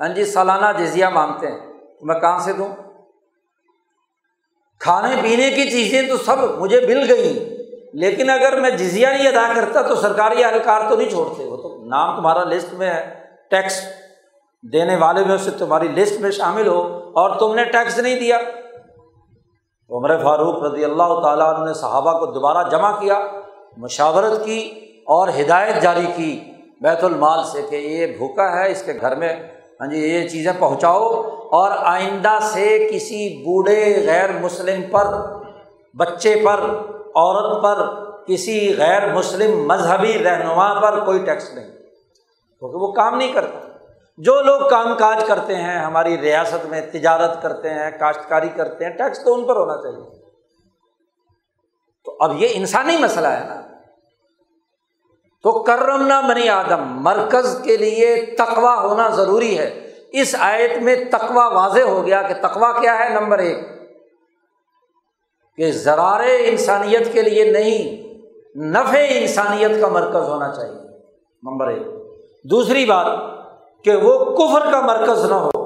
ہاں 0.00 0.08
جی 0.08 0.24
سالانہ 0.24 0.78
جزیہ 0.78 1.06
مانگتے 1.06 1.46
ہیں۔ 1.46 1.58
تو 2.00 2.06
میں 2.06 2.20
کہاں 2.20 2.38
سے 2.38 2.52
دوں؟ 2.52 2.68
کھانے 4.78 5.16
پینے 5.22 5.50
کی 5.50 5.70
چیزیں 5.70 6.08
تو 6.08 6.16
سب 6.16 6.36
مجھے 6.58 6.80
مل 6.80 7.12
گئی 7.12 7.56
لیکن 7.92 8.30
اگر 8.30 8.60
میں 8.60 8.70
جزیہ 8.70 9.06
نہیں 9.06 9.28
ادا 9.28 9.52
کرتا 9.56 9.82
تو 9.82 9.94
سرکاری 9.94 10.44
اہلکار 10.44 10.80
تو 10.88 10.96
نہیں 10.96 11.10
چھوڑتے، 11.10 11.44
وہ 11.44 11.56
تو 11.56 11.69
نام 11.90 12.16
تمہارا 12.16 12.44
لسٹ 12.44 12.74
میں 12.74 12.90
ہے 12.90 13.14
ٹیکس 13.50 13.82
دینے 14.72 14.96
والے 14.96 15.24
میں 15.24 15.36
سے 15.36 15.50
تمہاری 15.50 15.88
لسٹ 15.88 16.20
میں 16.20 16.30
شامل 16.30 16.66
ہو، 16.66 17.10
اور 17.12 17.38
تم 17.38 17.54
نے 17.54 17.64
ٹیکس 17.64 17.98
نہیں 17.98 18.20
دیا۔ 18.20 18.38
عمر 19.90 20.16
فاروق 20.22 20.62
رضی 20.62 20.84
اللہ 20.84 21.20
تعالیٰ 21.20 21.66
نے 21.66 21.74
صحابہ 21.74 22.18
کو 22.18 22.26
دوبارہ 22.26 22.68
جمع 22.68 23.00
کیا، 23.00 23.20
مشاورت 23.76 24.44
کی 24.44 24.60
اور 25.06 25.28
ہدایت 25.28 25.82
جاری 25.82 26.06
کی۔ 26.16 26.40
بیت 26.80 27.04
المال 27.04 27.44
سے 27.44 27.62
کہ 27.70 27.76
یہ 27.76 28.06
بھوکا 28.06 28.52
ہے، 28.52 28.70
اس 28.70 28.82
کے 28.82 28.92
گھر 29.00 29.16
میں 29.16 29.32
ہاں 29.80 29.86
جی 29.86 29.98
یہ 29.98 30.28
چیزیں 30.28 30.52
پہنچاؤ۔ 30.58 31.06
اور 31.50 31.70
آئندہ 31.70 32.38
سے 32.42 32.88
کسی 32.92 33.42
بوڑھے 33.44 34.06
غیر 34.06 34.30
مسلم 34.40 34.82
پر، 34.90 35.06
بچے 35.94 36.34
پر، 36.44 36.60
عورت 37.14 37.62
پر، 37.62 37.78
کسی 38.24 38.74
غیر 38.78 39.14
مسلم 39.14 39.66
مذہبی 39.66 40.12
رہنما 40.24 40.80
پر 40.80 41.04
کوئی 41.04 41.18
ٹیکس 41.18 41.54
نہیں۔ 41.54 41.79
کیونکہ 42.60 42.78
وہ 42.78 42.92
کام 42.92 43.16
نہیں 43.16 43.32
کرتا۔ 43.32 43.68
جو 44.16 44.42
لوگ 44.42 44.70
کام 44.70 44.96
کاج 44.98 45.24
کرتے 45.26 45.54
ہیں، 45.54 45.78
ہماری 45.78 46.20
ریاست 46.20 46.66
میں 46.66 46.80
تجارت 46.92 47.42
کرتے 47.42 47.70
ہیں، 47.70 47.90
کاشتکاری 47.98 48.48
کرتے 48.48 48.84
ہیں، 48.84 48.92
ٹیکس 48.92 49.24
تو 49.24 49.34
ان 49.34 49.44
پر 49.44 49.56
ہونا 49.56 49.76
چاہیے۔ 49.76 50.10
تو 52.04 52.16
اب 52.20 52.42
یہ 52.42 52.48
انسانی 52.50 52.96
مسئلہ 52.96 53.28
ہے 53.28 53.44
نا۔ 53.48 53.60
تو 55.42 55.62
کرم 55.62 56.06
نہ 56.06 56.20
منی 56.20 56.48
آدم، 56.48 57.02
مرکز 57.02 57.60
کے 57.62 57.76
لیے 57.76 58.34
تقوا 58.38 58.74
ہونا 58.74 59.08
ضروری 59.08 59.58
ہے۔ 59.58 59.94
اس 60.12 60.36
آیت 60.38 60.82
میں 60.82 60.96
تقوا 61.12 61.48
واضح 61.48 61.80
ہو 61.80 62.06
گیا 62.06 62.22
کہ 62.22 62.34
تقوا 62.34 62.80
کیا 62.80 62.98
ہے، 62.98 63.08
نمبر 63.08 63.38
ایک۔ 63.38 63.58
کہ 65.56 65.72
زرار 65.72 66.20
انسانیت 66.38 67.12
کے 67.12 67.22
لیے 67.22 67.52
نہیں، 67.52 68.08
نفع 68.58 69.04
انسانیت 69.08 69.80
کا 69.80 69.88
مرکز 69.88 70.28
ہونا 70.28 70.52
چاہیے۔ 70.56 70.98
نمبر 71.42 71.66
ایک۔ 71.66 71.99
دوسری 72.44 72.84
بات 72.84 73.06
کہ 73.84 73.94
وہ 73.94 74.12
کفر 74.36 74.70
کا 74.70 74.80
مرکز 74.80 75.24
نہ 75.24 75.34
ہو، 75.34 75.64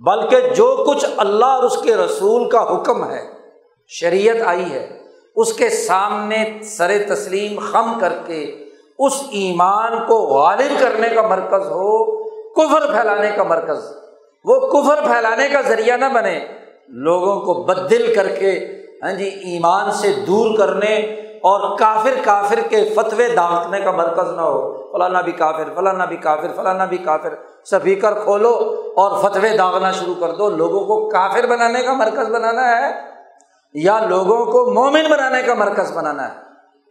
بلکہ 0.00 0.48
جو 0.54 0.66
کچھ 0.88 1.04
اللہ 1.16 1.44
اور 1.44 1.62
اس 1.62 1.76
کے 1.82 1.96
رسول 1.96 2.48
کا 2.50 2.62
حکم 2.62 3.04
ہے، 3.10 3.20
شریعت 3.90 4.36
آئی 4.46 4.70
ہے، 4.70 4.86
اس 5.36 5.52
کے 5.52 5.68
سامنے 5.68 6.44
سر 6.62 6.90
تسلیم 7.08 7.58
خم 7.60 7.98
کر 8.00 8.12
کے 8.26 8.42
اس 8.98 9.22
ایمان 9.30 9.98
کو 10.06 10.18
غالب 10.26 10.80
کرنے 10.80 11.08
کا 11.08 11.22
مرکز 11.22 11.66
ہو، 11.66 11.90
کفر 12.52 12.86
پھیلانے 12.86 13.30
کا 13.36 13.42
مرکز۔ 13.42 13.84
وہ 14.44 14.58
کفر 14.68 15.02
پھیلانے 15.02 15.48
کا 15.48 15.60
ذریعہ 15.60 15.96
نہ 15.96 16.14
بنے، 16.14 16.38
لوگوں 16.88 17.40
کو 17.40 17.54
بدل 17.62 18.12
کر 18.14 18.28
کے 18.28 18.52
ہاں 19.02 19.12
جی 19.12 19.28
ایمان 19.44 19.90
سے 19.92 20.12
دور 20.26 20.56
کرنے 20.58 20.94
اور 21.42 21.78
کافر 21.78 22.14
کافر 22.24 22.60
کے 22.60 22.84
فتوے 22.96 23.28
داغنے 23.28 23.80
کا 23.80 23.90
مرکز 23.90 24.30
نہ 24.30 24.40
ہو۔ 24.40 24.88
فلانا 24.92 25.20
بھی 25.20 25.32
کافر 25.32 25.64
فلانا 25.74 26.04
بھی 26.04 26.16
کافر 26.16 26.48
فلانا 26.56 26.84
بھی 26.84 26.98
کافر۔ 26.98 27.34
سپیکر 27.64 28.24
کھولو 28.24 28.52
اور 28.96 29.22
فتوے 29.22 29.56
داغنا 29.56 29.92
شروع 29.92 30.14
کر 30.20 30.30
دو۔ 30.30 30.50
لوگوں 30.50 30.80
کو 30.80 31.08
کافر 31.08 31.46
بنانے 31.46 31.82
کا 31.82 31.92
مرکز 31.92 32.28
بنانا 32.30 32.76
ہے 32.76 33.10
یا 33.74 33.98
لوگوں 33.98 34.44
کو 34.44 34.70
مومن 34.70 35.04
بنانے 35.10 35.42
کا 35.42 35.54
مرکز 35.54 35.96
بنانا 35.96 36.28
ہے؟ 36.28 36.34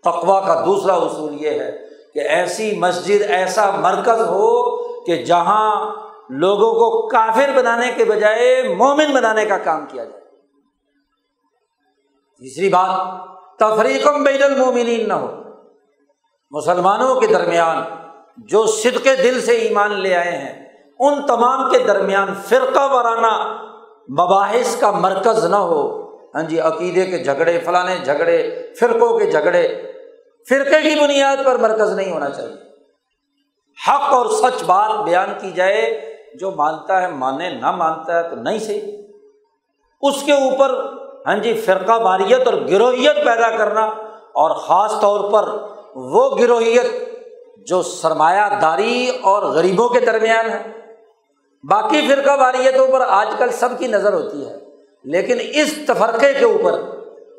تقوا 0.03 0.39
کا 0.39 0.63
دوسرا 0.65 0.93
اصول 0.93 1.33
یہ 1.33 1.49
ہے 1.49 1.77
کہ 2.13 2.19
ایسی 2.19 2.79
مسجد، 2.79 3.21
ایسا 3.21 3.71
مرکز 3.71 4.21
ہو 4.21 4.77
کہ 5.03 5.25
جہاں 5.25 5.95
لوگوں 6.29 6.73
کو 6.73 7.07
کافر 7.07 7.49
بنانے 7.55 7.91
کے 7.91 8.05
بجائے 8.05 8.75
مومن 8.77 9.13
بنانے 9.13 9.45
کا 9.45 9.57
کام 9.57 9.85
کیا 9.85 10.03
جائے۔ 10.03 10.21
تیسری 12.39 12.69
بات 12.69 13.29
تفریقم 13.59 14.23
بین 14.23 14.43
المومنین 14.43 15.07
نہ 15.07 15.13
ہو۔ 15.13 15.43
مسلمانوں 16.51 17.21
کے 17.21 17.27
درمیان 17.27 17.83
جو 18.37 18.65
صدق 18.65 19.05
دل 19.05 19.41
سے 19.41 19.51
ایمان 19.51 19.99
لے 19.99 20.15
آئے 20.15 20.31
ہیں، 20.31 20.65
ان 20.99 21.25
تمام 21.27 21.71
کے 21.71 21.79
درمیان 21.79 22.33
فرقہ 22.33 22.93
وارانہ 22.93 23.61
مباحث 24.21 24.79
کا 24.79 24.91
مرکز 24.91 25.45
نہ 25.45 25.55
ہو۔ 25.55 26.05
ہاں 26.35 26.43
جی 26.43 26.59
عقیدے 26.59 27.05
کے 27.05 27.23
جھگڑے 27.23 27.59
فلاں 27.59 28.05
جھگڑے، 28.05 28.67
فرقوں 28.79 29.19
کے 29.19 29.25
جھگڑے، 29.25 29.91
فرقے 30.49 30.81
کی 30.81 30.99
بنیاد 30.99 31.37
پر 31.45 31.55
مرکز 31.55 31.95
نہیں 31.95 32.11
ہونا 32.11 32.29
چاہیے۔ 32.29 32.55
حق 33.87 34.13
اور 34.13 34.25
سچ 34.25 34.63
بات 34.63 35.03
بیان 35.05 35.29
کی 35.41 35.51
جائے، 35.51 36.09
جو 36.39 36.51
مانتا 36.51 37.01
ہے 37.01 37.07
مانے، 37.07 37.49
نہ 37.49 37.71
مانتا 37.71 38.17
ہے 38.17 38.29
تو 38.29 38.35
نہیں 38.35 38.59
صحیح۔ 38.59 38.91
اس 40.01 40.23
کے 40.23 40.31
اوپر 40.31 40.98
ہاں 41.29 41.37
جی 41.37 41.53
فرقہ 41.53 41.99
باریت 42.03 42.47
اور 42.47 42.53
گروہیت 42.71 43.15
پیدا 43.15 43.49
کرنا 43.57 43.85
اور 44.41 44.51
خاص 44.55 45.01
طور 45.01 45.31
پر 45.31 45.49
وہ 45.95 46.37
گروہیت 46.39 46.85
جو 47.67 47.81
سرمایہ 47.81 48.59
داری 48.61 49.11
اور 49.21 49.43
غریبوں 49.43 49.89
کے 49.89 49.99
درمیان 49.99 50.49
ہے۔ 50.49 50.61
باقی 51.63 52.07
فرقہ 52.07 52.37
باریتوں 52.37 52.87
پر 52.87 53.01
آج 53.07 53.27
کل 53.37 53.49
سب 53.51 53.77
کی 53.79 53.87
نظر 53.87 54.13
ہوتی 54.13 54.49
ہے، 54.49 54.55
لیکن 55.03 55.37
اس 55.53 55.73
تفرقے 55.87 56.33
کے 56.33 56.45
اوپر 56.45 56.81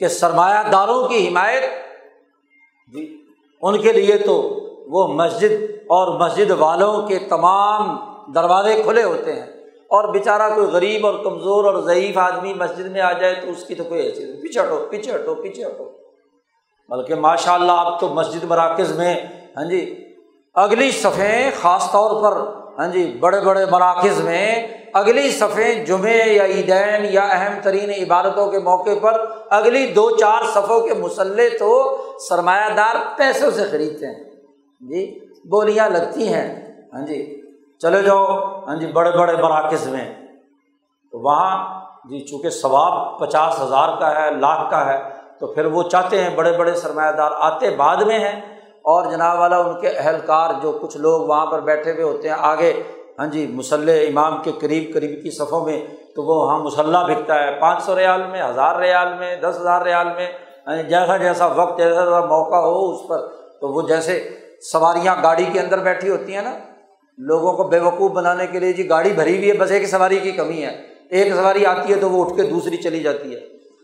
کہ 0.00 0.08
سرمایہ 0.08 0.70
داروں 0.72 1.08
کی 1.08 1.28
حمایت 1.28 1.62
جی 2.94 3.24
ان 3.62 3.78
کے 3.78 3.92
لیے 3.92 4.18
تو 4.18 4.36
وہ 4.88 5.06
مسجد 5.08 5.52
اور 5.88 6.18
مسجد 6.20 6.50
والوں 6.50 7.06
کے 7.06 7.18
تمام 7.18 7.96
دروازے 8.32 8.82
کھلے 8.82 9.02
ہوتے 9.02 9.32
ہیں۔ 9.32 9.59
اور 9.90 10.08
بیچارہ 10.08 10.54
کوئی 10.54 10.66
غریب 10.66 11.06
اور 11.06 11.24
کمزور 11.24 11.64
اور 11.64 11.82
ضعیف 11.82 12.18
آدمی 12.18 12.54
مسجد 12.54 12.86
میں 12.86 13.00
آ 13.00 13.12
جائے 13.12 13.34
تو 13.34 13.50
اس 13.50 13.64
کی 13.64 13.74
تو 13.74 13.84
کوئی 13.84 14.00
ایسی 14.00 14.42
پیچھے 14.42 14.60
ہٹو 14.60 14.86
پیچھے 14.90 15.14
ہٹو 15.14 15.34
پیچھے 15.34 15.64
ہٹو۔ 15.64 15.84
بلکہ 16.88 17.14
ماشاء 17.14 17.52
اللہ 17.52 17.72
اب 17.72 18.00
تو 18.00 18.08
مسجد 18.08 18.44
مراکز 18.44 18.98
میں 18.98 19.14
ہاں 19.56 19.64
جی 19.64 20.04
اگلی 20.54 20.90
صفحے 20.90 21.50
خاص 21.60 21.92
طور 21.92 22.22
پر 22.22 22.36
ہاں 22.78 22.88
جی 22.88 23.16
بڑے 23.20 23.40
بڑے 23.40 23.66
مراکز 23.66 24.20
میں، 24.20 24.68
اگلی 24.92 25.30
صفحے 25.30 25.74
جمعے 25.74 26.32
یا 26.32 26.44
عیدین 26.44 27.06
یا 27.10 27.22
اہم 27.22 27.60
ترین 27.62 27.90
عبادتوں 27.90 28.50
کے 28.50 28.58
موقع 28.58 28.90
پر، 29.00 29.24
اگلی 29.50 29.86
دو 29.86 30.10
چار 30.16 30.42
صفوں 30.54 30.80
کے 30.80 30.94
مسلح 30.94 31.42
تو 31.58 32.02
سرمایہ 32.28 32.74
دار 32.76 32.94
پیسوں 33.16 33.50
سے 33.50 33.64
خریدتے 33.70 34.06
ہیں۔ 34.06 34.24
جی 34.80 35.18
بولیاں 35.44 35.88
لگتی 35.88 36.28
ہیں۔ 36.28 36.72
ہاں 36.92 37.06
جی 37.06 37.39
چلے 37.82 38.02
جاؤ۔ 38.02 38.26
ہاں 38.66 38.76
جی 38.76 38.86
بڑے 38.86 39.10
بڑے 39.10 39.36
مراکز 39.36 39.88
میں۔ 39.88 40.14
تو 41.12 41.18
وہاں 41.18 41.80
جی 42.04 42.20
چونکہ 42.20 42.50
ثواب 42.50 43.20
پچاس 43.20 43.60
ہزار 43.60 43.88
کا 44.00 44.20
ہے، 44.20 44.30
لاکھ 44.30 44.70
کا 44.70 44.86
ہے، 44.86 45.02
تو 45.40 45.46
پھر 45.46 45.64
وہ 45.64 45.82
چاہتے 45.82 46.24
ہیں، 46.24 46.36
بڑے 46.36 46.52
بڑے 46.52 46.74
سرمایہ 46.74 47.12
دار 47.12 47.30
آتے 47.38 47.70
بعد 47.70 47.96
میں 47.96 48.18
ہیں۔ 48.18 48.40
اور 48.82 49.10
جناب 49.10 49.38
والا، 49.38 49.58
ان 49.58 49.80
کے 49.80 49.88
اہلکار 49.88 50.50
جو 50.62 50.78
کچھ 50.82 50.96
لوگ 50.96 51.20
وہاں 51.20 51.46
پر 51.46 51.60
بیٹھے 51.60 51.92
ہوئے 51.92 52.02
ہوتے 52.02 52.28
ہیں 52.28 52.36
آگے 52.38 52.82
ہاں 53.18 53.26
جی 53.26 53.46
مسلح 53.46 53.92
امام 53.92 54.42
کے 54.42 54.52
قریب 54.52 54.94
قریب 54.94 55.22
کی 55.22 55.30
صفوں 55.30 55.64
میں، 55.64 55.86
تو 56.16 56.22
وہ 56.22 56.46
وہاں 56.46 56.58
مسلح 56.58 57.02
بکتا 57.06 57.34
ہے۔ 57.34 57.60
پانچ 57.60 57.82
سو 57.82 57.96
ریال 57.96 58.26
میں، 58.26 58.42
ہزار 58.42 58.74
ریال 58.76 59.14
میں، 59.18 59.36
دس 59.36 59.56
ہزار 59.60 59.82
ریال 59.82 60.06
میں 60.06 60.32
ہاں 60.66 60.76
جی، 60.76 60.82
جیسا 60.82 61.16
جیسا 61.16 61.46
وقت، 61.46 61.78
جیسا 61.78 62.04
جیسا 62.04 62.20
موقع 62.20 62.56
ہو 62.56 62.90
اس 62.92 63.08
پر، 63.08 63.18
تو 63.60 63.68
وہ 63.68 63.82
جیسے 63.82 64.28
سواریاں 64.72 65.16
گاڑی 65.22 65.44
کے 65.44 65.60
اندر 65.60 65.78
بیٹھی 65.78 66.08
ہوتی 66.08 66.34
ہیں 66.34 66.42
نا 66.42 66.58
لوگوں 67.18 67.52
کو 67.52 67.64
بے 67.64 67.78
وقوف 67.78 68.12
بنانے 68.12 68.46
کے 68.46 68.58
لیے 68.60 68.72
جی 68.72 68.88
گاڑی 68.88 69.10
بھری 69.10 69.36
ہوئی 69.36 69.48
ہے، 69.48 69.54
بس 69.54 69.70
ایک 69.70 69.86
سواری 69.86 70.18
کی 70.18 70.32
کمی 70.32 70.64
ہے۔ 70.64 70.86
ایک 71.10 71.34
سواری 71.34 71.66
آتی 71.66 71.94
ہے 71.94 71.98
تو 71.98 72.10
وہ 72.10 72.24
اٹھ 72.24 72.36
کے 72.36 72.42
دوسری 72.42 72.76
چلی 72.76 73.02
جاتی 73.02 73.34
ہے۔ 73.34 73.40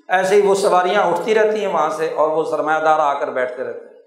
ایسے 0.08 0.34
ہی 0.34 0.40
وہ 0.40 0.54
سواریاں 0.54 1.02
اٹھتی 1.02 1.34
رہتی 1.34 1.60
ہیں 1.60 1.72
وہاں 1.72 1.90
سے 1.90 2.12
اور 2.16 2.28
وہ 2.28 2.44
سرمایہ 2.44 2.80
دار 2.80 2.98
آ 2.98 3.14
کر 3.14 3.30
بیٹھتے 3.30 3.64
رہتے 3.64 3.80
ہیں۔ 3.80 4.02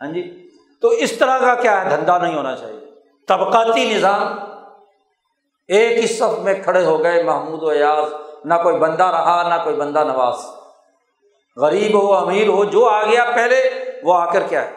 ہاں 0.00 0.12
جی؟ 0.12 0.48
تو 0.82 0.88
اس 0.88 1.12
طرح 1.12 1.38
کا 1.38 1.54
کیا 1.54 1.84
ہے؟ 1.84 1.96
دھندا 1.96 2.18
نہیں 2.18 2.36
ہونا 2.36 2.56
چاہیے۔ 2.56 2.80
طبقاتی 3.28 3.94
نظام 3.94 4.38
ایک 5.68 5.98
ہی 5.98 6.06
صف 6.06 6.38
میں 6.38 6.54
کھڑے 6.64 6.84
ہو 6.84 7.02
گئے، 7.02 7.22
محمود 7.22 7.62
و 7.62 7.68
ایاز۔ 7.68 8.04
نہ 8.44 8.54
کوئی 8.62 8.76
بندہ 8.76 9.04
رہا، 9.04 9.56
نہ 9.56 9.64
کوئی 9.64 9.76
بندہ 9.76 10.04
نواز۔ 10.04 10.34
غریب 11.56 12.02
ہو، 12.02 12.14
امیر 12.14 12.48
ہو، 12.48 12.64
جو 12.64 12.88
آ 12.88 13.02
گیا 13.02 13.24
پہلے، 13.34 13.84
وہ 14.02 14.14
آ 14.14 14.32
کر 14.32 14.42
کیا 14.48 14.64
ہے؟ 14.64 14.70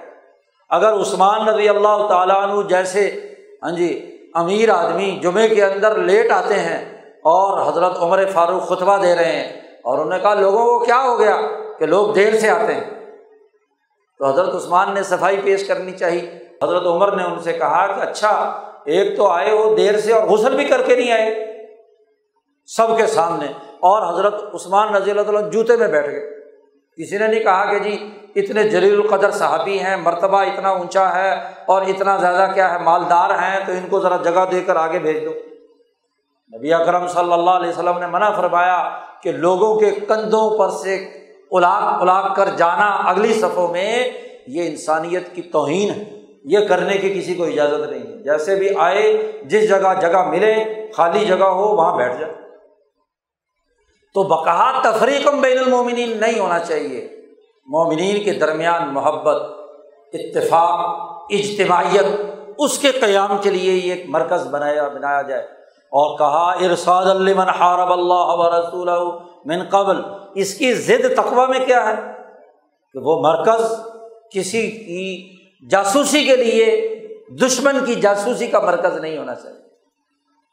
اگر 0.69 0.93
عثمان 0.93 1.45
نبی 1.53 1.69
اللہ 1.69 2.07
تعالیٰ 2.09 2.43
عنہ 2.43 2.61
جیسے 2.61 3.32
ہاں 3.64 3.72
جی 3.72 4.18
امیر 4.34 4.70
آدمی 4.70 5.20
جمعے 5.22 5.47
کے 5.47 5.64
اندر 5.64 5.95
لیٹ 5.95 6.32
آتے 6.32 6.53
ہیں 6.53 7.01
اور 7.01 7.72
حضرت 7.72 7.97
عمر 7.99 8.26
فاروق 8.34 8.68
خطبہ 8.68 8.97
دے 8.97 9.16
رہے 9.16 9.32
ہیں 9.32 9.61
اور 9.84 9.97
انہوں 9.97 10.18
نے 10.18 10.20
کہا، 10.20 10.34
لوگوں 10.34 10.66
کو 10.66 10.86
کیا 10.86 11.01
ہو 11.01 11.20
گیا 11.20 11.41
کہ 11.80 11.86
لوگ 11.86 12.14
دیر 12.14 12.39
سے 12.39 12.49
آتے 12.49 12.74
ہیں؟ 12.74 12.89
تو 14.20 14.26
حضرت 14.26 14.55
عثمان 14.55 14.93
نے 14.93 15.03
صفائی 15.03 15.38
پیش 15.43 15.68
کرنی 15.68 15.91
چاہیے 15.91 16.39
حضرت 16.64 16.86
عمر 16.86 17.16
نے 17.16 17.24
ان 17.24 17.39
سے 17.39 17.53
کہا 17.53 17.88
کہ 17.88 18.01
اچھا 18.01 18.61
ایک 18.86 19.18
تو 19.18 19.28
آئے 19.28 19.53
وہ 19.53 19.76
دیر 19.76 19.99
سے 19.99 20.14
اور 20.14 20.28
غسل 20.28 20.55
بھی 20.55 20.66
کر 20.66 20.82
کے 20.82 20.95
نہیں 20.95 21.11
آئے، 21.11 21.55
سب 22.66 22.97
کے 22.97 23.07
سامنے۔ 23.07 23.45
اور 23.68 24.14
حضرت 24.14 24.34
عثمان 24.53 24.95
رضی 24.95 25.11
اللہ 25.11 25.22
تعالیٰ 25.22 25.51
جوتے 25.51 25.76
میں 25.78 25.88
بیٹھ 25.88 26.09
گئے۔ 26.09 26.42
کسی 26.97 27.17
نے 27.17 27.27
نہیں 27.27 27.39
کہا 27.39 27.65
کہ 27.65 27.79
جی 27.79 28.09
اتنے 28.35 28.63
جلیل 28.63 28.93
القدر 28.93 29.31
صحابی 29.31 29.79
ہیں، 29.79 29.97
مرتبہ 29.97 30.41
اتنا 30.41 30.69
اونچا 30.69 31.15
ہے 31.15 31.33
اور 31.65 31.81
اتنا 31.81 32.17
زیادہ 32.17 32.51
کیا 32.53 32.73
ہے، 32.73 32.79
مالدار 32.79 33.29
ہیں، 33.29 33.59
تو 33.65 33.71
ان 33.71 33.87
کو 33.89 33.99
ذرا 33.99 34.17
جگہ 34.17 34.45
دے 34.51 34.61
کر 34.61 34.75
آگے 34.75 34.99
بھیج 34.99 35.25
دو۔ 35.25 35.31
نبی 36.57 36.73
اکرم 36.73 37.07
صلی 37.07 37.33
اللہ 37.33 37.51
علیہ 37.51 37.69
وسلم 37.69 37.99
نے 37.99 38.07
منع 38.07 38.29
فرمایا 38.29 38.89
کہ 39.21 39.31
لوگوں 39.31 39.79
کے 39.79 39.91
کندھوں 39.91 40.57
پر 40.57 40.69
سے 40.69 40.95
الاگ 41.51 42.01
الاگ 42.01 42.33
کر 42.35 42.45
جانا 42.57 43.09
اگلی 43.09 43.33
صفوں 43.33 43.67
میں 43.67 44.09
یہ 44.47 44.69
انسانیت 44.69 45.35
کی 45.35 45.41
توہین 45.41 45.89
ہے۔ 45.89 46.03
یہ 46.43 46.59
کرنے 46.59 46.97
کی 46.97 47.19
کسی 47.19 47.33
کو 47.33 47.43
اجازت 47.43 47.89
نہیں 47.89 47.99
ہے۔ 47.99 48.23
جیسے 48.23 48.55
بھی 48.55 48.69
آئے، 48.77 49.31
جس 49.45 49.69
جگہ 49.69 49.93
جگہ 50.01 50.29
ملے، 50.29 50.63
خالی 50.95 51.25
جگہ 51.25 51.43
ہو، 51.43 51.75
وہاں 51.75 51.97
بیٹھ 51.97 52.19
جائے۔ 52.19 52.33
تو 54.14 54.24
بقا 54.24 54.91
تفریقم 54.91 55.41
بین 55.41 55.57
المومنین 55.57 56.18
نہیں 56.18 56.39
ہونا 56.39 56.59
چاہیے۔ 56.59 57.07
مومنین 57.66 58.24
کے 58.24 58.34
درمیان 58.34 58.93
محبت، 58.93 59.41
اتفاق، 60.14 60.99
اجتماعیت، 61.30 62.05
اس 62.57 62.80
کے 62.80 62.91
قیام 62.91 63.38
کے 63.41 63.49
لیے 63.49 63.74
یہ 63.74 63.93
ایک 63.93 64.05
مرکز 64.07 64.47
بنایا 64.47 64.88
بنایا 64.88 65.22
جائے۔ 65.22 65.43
اور 65.68 66.18
کہا 66.18 66.70
ارساد 66.70 67.05
المن 67.05 67.49
حارب 67.49 67.91
اللہ 67.91 68.14
و 68.14 68.49
رسول 68.49 68.89
من 69.45 69.64
قبل۔ 69.70 70.01
اس 70.36 70.53
کی 70.53 70.74
ضد 70.74 71.16
تقوا 71.18 71.45
میں 71.45 71.66
کیا 71.66 71.88
ہے؟ 71.88 72.01
کہ 72.93 72.99
وہ 72.99 73.22
مرکز 73.22 73.74
کسی 74.32 74.72
کی 74.72 75.38
جاسوسی 75.70 76.26
کے 76.26 76.36
لیے، 76.36 76.99
دشمن 77.41 77.86
کی 77.86 77.95
جاسوسی 77.95 78.47
کا 78.47 78.59
مرکز 78.59 78.97
نہیں 78.97 79.18
ہونا 79.18 79.36
چاہیے۔ 79.36 79.64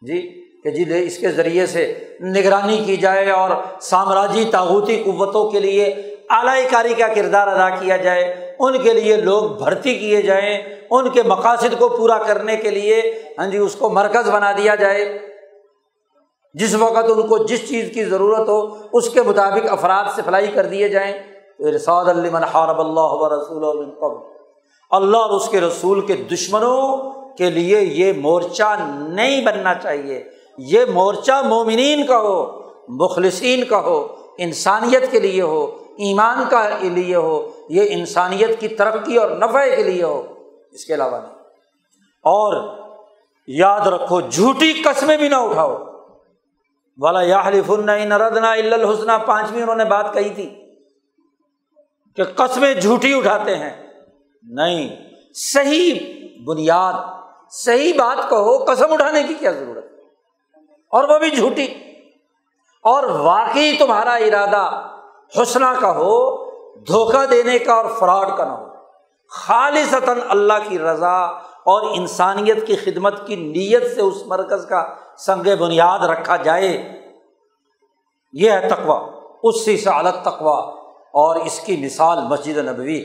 جی 0.03 0.50
کہ 0.65 0.71
جی 0.71 0.85
اس 1.03 1.19
کے 1.19 1.31
ذریعے 1.31 1.67
سے 1.67 1.83
نگرانی 2.23 2.77
کی 2.87 2.97
جائے 2.97 3.31
اور 3.31 3.51
سامراجی 3.81 4.45
تاغوتی 4.45 4.97
قوتوں 4.97 5.51
کے 5.51 5.61
لیے 5.61 5.85
اعلی 6.31 6.65
کاری 6.71 6.95
کا 6.95 7.07
کردار 7.09 7.49
ادا 7.49 7.69
کیا 7.71 7.97
جائے، 7.97 8.55
ان 8.59 8.79
کے 8.83 8.93
لیے 8.93 9.17
لوگ 9.17 9.43
بھرتی 9.43 9.95
کیے 9.95 10.23
جائیں، 10.23 10.59
ان 10.91 11.09
کے 11.09 11.23
مقاصد 11.23 11.79
کو 11.79 11.89
پورا 11.89 12.19
کرنے 12.19 12.57
کے 12.57 12.71
لیے 12.71 13.01
ہاں 13.39 13.47
جی 13.47 13.59
اس 13.59 13.75
کو 13.75 13.89
مرکز 13.89 14.29
بنا 14.31 14.53
دیا 14.53 14.75
جائے۔ 14.75 15.19
جس 16.55 16.75
وقت 16.75 17.11
ان 17.11 17.27
کو 17.27 17.39
جس 17.39 17.69
چیز 17.69 17.91
کی 17.95 18.05
ضرورت 18.05 18.49
ہو، 18.49 18.77
اس 18.93 19.09
کے 19.11 19.23
مطابق 19.23 19.73
افراد 19.73 20.05
سے 20.17 20.23
فلائی 20.25 20.47
کر 20.47 20.67
دیے 20.67 20.89
جائیں۔ 20.89 21.13
ارساد 21.59 22.05
المن 22.05 22.45
حارب 22.45 22.81
اللہ 22.81 23.35
رسول 23.35 23.65
اللہ 24.91 25.17
اور 25.17 25.31
اس 25.31 25.49
کے 25.49 25.61
رسول 25.61 26.01
کے 26.01 26.17
دشمنوں 26.17 27.11
کے 27.35 27.51
لیے 27.51 27.81
یہ 27.81 28.13
مورچہ 28.17 28.77
نہیں 29.09 29.45
بننا 29.45 29.75
چاہیے۔ 29.75 30.39
یہ 30.67 30.85
مورچہ 30.85 31.43
مومنین 31.45 32.07
کا 32.07 32.19
ہو، 32.19 32.61
مخلصین 32.89 33.65
کا 33.65 33.81
ہو، 33.81 34.17
انسانیت 34.39 35.11
کے 35.11 35.21
لیے 35.21 35.43
ہو، 35.43 35.85
ایمان 35.99 36.45
کا 36.51 36.69
لیے 36.83 37.17
ہو، 37.17 37.49
یہ 37.69 37.83
انسانیت 37.91 38.61
کی 38.61 38.69
ترقی 38.69 39.17
اور 39.17 39.31
نفع 39.31 39.65
کے 39.77 39.83
لیے 39.83 40.03
ہو، 40.03 40.35
اس 40.73 40.85
کے 40.85 40.95
علاوہ 40.95 41.19
نہیں۔ 41.19 41.37
اور 42.23 42.79
یاد 43.49 43.87
رکھو، 43.87 44.21
جھوٹی 44.21 44.83
قسمیں 44.85 45.17
بھی 45.17 45.29
نہ 45.29 45.35
اٹھاؤ۔ 45.35 45.79
والا 46.99 47.21
یا 47.21 47.43
حلیف 47.47 47.71
ردنا 47.71 48.53
الحسنہ 48.53 49.13
پانچویں 49.27 49.63
انہوں 49.63 49.77
نے 49.77 49.85
بات 49.85 50.15
کہی 50.15 50.29
تھی 50.29 50.51
کہ 52.17 52.25
قسمیں 52.25 52.75
جھوٹی 52.75 53.15
اٹھاتے 53.15 53.57
ہیں۔ 53.57 53.87
نہیں، 54.43 54.97
صحیح 55.35 55.95
بنیاد، 56.45 56.93
صحیح 57.51 57.93
بات 57.93 58.31
کہو، 58.31 58.65
قسم 58.65 58.93
اٹھانے 58.93 59.23
کی 59.23 59.35
کیا 59.35 59.51
ضرورت 59.51 59.89
اور 60.91 61.05
وہ 61.05 61.18
بھی 61.18 61.30
جھوٹی۔ 61.30 61.66
اور 62.82 63.03
واقعی 63.05 63.76
تمہارا 63.78 64.14
ارادہ 64.14 64.86
حسنہ 65.43 65.80
کا 65.80 65.91
ہو، 65.91 66.51
دھوکہ 66.80 67.26
دینے 67.26 67.59
کا 67.59 67.74
اور 67.74 67.84
فراڈ 67.99 68.36
کا 68.36 68.45
نہ 68.45 68.53
ہو۔ 68.53 68.66
خالص 69.30 69.95
اللہ 70.28 70.53
کی 70.68 70.78
رضا 70.78 71.20
اور 71.64 71.99
انسانیت 71.99 72.66
کی 72.66 72.76
خدمت 72.76 73.26
کی 73.26 73.36
نیت 73.36 73.95
سے 73.95 74.01
اس 74.01 74.26
مرکز 74.26 74.66
کا 74.66 74.95
سنگ 75.18 75.57
بنیاد 75.59 75.99
رکھا 75.99 76.36
جائے۔ 76.36 77.01
یہ 78.32 78.51
ہے 78.51 78.68
تقوا 78.68 79.09
اس 79.43 79.64
سے 79.64 79.76
الگ 79.86 80.09
تقوا 80.22 80.59
اور 80.95 81.36
اس 81.36 81.61
کی 81.61 81.76
مثال 81.84 82.18
مسجد 82.22 82.57
نبوی۔ 82.57 83.03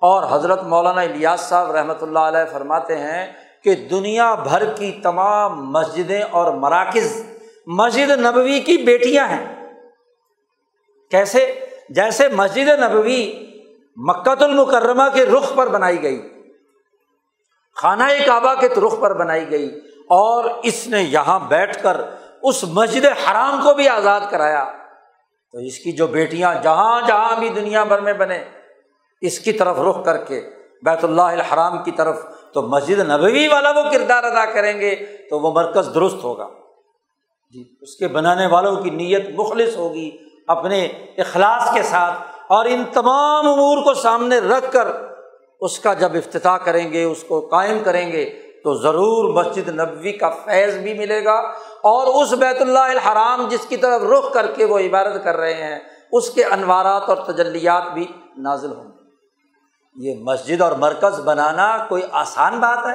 اور 0.00 0.22
حضرت 0.30 0.62
مولانا 0.62 1.00
الیاس 1.00 1.40
صاحب 1.40 1.70
رحمۃ 1.70 2.02
اللہ 2.02 2.18
علیہ 2.18 2.52
فرماتے 2.52 2.98
ہیں 2.98 3.32
کہ 3.68 3.74
دنیا 3.90 4.34
بھر 4.34 4.64
کی 4.74 4.90
تمام 5.02 5.70
مسجدیں 5.72 6.22
اور 6.22 6.52
مراکز 6.56 7.22
مسجد 7.78 8.10
نبوی 8.18 8.60
کی 8.60 8.76
بیٹیاں 8.76 9.26
ہیں۔ 9.28 9.44
کیسے؟ 11.10 11.42
جیسے 11.88 12.28
مسجد 12.28 12.68
نبوی 12.78 13.20
مکت 13.96 14.42
المکرمہ 14.42 15.08
کے 15.14 15.24
رخ 15.26 15.54
پر 15.54 15.68
بنائی 15.68 16.02
گئی، 16.02 16.20
خانہ 17.76 18.04
کعبہ 18.26 18.54
کے 18.54 18.68
رخ 18.76 18.98
پر 19.00 19.14
بنائی 19.14 19.50
گئی، 19.50 19.68
اور 20.10 20.44
اس 20.62 20.86
نے 20.86 21.02
یہاں 21.02 21.38
بیٹھ 21.40 21.82
کر 21.82 22.00
اس 22.42 22.64
مسجد 22.64 23.04
حرام 23.04 23.60
کو 23.64 23.74
بھی 23.74 23.88
آزاد 23.88 24.20
کرایا۔ 24.30 24.64
تو 25.54 25.58
اس 25.58 25.78
کی 25.78 25.92
جو 25.92 26.06
بیٹیاں 26.06 26.54
جہاں 26.62 27.00
جہاں 27.06 27.38
بھی 27.40 27.48
دنیا 27.48 27.84
بھر 27.84 28.00
میں 28.00 28.12
بنے، 28.12 28.44
اس 29.22 29.38
کی 29.40 29.52
طرف 29.52 29.78
رخ 29.88 30.04
کر 30.04 30.16
کے، 30.24 30.40
بیت 30.82 31.04
اللہ 31.04 31.36
الحرام 31.36 31.82
کی 31.84 31.90
طرف 31.90 32.24
تو 32.54 32.62
مسجد 32.62 32.98
نبوی 32.98 33.48
والا 33.48 33.70
وہ 33.70 33.82
کردار 33.92 34.22
ادا 34.22 34.52
کریں 34.52 34.80
گے 34.80 34.94
تو 35.30 35.40
وہ 35.40 35.52
مرکز 35.52 35.88
درست 35.94 36.24
ہوگا۔ 36.24 36.48
جی۔ 37.52 37.64
اس 37.80 37.96
کے 37.96 38.08
بنانے 38.08 38.46
والوں 38.46 38.76
کی 38.76 38.90
نیت 38.90 39.28
مخلص 39.34 39.76
ہوگی 39.76 40.10
اپنے 40.48 40.84
اخلاص 41.18 41.74
کے 41.74 41.82
ساتھ 41.82 42.14
اور 42.48 42.64
ان 42.64 42.84
تمام 42.92 43.48
امور 43.48 43.84
کو 43.84 43.94
سامنے 43.94 44.38
رکھ 44.38 44.72
کر 44.72 44.88
اس 45.60 45.78
کا 45.78 45.94
جب 45.94 46.08
افتتاح 46.14 46.56
کریں 46.56 46.92
گے 46.92 47.04
اس 47.04 47.24
کو 47.24 47.40
قائم 47.40 47.78
کریں 47.84 48.12
گے 48.12 48.42
تو 48.64 48.74
ضرور 48.74 49.44
مسجد 49.44 49.68
نبوی 49.68 50.12
کا 50.12 50.30
فیض 50.30 50.76
بھی 50.76 50.94
ملے 50.94 51.24
گا 51.24 51.38
اور 51.82 52.22
اس 52.22 52.32
بیت 52.32 52.62
اللہ 52.62 52.78
الحرام 52.78 53.48
جس 53.48 53.66
کی 53.68 53.76
طرف 53.76 54.02
رخ 54.02 54.32
کر 54.32 54.46
کے 54.46 54.64
وہ 54.64 54.78
عبادت 54.78 55.24
کر 55.24 55.36
رہے 55.36 55.54
ہیں 55.54 55.78
اس 56.12 56.30
کے 56.30 56.44
انوارات 56.44 57.02
اور 57.02 57.16
تجلیات 57.16 57.82
بھی 57.94 58.06
نازل 58.36 58.72
ہوں 58.72 58.84
گے۔ 58.84 58.97
یہ 59.98 60.14
مسجد 60.18 60.60
اور 60.60 60.72
مرکز 60.72 61.20
بنانا 61.20 61.86
کوئی 61.88 62.02
آسان 62.12 62.60
بات 62.60 62.78
ہے؟ 62.86 62.94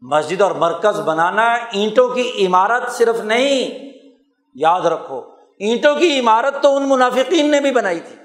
مسجد 0.00 0.40
اور 0.40 0.50
مرکز 0.50 1.00
بنانا 1.00 1.52
اینٹوں 1.52 2.08
کی 2.08 2.46
عمارت 2.46 2.92
صرف 2.92 3.20
نہیں، 3.20 3.90
یاد 4.54 4.80
رکھو، 4.80 5.22
اینٹوں 5.58 5.94
کی 5.94 6.20
عمارت 6.20 6.62
تو 6.62 6.76
ان 6.76 6.88
منافقین 6.88 7.50
نے 7.50 7.60
بھی 7.60 7.70
بنائی 7.70 8.00
تھی۔ 8.00 8.16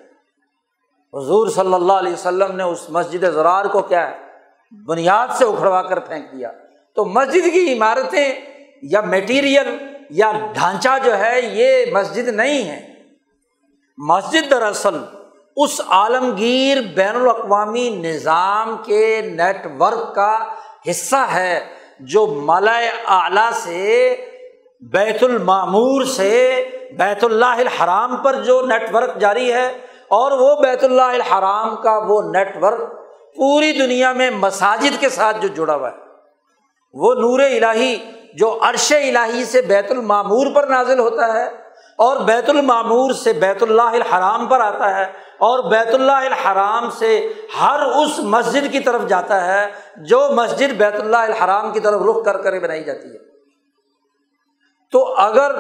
حضور 1.14 1.48
صلی 1.48 1.74
اللہ 1.74 1.94
علیہ 1.94 2.14
وسلم 2.14 2.56
نے 2.56 2.64
اس 2.64 2.90
مسجد 2.90 3.24
زرار 3.34 3.66
کو 3.66 3.82
کیا 3.82 4.12
ہے؟ 4.12 4.18
بنیاد 4.86 5.28
سے 5.34 5.46
اکھڑوا 5.46 5.82
کر 5.82 6.00
پھینک 6.00 6.32
دیا۔ 6.32 6.52
تو 6.96 7.06
مسجد 7.06 7.54
کی 7.54 7.74
عمارتیں 7.74 8.36
یا 8.82 9.02
میٹیریل 9.02 9.78
یا 10.10 10.32
ڈھانچہ 10.54 10.90
جو 11.04 11.18
ہے، 11.18 11.42
یہ 11.42 11.86
مسجد 11.94 12.28
نہیں 12.28 12.70
ہے۔ 12.70 12.94
مسجد 13.98 14.52
دراصل 14.52 14.98
اس 15.56 15.82
عالمگیر 15.88 16.78
بین 16.82 17.16
الاقوامی 17.16 17.90
نظام 17.90 18.78
کے 18.86 19.22
نیٹ 19.22 19.68
ورک 19.80 20.16
کا 20.16 20.40
حصہ 20.90 21.26
ہے 21.34 21.66
جو 22.00 22.28
مالا 22.28 22.78
اعلیٰ 23.08 23.52
سے، 23.54 24.16
بیت 24.80 25.24
المعمور 25.24 26.04
سے، 26.04 26.66
بیت 26.98 27.24
اللہ 27.24 27.46
الحرام 27.46 28.16
پر 28.16 28.34
جو 28.34 28.62
نیٹ 28.62 28.96
ورک 28.96 29.18
جاری 29.18 29.54
ہے۔ 29.54 29.66
اور 30.08 30.32
وہ 30.32 30.62
بیت 30.62 30.84
اللہ 30.84 31.02
الحرام 31.02 31.76
کا 31.76 32.02
وہ 32.08 32.22
نیٹ 32.22 32.64
ورک 32.64 32.82
پوری 33.36 33.72
دنیا 33.72 34.14
میں 34.14 34.32
مساجد 34.32 35.02
کے 35.02 35.10
ساتھ 35.10 35.38
جو 35.42 35.48
جڑا 35.48 35.76
ہوا 35.76 35.92
ہے۔ 35.92 35.96
وہ 36.94 37.14
نور 37.14 37.40
الہی، 37.40 37.98
جو 38.34 38.60
عرش 38.62 38.92
الہی 38.92 39.46
سے 39.46 39.62
بیت 39.62 39.92
المعمور 39.92 40.48
پر 40.56 40.68
نازل 40.68 41.00
ہوتا 41.00 41.34
ہے 41.34 41.46
اور 41.98 42.18
بیت 42.18 42.50
المعمور 42.50 43.12
سے 43.12 43.34
بیت 43.34 43.64
اللہ 43.64 43.82
الحرام 43.82 44.46
پر 44.46 44.60
آتا 44.60 44.98
ہے۔ 44.98 45.25
اور 45.38 45.72
بیت 45.72 45.94
اللہ 45.94 46.12
الحرام 46.12 46.90
سے 46.90 47.34
ہر 47.62 47.82
اس 47.82 48.20
مسجد 48.20 48.72
کی 48.72 48.80
طرف 48.80 49.02
جاتا 49.08 49.46
ہے 49.46 49.72
جو 49.98 50.28
مسجد 50.36 50.74
بیت 50.74 50.96
اللہ 50.96 51.18
الحرام 51.18 51.72
کی 51.72 51.80
طرف 51.80 52.02
رخ 52.10 52.26
کر 52.26 52.38
کر 52.38 52.60
بنائی 52.60 52.84
جاتی 52.84 53.08
ہے۔ 53.08 53.18
تو 54.92 55.14
اگر 55.14 55.52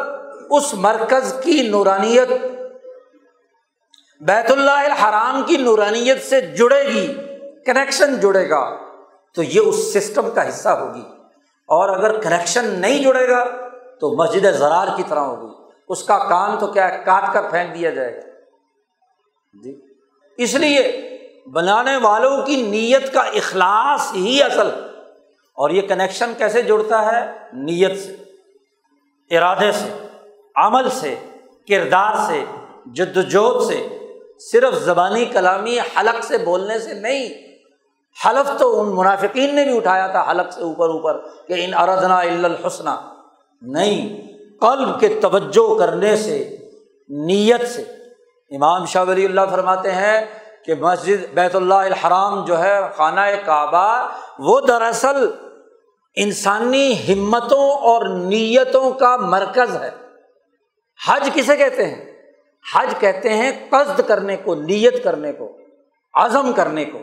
اس 0.49 0.73
مرکز 0.73 1.35
کی 1.43 1.67
نورانیت 1.69 2.29
بیت 4.21 4.51
اللہ 4.51 4.71
الحرام 4.71 5.41
کی 5.43 5.57
نورانیت 5.57 6.23
سے 6.23 6.41
جڑے 6.41 6.83
گی 6.83 7.13
کنیکشن 7.65 8.19
جڑے 8.19 8.49
گا، 8.49 8.77
تو 9.35 9.43
یہ 9.43 9.59
اس 9.59 9.93
سسٹم 9.93 10.29
کا 10.29 10.49
حصہ 10.49 10.69
ہوگی۔ 10.69 11.03
اور 11.67 11.89
اگر 11.89 12.21
کنیکشن 12.21 12.65
نہیں 12.65 13.03
جڑے 13.03 13.29
گا، 13.29 13.45
تو 13.99 14.23
مسجد 14.23 14.45
زرار 14.51 14.87
کی 14.95 15.03
طرح 15.07 15.19
ہوگی۔ 15.19 15.53
اس 15.87 16.03
کا 16.03 16.17
کام 16.17 16.59
تو 16.59 16.67
کیا 16.67 16.93
ہے؟ 16.93 17.01
کاٹ 17.05 17.33
کر 17.33 17.41
پھینک 17.49 17.73
دیا 17.73 17.89
جائے 17.89 18.15
گا۔ 18.15 18.34
جی۔ 19.63 19.79
اس 20.37 20.53
لیے 20.53 21.01
بنانے 21.51 21.97
والوں 21.97 22.45
کی 22.45 22.61
نیت 22.61 23.13
کا 23.13 23.21
اخلاص 23.21 24.13
ہی 24.15 24.43
اصل۔ 24.43 24.69
اور 25.53 25.69
یہ 25.69 25.81
کنیکشن 25.81 26.33
کیسے 26.37 26.61
جڑتا 26.61 27.05
ہے؟ 27.05 27.31
نیت 27.53 27.99
سے، 27.99 28.15
ارادے 29.37 29.71
سے، 29.71 30.07
عمل 30.55 30.89
سے، 30.89 31.15
کردار 31.67 32.13
سے، 32.27 32.43
جدوجہد 32.85 33.67
سے۔ 33.67 33.87
صرف 34.51 34.73
زبانی 34.73 35.25
کلامی 35.25 35.79
حلق 35.79 36.23
سے 36.23 36.37
بولنے 36.37 36.79
سے 36.79 36.93
نہیں۔ 36.93 37.29
حلف 38.25 38.59
تو 38.59 38.81
ان 38.81 38.95
منافقین 38.95 39.55
نے 39.55 39.63
بھی 39.63 39.77
اٹھایا 39.77 40.07
تھا، 40.07 40.31
حلق 40.31 40.53
سے 40.53 40.61
اوپر 40.61 40.89
اوپر، 40.89 41.17
کہ 41.47 41.53
ان 41.57 41.73
اردنا 41.73 42.19
الحسنہ۔ 42.19 43.13
نہیں، 43.61 44.23
قلب 44.59 44.99
کے 44.99 45.19
توجہ 45.21 45.79
کرنے 45.79 46.15
سے، 46.15 46.57
نیت 47.09 47.67
سے۔ 47.67 47.94
امام 48.51 48.85
شاہ 48.85 49.03
ولی 49.07 49.25
اللہ 49.25 49.41
فرماتے 49.51 49.91
ہیں 49.91 50.25
کہ 50.65 50.75
مسجد 50.75 51.33
بیت 51.33 51.55
اللہ 51.55 51.73
الحرام 51.73 52.45
جو 52.45 52.59
ہے، 52.59 52.79
خانہ 52.97 53.21
کعبہ، 53.45 54.07
وہ 54.39 54.61
دراصل 54.61 55.31
انسانی 56.15 56.93
ہمتوں 56.93 57.71
اور 57.71 58.05
نیتوں 58.05 58.91
کا 58.91 59.17
مرکز 59.17 59.75
ہے۔ 59.75 59.89
حج 61.07 61.29
کسے 61.33 61.57
کہتے 61.57 61.85
ہیں؟ 61.85 62.11
حج 62.75 62.93
کہتے 62.99 63.29
ہیں 63.29 63.51
قصد 63.69 64.01
کرنے 64.07 64.37
کو، 64.37 64.55
نیت 64.55 65.03
کرنے 65.03 65.33
کو، 65.33 65.51
عزم 66.13 66.53
کرنے 66.53 66.85
کو۔ 66.85 66.99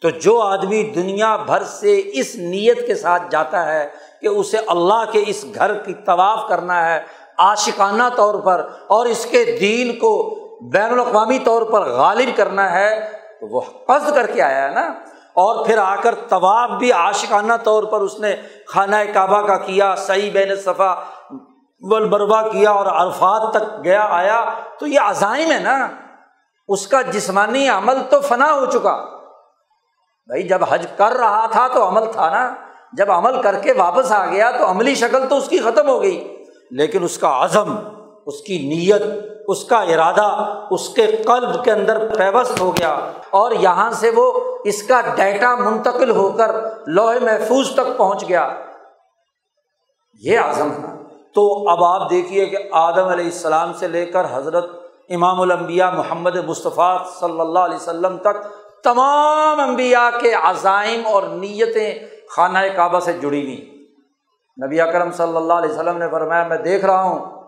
تو 0.00 0.10
جو 0.10 0.40
آدمی 0.40 0.82
دنیا 0.82 1.36
بھر 1.36 1.62
سے 1.62 2.02
اس 2.04 2.34
نیت 2.34 2.86
کے 2.86 2.94
ساتھ 2.94 3.22
جاتا 3.30 3.72
ہے 3.72 3.88
کہ 4.20 4.26
اسے 4.26 4.58
اللہ 4.66 5.04
کے 5.12 5.24
اس 5.26 5.44
گھر 5.54 5.74
کی 5.74 5.94
طواف 5.94 6.48
کرنا 6.48 6.94
ہے، 6.94 7.00
عاشقانہ 7.38 8.02
طور 8.16 8.34
پر 8.34 8.68
اور 8.86 9.06
اس 9.06 9.26
کے 9.30 9.44
دین 9.60 9.98
کو 9.98 10.41
بین 10.70 10.92
الاقوامی 10.92 11.38
طور 11.38 11.62
پر 11.62 11.80
غالب 11.80 12.28
کرنا 12.36 12.72
ہے، 12.72 13.12
تو 13.40 13.46
وہ 13.46 13.60
قصد 13.60 14.14
کر 14.14 14.26
کے 14.26 14.42
آیا 14.42 14.68
ہے 14.68 14.74
نا۔ 14.74 14.80
اور 15.34 15.66
پھر 15.66 15.78
آ 15.78 15.96
کر 15.96 16.14
طواف 16.14 16.70
بھی 16.70 16.92
عاشقانہ 16.92 17.52
طور 17.64 17.84
پر 17.84 18.00
اس 18.00 18.18
نے 18.18 18.36
خانہ 18.66 18.96
کعبہ 19.14 19.46
کا 19.46 19.56
کیا 19.58 19.94
صحیح 19.94 20.30
بین 20.32 20.56
صفا 20.56 20.94
ولبروا 21.80 22.42
کیا 22.42 22.70
اور 22.70 22.86
عرفات 22.86 23.54
تک 23.54 23.84
گیا، 23.84 24.06
آیا۔ 24.10 24.44
تو 24.78 24.86
یہ 24.86 25.00
عزائم 25.00 25.50
ہے 25.50 25.58
نا۔ 25.58 25.88
اس 26.68 26.86
کا 26.86 27.02
جسمانی 27.02 27.68
عمل 27.68 27.94
تو 28.10 28.20
فنا 28.20 28.52
ہو 28.52 28.66
چکا۔ 28.66 28.96
بھائی، 30.26 30.42
جب 30.42 30.58
حج 30.68 30.86
کر 30.96 31.12
رہا 31.12 31.46
تھا 31.46 31.68
تو 31.68 31.88
عمل 31.88 32.12
تھا 32.12 32.30
نا۔ 32.30 32.54
جب 32.92 33.12
عمل 33.12 33.42
کر 33.42 33.58
کے 33.58 33.72
واپس 33.72 34.12
آ 34.12 34.26
گیا 34.26 34.50
تو 34.50 34.70
عملی 34.70 34.94
شکل 34.94 35.28
تو 35.28 35.36
اس 35.36 35.48
کی 35.48 35.58
ختم 35.58 35.88
ہو 35.88 36.02
گئی۔ 36.02 36.44
لیکن 36.70 37.04
اس 37.04 37.18
کا 37.18 37.44
عزم، 37.44 37.76
اس 38.26 38.40
کی 38.40 38.58
نیت 38.58 39.02
اس 39.48 39.64
کا 39.64 39.76
ارادہ 39.76 40.54
اس 40.70 40.88
کے 40.88 41.06
قلب 41.06 41.64
کے 41.64 41.72
اندر 41.72 42.14
پیوست 42.18 42.60
ہو 42.60 42.76
گیا 42.76 42.98
اور 43.30 43.50
یہاں 43.50 43.90
سے 43.90 44.10
وہ 44.16 44.32
اس 44.64 44.82
کا 44.82 45.00
ڈیٹا 45.14 45.54
منتقل 45.54 46.10
ہو 46.10 46.30
کر 46.30 46.56
لوہے 46.86 47.18
محفوظ 47.18 47.70
تک 47.74 47.96
پہنچ 47.96 48.28
گیا۔ 48.28 48.54
یہ 50.20 50.38
عزم 50.38 50.70
ہے۔ 50.70 51.02
تو 51.34 51.68
اب 51.68 51.84
آپ 51.84 52.10
دیکھیے 52.10 52.46
کہ 52.46 52.56
آدم 52.72 53.08
علیہ 53.08 53.24
السلام 53.24 53.72
سے 53.72 53.88
لے 53.88 54.06
کر 54.06 54.26
حضرت 54.32 54.70
امام 55.10 55.40
الانبیاء 55.40 55.90
محمد 55.90 56.36
مصطفیٰ 56.36 56.98
صلی 57.20 57.40
اللہ 57.40 57.58
علیہ 57.58 57.76
وسلم 57.76 58.16
تک 58.16 58.44
تمام 58.84 59.60
انبیاء 59.60 60.18
کے 60.20 60.32
عزائم 60.32 61.06
اور 61.06 61.22
نیتیں 61.22 61.94
خانہ 62.36 62.58
کعبہ 62.76 63.00
سے 63.00 63.12
جڑی 63.12 63.42
ہوئی۔ 63.42 63.86
نبی 64.66 64.80
اکرم 64.80 65.10
صلی 65.10 65.36
اللہ 65.36 65.52
علیہ 65.52 65.70
وسلم 65.70 65.98
نے 65.98 66.08
فرمایا، 66.10 66.44
میں 66.44 66.56
دیکھ 66.56 66.84
رہا 66.84 67.02
ہوں 67.02 67.41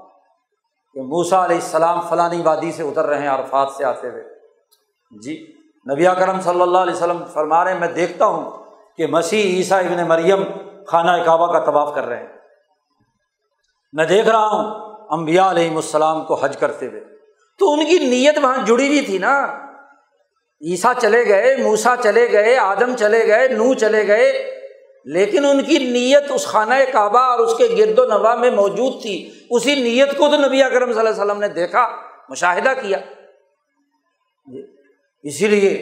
کہ 0.95 1.01
موسا 1.01 1.45
علیہ 1.45 1.57
السلام 1.57 2.01
فلانی 2.01 2.43
وادی 2.43 2.73
سے 2.73 2.83
اتر 2.83 3.07
رہے 3.07 3.19
ہیں، 3.19 3.29
عرفات 3.29 3.69
سے 3.77 3.85
آتے 3.85 4.09
ہوئے۔ 4.09 4.25
جی 5.23 5.53
نبی 5.93 6.07
اکرم 6.07 6.41
صلی 6.41 6.61
اللہ 6.61 6.79
علیہ 6.79 6.95
وسلم 6.95 7.25
فرما 7.33 7.65
رہے 7.65 7.73
ہیں، 7.73 7.81
میں 7.81 7.89
دیکھتا 7.89 8.25
ہوں 8.25 8.51
کہ 8.97 9.07
مسیح 9.07 9.43
عیسیٰ 9.43 9.79
ابن 9.79 10.09
مریم 10.09 10.45
خانہ 10.87 11.25
کعبہ 11.25 11.53
کا 11.53 11.59
طواف 11.59 11.95
کر 11.95 12.05
رہے 12.05 12.17
ہیں۔ 12.17 12.27
میں 13.93 14.07
دیکھ 14.07 14.29
رہا 14.29 14.49
ہوں 14.49 14.95
امبیا 15.11 15.51
علیہم 15.51 15.77
السلام 15.77 16.25
کو 16.25 16.35
حج 16.35 16.57
کرتے 16.57 16.87
ہوئے۔ 16.87 17.01
تو 17.59 17.73
ان 17.73 17.85
کی 17.85 17.99
نیت 17.99 18.39
وہاں 18.43 18.67
جڑی 18.67 18.87
ہوئی 18.87 19.01
تھی 19.01 19.19
نا۔ 19.19 19.45
عیسیٰ 20.61 20.93
چلے 21.03 21.27
گئے 21.27 21.57
موسا 21.57 21.95
چلے 22.03 22.33
گئے، 22.33 22.57
آدم 22.57 22.97
چلے 22.97 23.27
گئے 23.27 23.49
نو 23.49 23.75
چلے 23.75 24.07
گئے۔ 24.07 24.51
لیکن 25.05 25.45
ان 25.45 25.63
کی 25.63 25.79
نیت 25.79 26.31
اس 26.31 26.47
خانہ 26.47 26.75
کعبہ 26.93 27.19
اور 27.19 27.39
اس 27.39 27.55
کے 27.59 27.69
گرد 27.79 27.99
و 27.99 28.05
نواح 28.05 28.35
میں 28.35 28.51
موجود 28.51 29.03
تھی۔ 29.03 29.31
اسی 29.57 29.75
نیت 29.75 30.17
کو 30.19 30.29
تو 30.29 30.37
نبی 30.39 30.63
اکرم 30.63 30.93
صلی 30.93 30.99
اللہ 30.99 31.11
علیہ 31.11 31.23
وسلم 31.23 31.41
نے 31.41 31.49
دیکھا، 31.51 31.87
مشاہدہ 32.29 32.73
کیا۔ 32.83 32.99
جی، 34.47 34.63
اسی 35.25 35.49
لیے 35.49 35.73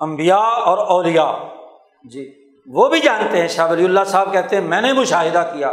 امبیا 0.00 0.36
اور 0.36 0.78
اولیا 0.88 1.26
جی 2.04 2.24
وہ 2.68 2.88
بھی 2.88 3.00
جانتے 3.00 3.40
ہیں، 3.40 3.48
شاہ 3.48 3.70
ولی 3.70 3.84
اللہ 3.84 4.04
صاحب 4.06 4.32
کہتے 4.32 4.56
ہیں، 4.56 4.64
میں 4.64 4.80
نے 4.80 4.92
مشاہدہ 4.92 5.42
کیا۔ 5.52 5.72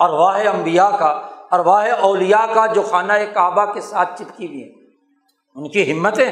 ارواہ 0.00 0.46
امبیا 0.48 0.90
کا 0.98 1.10
ارواہ 1.52 1.90
اولیا 2.00 2.44
کا 2.54 2.66
جو 2.66 2.82
خانہ 2.82 3.12
کعبہ 3.34 3.64
کے 3.72 3.80
ساتھ 3.80 4.18
چپکی 4.18 4.46
ہوئی 4.46 4.62
ہیں، 4.62 4.72
ان 5.56 5.68
کی 5.68 5.90
ہمتیں 5.92 6.30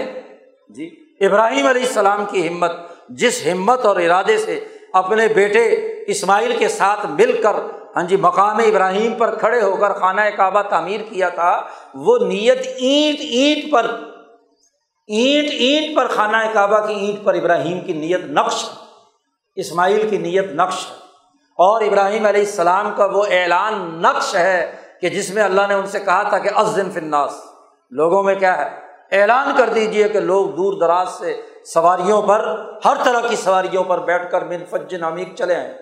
جی 0.70 0.88
ابراہیم 1.20 1.66
علیہ 1.66 1.82
السلام 1.82 2.24
کی 2.30 2.46
ہمت، 2.48 2.72
جس 3.20 3.40
ہمت 3.46 3.86
اور 3.86 3.96
ارادے 3.96 4.36
سے 4.38 4.58
اپنے 4.92 5.26
بیٹے 5.28 5.64
اسماعیل 6.06 6.56
کے 6.58 6.68
ساتھ 6.68 7.06
مل 7.10 7.32
کر 7.42 7.56
ہاں 7.96 8.02
جی 8.02 8.16
مقام 8.16 8.58
ابراہیم 8.58 9.14
پر 9.18 9.34
کھڑے 9.34 9.60
ہو 9.62 9.76
کر 9.76 9.92
خانہ 9.92 10.20
کعبہ 10.36 10.62
تعمیر 10.62 11.00
کیا 11.08 11.28
تھا، 11.28 11.50
وہ 11.94 12.18
نیت 12.18 12.66
اینٹ 12.66 13.20
اینٹ 13.20 13.72
پر، 13.72 13.86
اینٹ 15.08 15.50
اینٹ 15.50 15.96
پر 15.96 16.08
خانہ 16.08 16.36
کعبہ 16.52 16.86
کی 16.86 16.94
اینٹ 16.94 17.24
پر 17.24 17.34
ابراہیم 17.34 17.80
کی 17.80 17.92
نیت 17.92 18.24
نقش 18.30 18.64
اسماعیل 19.56 20.08
کی 20.10 20.18
نیت 20.18 20.52
نقش 20.54 20.86
اور 21.58 21.80
ابراہیم 21.80 22.26
علیہ 22.26 22.40
السلام 22.40 22.90
کا 22.96 23.04
وہ 23.12 23.24
اعلان 23.30 24.02
نقش 24.02 24.34
ہے 24.34 24.74
کہ 25.00 25.08
جس 25.08 25.30
میں 25.30 25.42
اللہ 25.42 25.66
نے 25.68 25.74
ان 25.74 25.86
سے 25.86 26.00
کہا 26.00 26.22
تھا 26.22 26.38
کہ 26.38 26.50
ازن 26.56 26.90
فناس 26.90 27.32
لوگوں 27.92 28.22
میں 28.22 28.34
کیا 28.34 28.56
ہے؟ 28.58 28.68
اعلان 29.20 29.50
کر 29.56 29.68
دیجیے 29.74 30.08
کہ 30.08 30.20
لوگ 30.20 30.48
دور 30.48 30.80
دراز 30.80 31.08
سے 31.08 31.40
سواریوں 31.64 32.20
پر، 32.22 32.44
ہر 32.84 32.96
طرح 33.04 33.28
کی 33.28 33.36
سواریوں 33.36 33.84
پر 33.84 33.98
بیٹھ 33.98 34.30
کر 34.30 34.44
من 34.44 34.64
فج 34.70 34.94
نامک 34.94 35.36
چلے 35.36 35.54
آئے 35.54 35.72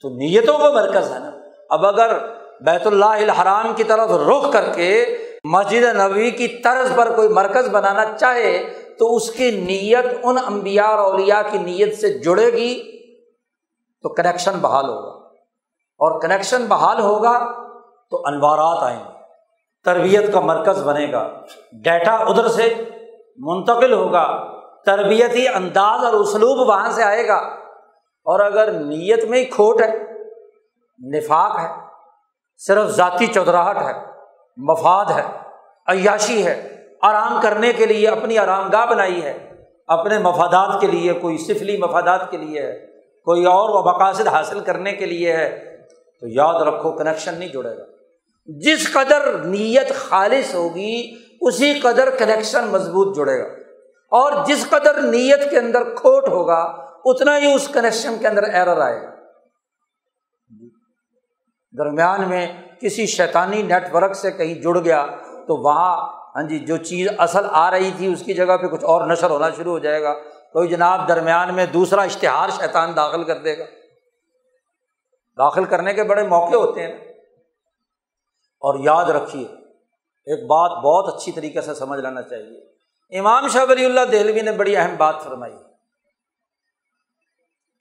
تو 0.00 0.08
نیتوں 0.08 0.58
کا 0.58 0.70
مرکز 0.70 1.12
ہے 1.12 1.18
نا۔ 1.18 1.30
اب 1.70 1.86
اگر 1.86 2.18
بیت 2.60 2.86
اللہ 2.86 3.04
الحرام 3.04 3.72
کی 3.76 3.84
طرف 3.84 4.10
رخ 4.10 4.52
کر 4.52 4.64
کے 4.74 5.18
مسجد 5.44 5.82
نبوی 5.82 6.30
کی 6.30 6.48
طرز 6.48 6.92
پر 6.96 7.16
کوئی 7.16 7.28
مرکز 7.28 7.68
بنانا 7.68 8.16
چاہے 8.18 8.72
تو 8.98 9.16
اس 9.16 9.30
کی 9.30 9.50
نیت 9.50 10.04
ان 10.22 10.36
امبیا 10.46 10.84
اور 10.84 10.98
اولیا 10.98 11.42
کی 11.42 11.58
نیت 11.58 11.98
سے 12.00 12.18
جڑے 12.18 12.46
گی 12.46 13.00
تو 14.02 14.08
کنیکشن 14.08 14.52
بحال 14.60 14.88
ہوگا۔ 14.88 15.08
اور 15.98 16.20
کنیکشن 16.20 16.64
بحال 16.66 17.00
ہوگا 17.00 17.52
تو 18.10 18.26
انوارات 18.26 18.82
آئیں 18.82 18.98
گے۔ 18.98 19.12
تربیت 19.84 20.32
کا 20.32 20.40
مرکز 20.40 20.82
بنے 20.82 21.12
گا۔ 21.12 21.28
ڈیٹا 21.72 22.12
ادھر 22.12 22.48
سے 22.48 22.74
منتقل 23.36 23.92
ہوگا۔ 23.92 24.44
تربیتی 24.86 25.48
انداز 25.48 26.04
اور 26.04 26.12
اسلوب 26.12 26.68
وہاں 26.68 26.90
سے 26.90 27.02
آئے 27.02 27.28
گا۔ 27.28 27.59
اور 28.24 28.40
اگر 28.40 28.72
نیت 28.72 29.24
میں 29.24 29.38
ہی 29.38 29.44
کھوٹ 29.44 29.82
ہے، 29.82 29.96
نفاق 31.16 31.58
ہے، 31.58 31.68
صرف 32.58 32.88
ذاتی 32.88 33.26
چودراہٹ 33.26 33.76
ہے، 33.76 33.92
مفاد 34.56 35.04
ہے، 35.04 35.22
عیاشی 35.86 36.46
ہے، 36.46 36.76
آرام 37.02 37.40
کرنے 37.42 37.72
کے 37.72 37.86
لیے 37.86 38.08
اپنی 38.08 38.38
آرام 38.38 38.70
گاہ 38.70 38.86
بنائی 38.86 39.22
ہے، 39.22 39.50
اپنے 39.86 40.18
مفادات 40.18 40.80
کے 40.80 40.86
لیے، 40.86 41.12
کوئی 41.12 41.38
سفلی 41.38 41.76
مفادات 41.76 42.30
کے 42.30 42.36
لیے 42.36 42.62
ہے، 42.62 42.86
کوئی 43.24 43.44
اور 43.44 43.68
وہ 43.68 43.92
مقاصد 43.92 44.28
حاصل 44.28 44.60
کرنے 44.60 44.92
کے 44.92 45.06
لیے 45.06 45.32
ہے، 45.32 45.76
تو 46.20 46.26
یاد 46.28 46.54
رکھو 46.54 46.92
کنیکشن 46.92 47.34
نہیں 47.34 47.48
جڑے 47.48 47.78
گا۔ 47.78 47.84
جس 48.46 48.92
قدر 48.92 49.38
نیت 49.38 49.94
خالص 49.94 50.54
ہوگی، 50.54 51.10
اسی 51.40 51.80
قدر 51.80 52.10
کنیکشن 52.10 52.66
مضبوط 52.66 53.16
جڑے 53.16 53.38
گا۔ 53.38 53.48
اور 54.10 54.32
جس 54.46 54.70
قدر 54.70 54.94
نیت 54.94 55.50
کے 55.50 55.58
اندر 55.58 55.84
کھوٹ 55.84 56.28
ہوگا 56.28 56.89
اتنا 57.04 57.38
ہی 57.38 57.54
اس 57.54 57.68
کنیکشن 57.68 58.16
کے 58.20 58.28
اندر 58.28 58.42
ایرر 58.42 58.80
آئے۔ 58.80 59.00
گا 59.00 59.20
درمیان 61.78 62.28
میں 62.28 62.62
کسی 62.80 63.06
شیطانی 63.06 63.62
نیٹ 63.62 63.94
ورک 63.94 64.14
سے 64.14 64.30
کہیں 64.30 64.54
جڑ 64.54 64.78
گیا 64.78 65.06
تو 65.24 65.62
وہاں 65.62 66.20
ہاں 66.36 66.42
جی 66.42 66.58
جو 66.58 66.76
چیز 66.76 67.08
اصل 67.18 67.46
آ 67.50 67.70
رہی 67.70 67.90
تھی، 67.96 68.12
اس 68.12 68.22
کی 68.22 68.34
جگہ 68.34 68.56
پہ 68.56 68.66
کچھ 68.66 68.84
اور 68.84 69.06
نشر 69.06 69.30
ہونا 69.30 69.50
شروع 69.50 69.72
ہو 69.72 69.78
جائے 69.78 70.02
گا۔ 70.02 70.14
کوئی 70.52 70.68
جناب 70.68 71.08
درمیان 71.08 71.54
میں 71.54 71.66
دوسرا 71.66 72.02
اشتہار 72.02 72.48
شیطان 72.48 72.96
داخل 72.96 73.24
کر 73.24 73.38
دے 73.38 73.58
گا۔ 73.58 73.64
داخل 75.38 75.64
کرنے 75.64 75.94
کے 75.94 76.04
بڑے 76.04 76.22
موقع 76.22 76.56
ہوتے 76.56 76.82
ہیں۔ 76.82 76.92
اور 78.60 78.78
یاد 78.84 79.04
رکھیے، 79.04 79.46
ایک 80.26 80.46
بات 80.46 80.70
بہت 80.70 81.14
اچھی 81.14 81.32
طریقے 81.32 81.60
سے 81.60 81.74
سمجھ 81.74 82.00
لینا 82.00 82.22
چاہیے۔ 82.22 82.60
امام 83.18 83.48
شاہ 83.48 83.64
ولی 83.68 83.84
اللہ 83.84 84.00
دہلوی 84.12 84.40
نے 84.40 84.52
بڑی 84.52 84.76
اہم 84.76 84.96
بات 84.96 85.14
فرمائی۔ 85.24 85.56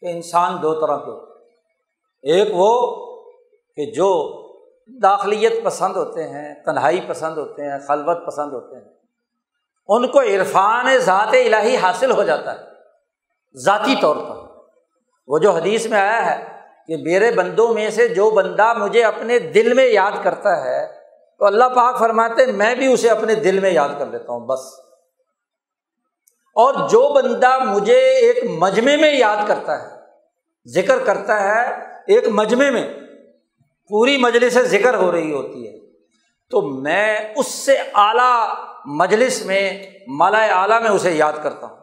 کہ 0.02 0.06
انسان 0.06 0.62
دو 0.62 0.74
طرح 0.74 0.98
کے 0.98 1.12
ایک 2.32 2.48
وہ 2.54 2.96
کہ 3.76 3.86
جو 3.86 4.40
داخلیت 5.04 5.64
پسند 5.64 5.96
ہوتے 5.96 6.24
ہیں، 6.24 6.54
تنہائی 6.66 7.02
پسند 7.08 7.38
ہوتے 7.38 7.72
ہیں، 7.72 7.80
خلوت 7.88 8.28
پسند 8.28 8.54
ہوتے 8.54 8.76
ہیں، 8.76 8.94
ان 9.88 10.08
کو 10.08 10.20
عرفان 10.20 10.98
ذات 10.98 11.34
الہی 11.34 11.78
حاصل 11.78 12.12
ہو 12.12 12.24
جاتا 12.24 12.54
ہے۔ 12.54 12.66
ذاتی 13.56 13.96
طور 14.02 14.16
پر۔ 14.16 14.36
وہ 15.28 15.38
جو 15.38 15.52
حدیث 15.52 15.88
میں 15.88 16.00
آیا 16.00 16.26
ہے 16.26 16.48
کہ 16.88 16.98
میرے 16.98 17.32
بندوں 17.32 17.74
میں 17.74 17.90
سے 17.90 18.08
جو 18.08 18.30
بندہ 18.30 18.74
مجھے 18.74 19.04
اپنے 19.04 19.40
دل 19.40 19.74
میں 19.74 19.86
یاد 19.86 20.12
کرتا 20.24 20.64
ہے، 20.64 20.88
تو 21.40 21.46
اللہ 21.46 21.66
پاک 21.66 22.00
فرماتے 22.00 22.46
میں 22.46 22.76
بھی 22.76 22.94
اسے 22.94 23.10
اپنے 23.10 23.36
دل 23.36 23.60
میں 23.60 23.72
یاد 23.72 23.90
کر 24.00 24.06
لیتا 24.06 24.34
ہوں، 24.34 24.40
بس۔ 24.40 24.89
اور 26.60 26.90
جو 26.90 27.14
بندہ 27.14 27.60
مجھے 27.64 28.00
ایک 28.00 28.38
مجمے 28.58 28.98
میں 28.98 29.18
یاد 29.18 29.48
کرتا 29.48 29.82
ہے، 29.82 29.88
ذکر 30.66 30.98
کرتا 31.00 31.44
ہے 31.44 31.74
ایک 32.08 32.28
مجمے 32.28 32.72
میں، 32.72 32.94
پوری 33.90 34.18
مجلس 34.18 34.54
سے 34.54 34.64
ذکر 34.64 34.94
ہو 34.94 35.12
رہی 35.12 35.32
ہوتی 35.32 35.68
ہے، 35.68 35.80
تو 36.50 36.62
میں 36.62 37.20
اس 37.36 37.48
سے 37.48 37.78
اعلیٰ 37.94 38.48
مجلس 38.86 39.46
میں، 39.46 39.84
مالا 40.08 40.62
اعلیٰ 40.62 40.82
میں 40.82 40.90
اسے 40.90 41.12
یاد 41.12 41.34
کرتا 41.44 41.68
ہوں۔ 41.68 41.78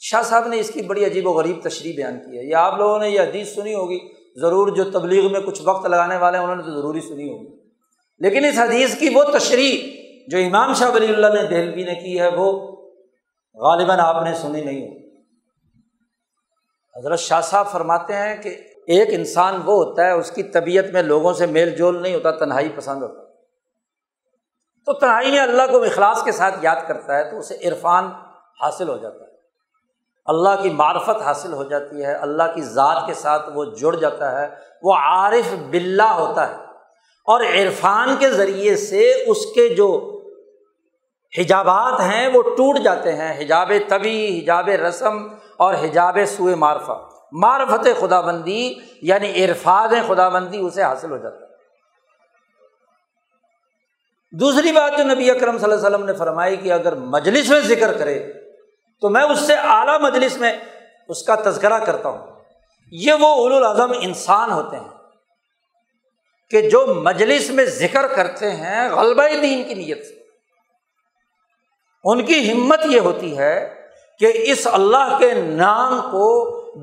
شاہ 0.00 0.22
صاحب 0.22 0.46
نے 0.46 0.60
اس 0.60 0.70
کی 0.70 0.82
بڑی 0.82 1.04
عجیب 1.04 1.26
و 1.26 1.30
غریب 1.30 1.60
تشریح 1.62 1.92
بیان 1.96 2.18
کی 2.18 2.38
ہے۔ 2.38 2.44
یہ 2.44 2.54
آپ 2.54 2.78
لوگوں 2.78 2.98
نے 2.98 3.08
یہ 3.08 3.20
حدیث 3.20 3.54
سنی 3.54 3.74
ہوگی، 3.74 3.98
ضرور 4.36 4.68
جو 4.68 4.84
تبلیغ 4.84 5.32
میں 5.32 5.40
کچھ 5.40 5.60
وقت 5.64 5.86
لگانے 5.86 6.16
والے 6.16 6.36
ہیں، 6.36 6.44
انہوں 6.44 6.56
نے 6.56 6.62
تو 6.62 6.70
ضروری 6.70 7.00
سنی 7.00 7.32
ہوگی۔ 7.32 7.48
لیکن 8.18 8.44
اس 8.44 8.58
حدیث 8.58 8.98
کی 8.98 9.08
وہ 9.08 9.22
تشریح 9.22 10.00
جو 10.28 10.38
امام 10.38 10.74
شاہ 10.74 10.90
ولی 10.90 11.06
اللہ 11.06 11.26
نے 11.26 11.42
دہلوی 11.42 11.84
نے 11.84 11.94
کی 11.94 12.20
ہے، 12.20 12.28
وہ 12.28 12.69
غالباً 13.60 14.00
آپ 14.00 14.22
نے 14.22 14.34
سنی 14.34 14.64
نہیں 14.64 14.88
ہو 14.88 15.00
حضرت 16.98 17.18
شاہ 17.18 17.40
صاحب 17.40 17.70
فرماتے 17.70 18.16
ہیں 18.16 18.42
کہ 18.42 18.48
ایک 18.86 19.08
انسان 19.10 19.54
وہ 19.54 19.84
ہوتا 19.84 20.06
ہے، 20.06 20.10
اس 20.10 20.30
کی 20.30 20.42
طبیعت 20.42 20.84
میں 20.92 21.02
لوگوں 21.02 21.32
سے 21.32 21.46
میل 21.46 21.70
جول 21.70 22.02
نہیں 22.02 22.14
ہوتا، 22.14 22.30
تنہائی 22.30 22.68
پسند 22.76 23.02
ہوتا 23.02 23.22
تو 24.86 24.92
تنہائی 24.92 25.30
میں 25.30 25.40
اللہ 25.40 25.62
کو 25.70 25.82
اخلاص 25.82 26.24
کے 26.24 26.32
ساتھ 26.32 26.54
یاد 26.62 26.76
کرتا 26.86 27.16
ہے 27.16 27.30
تو 27.30 27.38
اسے 27.38 27.68
عرفان 27.68 28.04
حاصل 28.62 28.88
ہو 28.88 28.96
جاتا 28.96 29.24
ہے۔ 29.24 29.30
اللہ 30.26 30.62
کی 30.62 30.70
معرفت 30.70 31.22
حاصل 31.22 31.52
ہو 31.52 31.64
جاتی 31.64 32.04
ہے، 32.04 32.12
اللہ 32.12 32.42
کی 32.54 32.62
ذات 32.62 33.06
کے 33.06 33.14
ساتھ 33.14 33.50
وہ 33.54 33.64
جڑ 33.64 33.96
جاتا 33.96 34.40
ہے، 34.40 34.48
وہ 34.82 34.94
عارف 34.94 35.54
بلّہ 35.70 36.02
ہوتا 36.02 36.50
ہے۔ 36.50 36.54
اور 37.26 37.40
عرفان 37.40 38.16
کے 38.18 38.30
ذریعے 38.30 38.76
سے 38.76 39.24
اس 39.26 39.46
کے 39.54 39.74
جو 39.74 40.16
حجابات 41.38 42.00
ہیں 42.00 42.28
وہ 42.28 42.42
ٹوٹ 42.42 42.78
جاتے 42.78 43.12
ہیں، 43.12 43.40
حجاب 43.40 43.72
طبی، 43.88 44.40
حجاب 44.40 44.68
رسم 44.68 45.28
اور 45.56 45.74
حجاب 45.74 46.18
سوئے 46.26 46.54
معرفہ۔ 46.54 47.08
معرفت 47.32 48.00
خدا 48.00 48.20
بندی 48.20 48.74
یعنی 49.02 49.44
عرفان 49.44 49.90
خدا 50.08 50.28
بندی 50.28 50.58
اسے 50.58 50.82
حاصل 50.82 51.10
ہو 51.10 51.16
جاتا 51.16 51.36
ہے۔ 51.36 51.50
دوسری 54.32 54.72
بات 54.72 54.92
جو 54.98 55.04
نبی 55.04 55.30
اکرم 55.30 55.58
صلی 55.58 55.72
اللہ 55.72 55.86
علیہ 55.86 55.96
وسلم 55.96 56.06
نے 56.06 56.14
فرمائی 56.14 56.56
کہ 56.56 56.72
اگر 56.72 56.94
مجلس 56.94 57.48
میں 57.48 57.60
ذکر 57.60 57.98
کرے 57.98 58.32
تو 59.00 59.08
میں 59.08 59.22
اس 59.22 59.38
سے 59.38 59.54
اعلیٰ 59.54 60.00
مجلس 60.00 60.36
میں 60.36 60.52
اس 61.08 61.22
کا 61.22 61.34
تذکرہ 61.34 61.78
کرتا 61.78 62.08
ہوں۔ 62.08 62.26
یہ 62.90 63.12
وہ 63.12 63.26
اول 63.26 63.52
الاظم 63.52 63.92
انسان 64.00 64.52
ہوتے 64.52 64.76
ہیں 64.76 64.88
کہ 66.50 66.70
جو 66.70 66.86
مجلس 66.86 67.50
میں 67.50 67.64
ذکر 67.64 68.06
کرتے 68.06 68.50
ہیں 68.50 68.90
غلبہ 68.90 69.22
دین 69.42 69.68
کی 69.68 69.74
نیت 69.74 70.06
سے۔ 70.06 70.19
ان 72.04 72.22
کی 72.22 72.50
ہمت 72.52 72.86
یہ 72.86 73.00
ہوتی 73.00 73.36
ہے 73.38 73.68
کہ 74.20 74.32
اس 74.44 74.66
اللہ 74.72 75.16
کے 75.18 75.32
نام 75.34 76.00
کو 76.10 76.28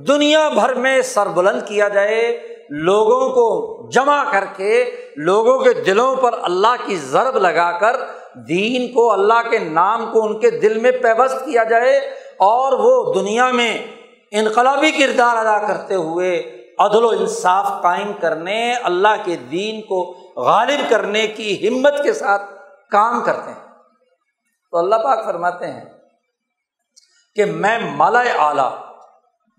دنیا 0.08 0.48
بھر 0.50 0.74
میں 0.74 1.02
سربلند 1.02 1.62
کیا 1.68 1.88
جائے، 1.88 2.22
لوگوں 2.70 3.30
کو 3.30 3.90
جمع 3.90 4.24
کر 4.32 4.46
کے 4.56 4.84
لوگوں 5.18 5.58
کے 5.60 5.74
دلوں 5.74 6.16
پر 6.16 6.38
اللہ 6.42 6.76
کی 6.86 6.96
ضرب 6.96 7.38
لگا 7.38 7.72
کر 7.80 7.96
دین 8.48 8.88
کو، 8.94 9.12
اللہ 9.12 9.50
کے 9.50 9.60
نام 9.60 10.06
کو 10.12 10.24
ان 10.26 10.40
کے 10.40 10.50
دل 10.50 10.78
میں 10.80 10.92
پیوست 10.92 11.46
کیا 11.46 11.64
جائے 11.64 11.98
اور 12.38 12.74
وہ 12.80 13.14
دنیا 13.14 13.52
میں 13.52 13.78
انقلابی 14.32 14.92
کردار 14.92 15.38
ادا 15.38 15.58
کرتے 15.68 15.96
ہوئے 15.96 16.32
عدل 16.80 17.06
و 17.06 17.10
انصاف 17.10 17.72
قائم 17.82 18.12
کرنے، 18.20 18.74
اللہ 18.84 19.16
کے 19.24 19.36
دین 19.52 19.82
کو 19.82 20.02
غالب 20.38 20.90
کرنے 20.90 21.28
کی 21.28 21.68
ہمت 21.68 22.04
کے 22.04 22.14
ساتھ 22.14 22.52
کام 22.92 23.24
کرتے 23.24 23.52
ہیں۔ 23.52 23.67
تو 24.72 24.78
اللہ 24.78 24.96
پاک 24.96 25.26
فرماتے 25.26 25.68
ہیں 25.68 25.86
کہ 27.36 27.46
میں 27.46 27.80
مالا 27.80 28.20
اعلیٰ، 28.20 28.72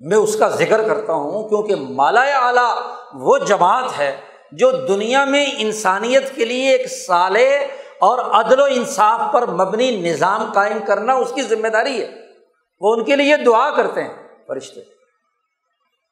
میں 0.01 0.17
اس 0.17 0.37
کا 0.39 0.49
ذکر 0.49 0.89
کرتا 0.89 1.13
ہوں 1.13 1.49
کیونکہ 1.49 1.75
مالا 1.77 2.21
اعلیٰ 2.21 2.75
وہ 3.15 3.39
جماعت 3.39 3.99
ہے 3.99 4.17
جو 4.53 4.71
دنیا 4.71 5.25
میں 5.25 5.47
انسانیت 5.59 6.35
کے 6.35 6.45
لیے 6.45 6.71
ایک 6.71 6.87
سالے 6.87 7.59
اور 8.01 8.19
عدل 8.19 8.61
و 8.61 8.65
انصاف 8.65 9.21
پر 9.33 9.47
مبنی 9.47 9.91
نظام 9.91 10.53
قائم 10.53 10.79
کرنا 10.87 11.13
اس 11.13 11.33
کی 11.35 11.43
ذمہ 11.43 11.69
داری 11.69 12.03
ہے۔ 12.03 12.09
وہ 12.81 12.95
ان 12.95 13.05
کے 13.05 13.17
لیے 13.17 13.37
دعا 13.37 13.71
کرتے 13.71 14.03
ہیں، 14.03 14.29
فرشتے۔ 14.47 14.81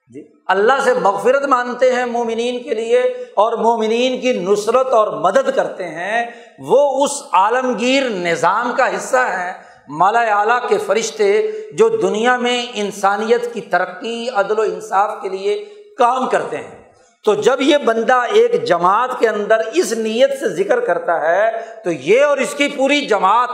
جی 0.08 0.24
اللہ 0.46 0.72
سے 0.84 0.94
مغفرت 0.94 1.44
مانتے 1.44 1.92
ہیں 1.92 2.06
مومنین 2.06 2.62
کے 2.62 2.74
لیے 2.74 3.00
اور 3.34 3.52
مومنین 3.52 4.20
کی 4.20 4.32
نصرت 4.32 4.86
اور 4.86 5.08
مدد 5.08 5.56
کرتے 5.56 5.88
ہیں۔ 5.88 6.26
وہ 6.58 7.04
اس 7.04 7.10
عالمگیر 7.32 8.08
نظام 8.08 8.72
کا 8.76 8.96
حصہ 8.96 9.16
ہیں، 9.16 9.52
مالا 9.88 10.20
اعلیٰ 10.20 10.68
کے 10.68 10.78
فرشتے 10.78 11.50
جو 11.72 11.88
دنیا 11.88 12.36
میں 12.36 12.66
انسانیت 12.74 13.54
کی 13.54 13.60
ترقی، 13.60 14.28
عدل 14.34 14.58
و 14.58 14.62
انصاف 14.62 15.22
کے 15.22 15.28
لیے 15.28 15.64
کام 15.98 16.28
کرتے 16.28 16.56
ہیں۔ 16.56 16.92
تو 17.24 17.34
جب 17.34 17.56
یہ 17.60 17.78
بندہ 17.78 18.14
ایک 18.14 18.64
جماعت 18.64 19.10
کے 19.18 19.28
اندر 19.28 19.56
اس 19.72 19.92
نیت 19.92 20.30
سے 20.40 20.48
ذکر 20.48 20.80
کرتا 20.80 21.20
ہے، 21.20 21.50
تو 21.84 21.90
یہ 21.90 22.24
اور 22.24 22.36
اس 22.36 22.54
کی 22.54 22.68
پوری 22.68 23.00
جماعت 23.00 23.50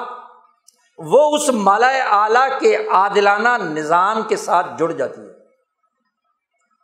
وہ 0.99 1.37
اس 1.37 1.49
مالا 1.49 1.89
اعلیٰ 2.23 2.49
کے 2.61 2.77
عادلانہ 2.93 3.49
نظام 3.49 4.23
کے 4.23 4.37
ساتھ 4.37 4.67
جڑ 4.79 4.93
جاتی 4.93 5.21
ہے۔ 5.21 5.33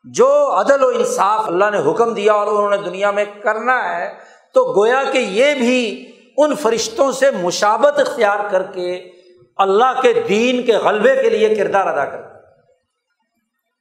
جو 0.04 0.54
عدل 0.60 0.84
و 0.84 0.88
انصاف 0.88 1.44
اللہ 1.46 1.64
نے 1.72 1.90
حکم 1.90 2.14
دیا 2.14 2.32
اور 2.32 2.46
انہوں 2.46 2.70
نے 2.70 2.76
دنیا 2.76 3.10
میں 3.10 3.24
کرنا 3.42 3.98
ہے 3.98 4.37
تو 4.54 4.72
گویا 4.72 5.02
کہ 5.12 5.18
یہ 5.18 5.54
بھی 5.54 6.12
ان 6.36 6.54
فرشتوں 6.54 7.12
سے 7.12 7.30
مشابت 7.30 7.98
اختیار 7.98 8.38
کر 8.50 8.62
کے 8.62 9.10
اللہ 9.56 10.00
کے 10.02 10.12
دین 10.28 10.62
کے 10.62 10.72
غلبے 10.72 11.22
کے 11.22 11.30
لیے 11.30 11.54
کردار 11.54 11.86
ادا 11.86 12.04
کرتا 12.04 12.28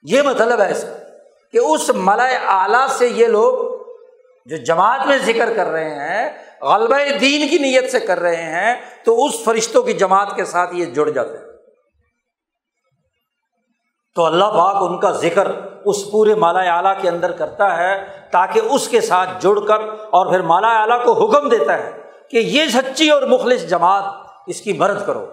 یہ 0.03 0.21
مطلب 0.21 0.61
ہے 0.61 0.67
ایسا 0.67 0.87
کہ 1.51 1.57
اس 1.57 1.91
ملائے 1.95 2.37
اعلیٰ 2.47 2.87
سے 2.87 3.07
یہ 3.07 3.27
لوگ 3.27 3.77
جو 4.45 4.57
جماعت 4.57 5.07
میں 5.07 5.17
ذکر 5.25 5.53
کر 5.53 5.67
رہے 5.67 5.89
ہیں، 5.89 6.29
غلبہ 6.61 6.97
دین 7.21 7.47
کی 7.47 7.57
نیت 7.57 7.91
سے 7.91 7.99
کر 7.99 8.19
رہے 8.19 8.35
ہیں، 8.35 8.75
تو 9.05 9.25
اس 9.25 9.31
فرشتوں 9.45 9.83
کی 9.83 9.93
جماعت 9.93 10.35
کے 10.35 10.45
ساتھ 10.45 10.75
یہ 10.75 10.85
جڑ 10.85 11.09
جاتے 11.09 11.37
ہیں۔ 11.37 11.46
تو 14.17 14.25
اللہ 14.25 14.45
پاک 14.45 14.75
ان 14.81 14.97
کا 14.97 15.11
ذکر 15.11 15.47
اس 15.85 16.11
پورے 16.11 16.35
مالا 16.35 16.59
اعلیٰ 16.59 16.93
کے 17.01 17.09
اندر 17.09 17.31
کرتا 17.31 17.77
ہے 17.77 18.05
تاکہ 18.31 18.61
اس 18.69 18.87
کے 18.87 19.01
ساتھ 19.01 19.29
جڑ 19.39 19.59
کر 19.59 19.79
اور 20.09 20.25
پھر 20.25 20.41
مالا 20.41 20.81
اعلیٰ 20.81 21.05
کو 21.05 21.13
حکم 21.13 21.49
دیتا 21.49 21.77
ہے 21.77 21.91
کہ 22.31 22.37
یہ 22.37 22.65
سچی 22.65 23.09
اور 23.09 23.21
مخلص 23.21 23.69
جماعت 23.69 24.03
اس 24.47 24.61
کی 24.61 24.73
مرد 24.73 25.05
کرو، 25.05 25.25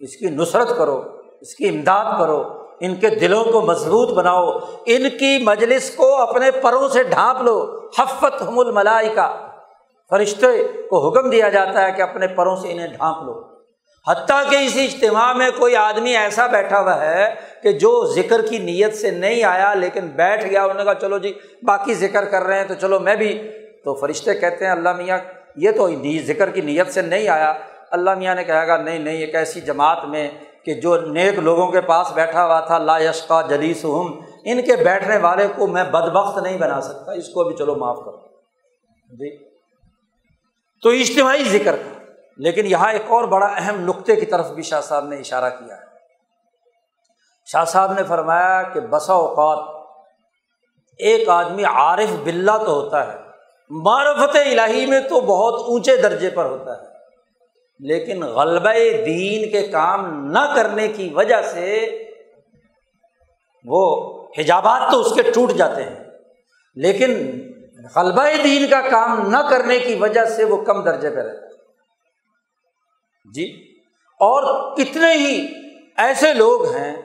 اس 0.00 0.16
کی 0.16 0.26
نصرت 0.26 0.76
کرو، 0.78 1.02
اس 1.40 1.54
کی 1.54 1.68
امداد 1.68 2.18
کرو، 2.18 2.42
ان 2.80 2.94
کے 2.94 3.08
دلوں 3.08 3.44
کو 3.44 3.60
مضبوط 3.60 4.10
بناؤ، 4.10 4.50
ان 4.86 5.08
کی 5.20 5.38
مجلس 5.42 5.94
کو 5.96 6.16
اپنے 6.16 6.50
پروں 6.50 6.88
سے 6.88 7.02
ڈھانپ 7.02 7.42
لو۔ 7.42 7.80
حفت 7.98 8.42
ہم 8.48 8.58
الملائی 8.58 9.08
کا 9.08 9.32
فرشتے 10.10 10.64
کو 10.64 11.08
حکم 11.08 11.30
دیا 11.30 11.48
جاتا 11.48 11.82
ہے 11.82 11.92
کہ 11.92 12.02
اپنے 12.02 12.26
پروں 12.26 12.56
سے 12.56 12.72
انہیں 12.72 12.86
ڈھانپ 12.86 13.22
لو۔ 13.22 13.53
حتیٰ 14.08 14.50
کہ 14.50 14.56
اسی 14.56 14.84
اجتماع 14.84 15.32
میں 15.32 15.50
کوئی 15.58 15.76
آدمی 15.76 16.16
ایسا 16.16 16.46
بیٹھا 16.46 16.80
ہوا 16.80 17.00
ہے 17.00 17.34
کہ 17.62 17.72
جو 17.72 18.12
ذکر 18.14 18.46
کی 18.46 18.58
نیت 18.58 18.94
سے 18.94 19.10
نہیں 19.10 19.44
آیا 19.44 19.74
لیکن 19.74 20.06
بیٹھ 20.06 20.46
گیا، 20.46 20.62
انہوں 20.62 20.74
نے 20.74 20.84
کہا، 20.84 20.94
چلو 20.94 21.18
جی 21.18 21.32
باقی 21.62 21.94
ذکر 21.94 22.24
کر 22.24 22.42
رہے 22.42 22.58
ہیں 22.58 22.68
تو 22.68 22.74
چلو 22.74 23.00
میں 23.00 23.16
بھی۔ 23.16 23.50
تو 23.84 23.94
فرشتے 23.94 24.34
کہتے 24.34 24.64
ہیں، 24.64 24.72
اللہ 24.72 24.92
میاں، 24.92 25.18
یہ 25.56 25.70
تو 25.70 25.88
ذکر 26.26 26.50
کی 26.50 26.60
نیت 26.60 26.92
سے 26.92 27.02
نہیں 27.02 27.28
آیا۔ 27.28 27.54
اللہ 27.90 28.14
میاں 28.14 28.34
نے 28.34 28.44
کہا 28.44 28.66
گا، 28.66 28.76
نہیں 28.76 28.98
نہیں، 28.98 29.16
ایک 29.16 29.34
ایسی 29.34 29.60
جماعت 29.60 30.04
میں 30.04 30.30
کہ 30.64 30.74
جو 30.74 31.00
نیک 31.00 31.38
لوگوں 31.38 31.72
کے 31.72 31.80
پاس 31.80 32.12
بیٹھا 32.12 32.46
ہوا 32.46 32.60
تھا، 32.60 32.78
لا 32.78 32.98
یشقا 32.98 33.42
جلیس 33.42 33.84
ہم 33.84 34.20
ان 34.44 34.62
کے 34.62 34.76
بیٹھنے 34.76 35.16
والے 35.16 35.46
کو 35.56 35.66
میں 35.66 35.84
بدبخت 35.84 36.38
نہیں 36.38 36.58
بنا 36.58 36.80
سکتا، 36.80 37.12
اس 37.12 37.28
کو 37.28 37.44
بھی 37.44 37.56
چلو 37.56 37.74
معاف 37.74 37.96
کرو 37.96 38.16
جی۔ 39.14 39.36
تو 40.82 40.88
اجتماعی 40.88 41.44
ذکر۔ 41.44 41.76
کا 41.76 42.03
لیکن 42.38 42.66
یہاں 42.66 42.92
ایک 42.92 43.02
اور 43.08 43.24
بڑا 43.24 43.46
اہم 43.46 43.80
نقطے 43.80 44.16
کی 44.16 44.26
طرف 44.26 44.50
بھی 44.50 44.62
شاہ 44.62 44.80
صاحب 44.80 45.08
نے 45.08 45.16
اشارہ 45.16 45.50
کیا 45.50 45.76
ہے۔ 45.76 45.82
شاہ 47.46 47.64
صاحب 47.64 47.92
نے 47.92 48.02
فرمایا 48.02 48.62
کہ 48.62 48.80
بسا 48.80 49.12
اوقات 49.12 49.86
ایک 51.00 51.28
آدمی 51.28 51.64
عارف 51.64 52.10
بلّہ 52.24 52.56
تو 52.58 52.72
ہوتا 52.72 53.12
ہے، 53.12 53.18
معرفت 53.70 54.36
الہی 54.36 54.86
میں 54.86 55.00
تو 55.00 55.20
بہت 55.20 55.62
اونچے 55.68 55.96
درجے 55.96 56.30
پر 56.30 56.44
ہوتا 56.44 56.76
ہے، 56.76 56.86
لیکن 57.80 58.22
غلبہ 58.22 58.72
دین 59.06 59.50
کے 59.50 59.66
کام 59.66 60.30
نہ 60.30 60.52
کرنے 60.56 60.88
کی 60.88 61.08
وجہ 61.14 61.40
سے 61.42 61.66
وہ 63.64 63.82
حجابات 64.38 64.90
تو 64.92 65.00
اس 65.00 65.12
کے 65.14 65.22
ٹوٹ 65.22 65.52
جاتے 65.52 65.82
ہیں۔ 65.82 66.04
لیکن 66.76 67.10
غلبہ 67.96 68.26
دین 68.44 68.66
کا 68.70 68.80
کام 68.90 69.28
نہ 69.30 69.38
کرنے 69.50 69.78
کی 69.78 69.94
وجہ 69.94 70.24
سے 70.24 70.44
وہ 70.44 70.56
کم 70.64 70.82
درجے 70.84 71.10
پہ 71.10 71.20
رہتا 71.20 71.43
جی؟ 73.32 73.74
اور 74.20 74.76
کتنے 74.76 75.12
ہی 75.14 75.46
ایسے 75.96 76.34
لوگ 76.34 76.74
ہیں 76.74 76.96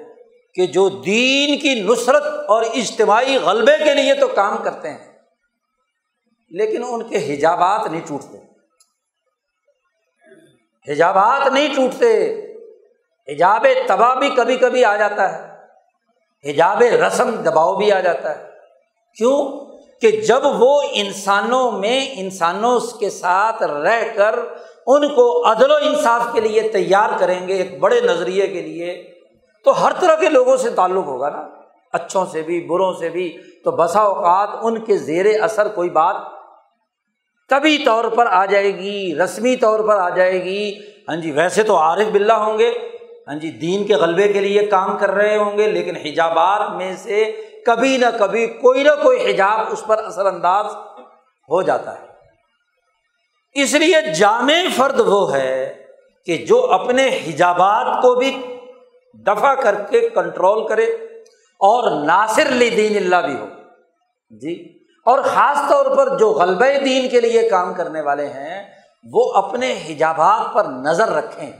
کہ 0.55 0.67
جو 0.67 0.89
دین 0.89 1.59
کی 1.59 1.81
نصرت 1.81 2.23
اور 2.25 2.63
اجتماعی 2.63 3.37
غلبے 3.37 3.83
کے 3.83 3.93
لیے 3.93 4.13
تو 4.13 4.27
کام 4.27 4.57
کرتے 4.57 4.89
ہیں، 4.89 5.17
لیکن 6.49 6.83
ان 6.87 7.07
کے 7.07 7.35
حجابات 7.35 7.91
نہیں 7.91 8.01
ٹوٹتے۔ 8.07 8.37
حجابات 10.91 11.47
نہیں 11.47 11.75
ٹوٹتے، 11.75 12.41
حجاب 13.27 13.65
تباہ 13.87 14.15
بھی 14.15 14.29
کبھی 14.29 14.55
کبھی 14.55 14.85
آ 14.85 14.95
جاتا 14.95 15.33
ہے، 15.33 15.55
حجاب 16.51 16.81
رسم 16.81 17.35
دباؤ 17.35 17.75
بھی 17.75 17.91
آ 17.91 17.99
جاتا 17.99 18.39
ہے۔ 18.39 18.49
کیوں؟ 19.17 19.69
کہ 20.01 20.11
جب 20.11 20.39
وہ 20.43 20.81
انسانوں 20.91 21.71
میں 21.71 22.09
انسانوں 22.13 22.79
کے 22.79 23.09
ساتھ 23.09 23.63
رہ 23.63 24.03
کر 24.15 24.39
ان 24.89 25.07
کو 25.07 25.51
عدل 25.51 25.71
و 25.71 25.75
انصاف 25.81 26.33
کے 26.33 26.39
لیے 26.41 26.61
تیار 26.61 27.09
کریں 27.19 27.47
گے 27.47 27.53
ایک 27.53 27.79
بڑے 27.79 28.01
نظریے 28.01 28.47
کے 28.47 28.61
لیے، 28.61 29.11
تو 29.65 29.85
ہر 29.85 29.91
طرح 29.99 30.15
کے 30.15 30.29
لوگوں 30.29 30.57
سے 30.57 30.69
تعلق 30.69 31.05
ہوگا 31.05 31.29
نا۔ 31.29 31.47
اچھوں 31.93 32.25
سے 32.25 32.41
بھی، 32.41 32.67
بروں 32.67 32.93
سے 32.93 33.09
بھی۔ 33.09 33.37
تو 33.63 33.71
بسا 33.71 33.99
اوقات 33.99 34.49
ان 34.61 34.79
کے 34.79 34.97
زیر 34.97 35.41
اثر 35.41 35.67
کوئی 35.67 35.89
بات 35.89 36.15
طبی 37.49 37.77
طور 37.77 38.03
پر 38.03 38.27
آ 38.27 38.45
جائے 38.45 38.77
گی، 38.77 39.15
رسمی 39.23 39.55
طور 39.55 39.79
پر 39.79 39.95
آ 39.95 40.09
جائے 40.09 40.43
گی۔ 40.43 40.73
ہاں 41.09 41.15
جی 41.15 41.31
ویسے 41.31 41.63
تو 41.63 41.77
عارف 41.77 42.07
بلّہ 42.11 42.33
ہوں 42.33 42.57
گے۔ 42.57 42.71
ہاں 43.27 43.35
جی 43.35 43.51
دین 43.51 43.83
کے 43.83 43.95
غلبے 43.95 44.33
کے 44.33 44.39
لیے 44.41 44.65
کام 44.65 44.97
کر 44.97 45.11
رہے 45.11 45.37
ہوں 45.37 45.57
گے، 45.57 45.67
لیکن 45.67 45.95
حجابات 45.95 46.71
میں 46.71 46.95
سے 46.95 47.41
کبھی 47.65 47.97
نہ 47.97 48.05
کبھی 48.19 48.47
کوئی 48.47 48.83
نہ 48.83 49.03
کوئی 49.03 49.31
حجاب 49.31 49.59
اس 49.71 49.83
پر 49.87 49.97
اثر 49.97 50.25
انداز 50.25 50.65
ہو 51.49 51.61
جاتا 51.61 52.01
ہے۔ 52.01 52.08
اس 53.53 53.73
لیے 53.73 54.13
جامع 54.13 54.53
فرد 54.75 54.99
وہ 54.99 55.33
ہے 55.33 55.85
کہ 56.25 56.37
جو 56.37 56.71
اپنے 56.71 57.07
حجابات 57.07 58.01
کو 58.01 58.15
بھی 58.15 58.57
دفاع 59.13 59.53
کر 59.53 59.75
کے 59.75 60.09
کنٹرول 60.09 60.67
کرے 60.67 60.83
اور 61.59 62.05
ناصر 62.05 62.45
لی 62.45 62.69
دین 62.69 62.95
اللہ 62.95 63.15
بھی 63.15 63.35
ہو۔ 63.35 63.45
جی 64.29 64.79
اور 65.05 65.19
خاص 65.19 65.69
طور 65.69 65.97
پر 65.97 66.17
جو 66.17 66.31
غلبہ 66.31 66.85
دین 66.85 67.09
کے 67.09 67.19
لیے 67.19 67.49
کام 67.49 67.73
کرنے 67.73 68.01
والے 68.01 68.27
ہیں، 68.27 68.71
وہ 69.11 69.33
اپنے 69.33 69.73
حجابات 69.89 70.53
پر 70.53 70.65
نظر 70.65 71.09
رکھیں۔ 71.09 71.51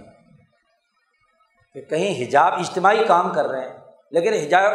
کہ 1.74 1.82
کہیں 1.82 2.24
حجاب 2.24 2.54
اجتماعی 2.54 3.04
کام 3.04 3.30
کر 3.30 3.48
رہے 3.48 3.62
ہیں، 3.62 3.78
لیکن 4.12 4.34
حجاب 4.34 4.72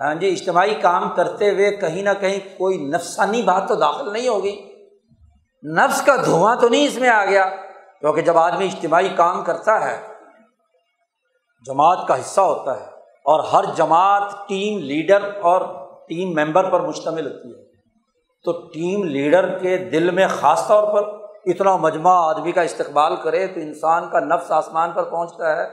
ہاں 0.00 0.14
جی 0.14 0.28
اجتماعی 0.28 0.74
کام 0.74 1.10
کرتے 1.10 1.50
ہوئے 1.50 1.70
کہیں 1.70 2.02
نہ 2.02 2.10
کہیں 2.20 2.58
کوئی 2.58 2.78
نفسانی 2.78 3.42
بات 3.42 3.68
تو 3.68 3.74
داخل 3.74 4.12
نہیں 4.12 4.28
ہوگی۔ 4.28 4.69
نفس 5.62 6.02
کا 6.02 6.16
دھواں 6.16 6.56
تو 6.56 6.68
نہیں 6.68 6.86
اس 6.86 6.98
میں 6.98 7.08
آ 7.08 7.24
گیا، 7.24 7.48
کیونکہ 8.00 8.22
جب 8.22 8.38
آدمی 8.38 8.64
اجتماعی 8.64 9.08
کام 9.08 9.44
کرتا 9.44 9.80
ہے، 9.84 10.06
جماعت 11.66 12.06
کا 12.08 12.20
حصہ 12.20 12.40
ہوتا 12.40 12.80
ہے 12.80 12.86
اور 13.24 13.40
ہر 13.44 13.64
جماعت 13.74 14.22
ٹیم 14.48 14.78
لیڈر 14.78 15.24
اور 15.42 15.60
ٹیم 16.08 16.28
ممبر 16.28 16.70
پر 16.70 16.80
مشتمل 16.80 17.26
ہوتی 17.26 17.48
ہے۔ 17.48 17.64
تو 18.44 18.52
ٹیم 18.68 19.04
لیڈر 19.04 19.58
کے 19.58 19.76
دل 19.76 20.10
میں 20.10 20.26
خاص 20.28 20.66
طور 20.66 20.92
پر 20.92 21.08
اتنا 21.44 21.76
مجمع 21.76 22.14
آدمی 22.28 22.52
کا 22.52 22.62
استقبال 22.62 23.16
کرے 23.16 23.46
تو 23.46 23.60
انسان 23.60 24.08
کا 24.10 24.20
نفس 24.20 24.50
آسمان 24.50 24.92
پر 24.92 25.02
پہنچتا 25.02 25.56
ہے، 25.56 25.64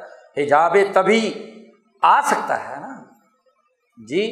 حجاب 0.44 0.76
تبھی 0.94 1.22
آ 2.02 2.22
سکتا 2.22 2.70
ہے 2.70 2.76
نا۔ 2.76 2.96
جی 4.10 4.26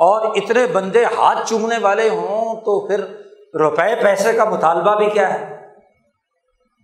اور 0.00 0.36
اتنے 0.36 0.66
بندے 0.66 1.04
ہاتھ 1.04 1.48
چومنے 1.48 1.78
والے 1.78 2.08
ہوں 2.08 2.54
تو 2.54 2.86
پھر 2.86 3.04
روپے 3.54 3.94
پیسے 4.02 4.32
کا 4.32 4.44
مطالبہ 4.44 4.94
بھی 4.94 5.10
کیا 5.10 5.32
ہے؟ 5.34 5.50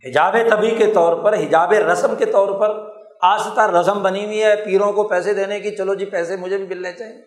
حجاب 0.05 0.37
طبی 0.51 0.71
کے 0.71 0.93
طور 0.93 1.17
پر، 1.23 1.35
حجاب 1.35 1.73
رسم 1.73 2.15
کے 2.17 2.27
طور 2.27 2.59
پر 2.61 2.77
آستہ 3.23 3.61
رسم 3.71 4.03
بنی 4.03 4.25
ہوئی 4.25 4.43
ہے 4.43 4.55
پیروں 4.57 4.93
کو 4.93 5.09
پیسے 5.09 5.35
دینے 5.35 5.61
کی، 5.61 5.75
چلو 5.77 5.95
جی 5.95 6.05
پیسے 6.05 6.37
مجھے 6.37 6.57
بھی 6.57 6.67
ملنے 6.67 6.93
چاہیے۔ 6.93 7.23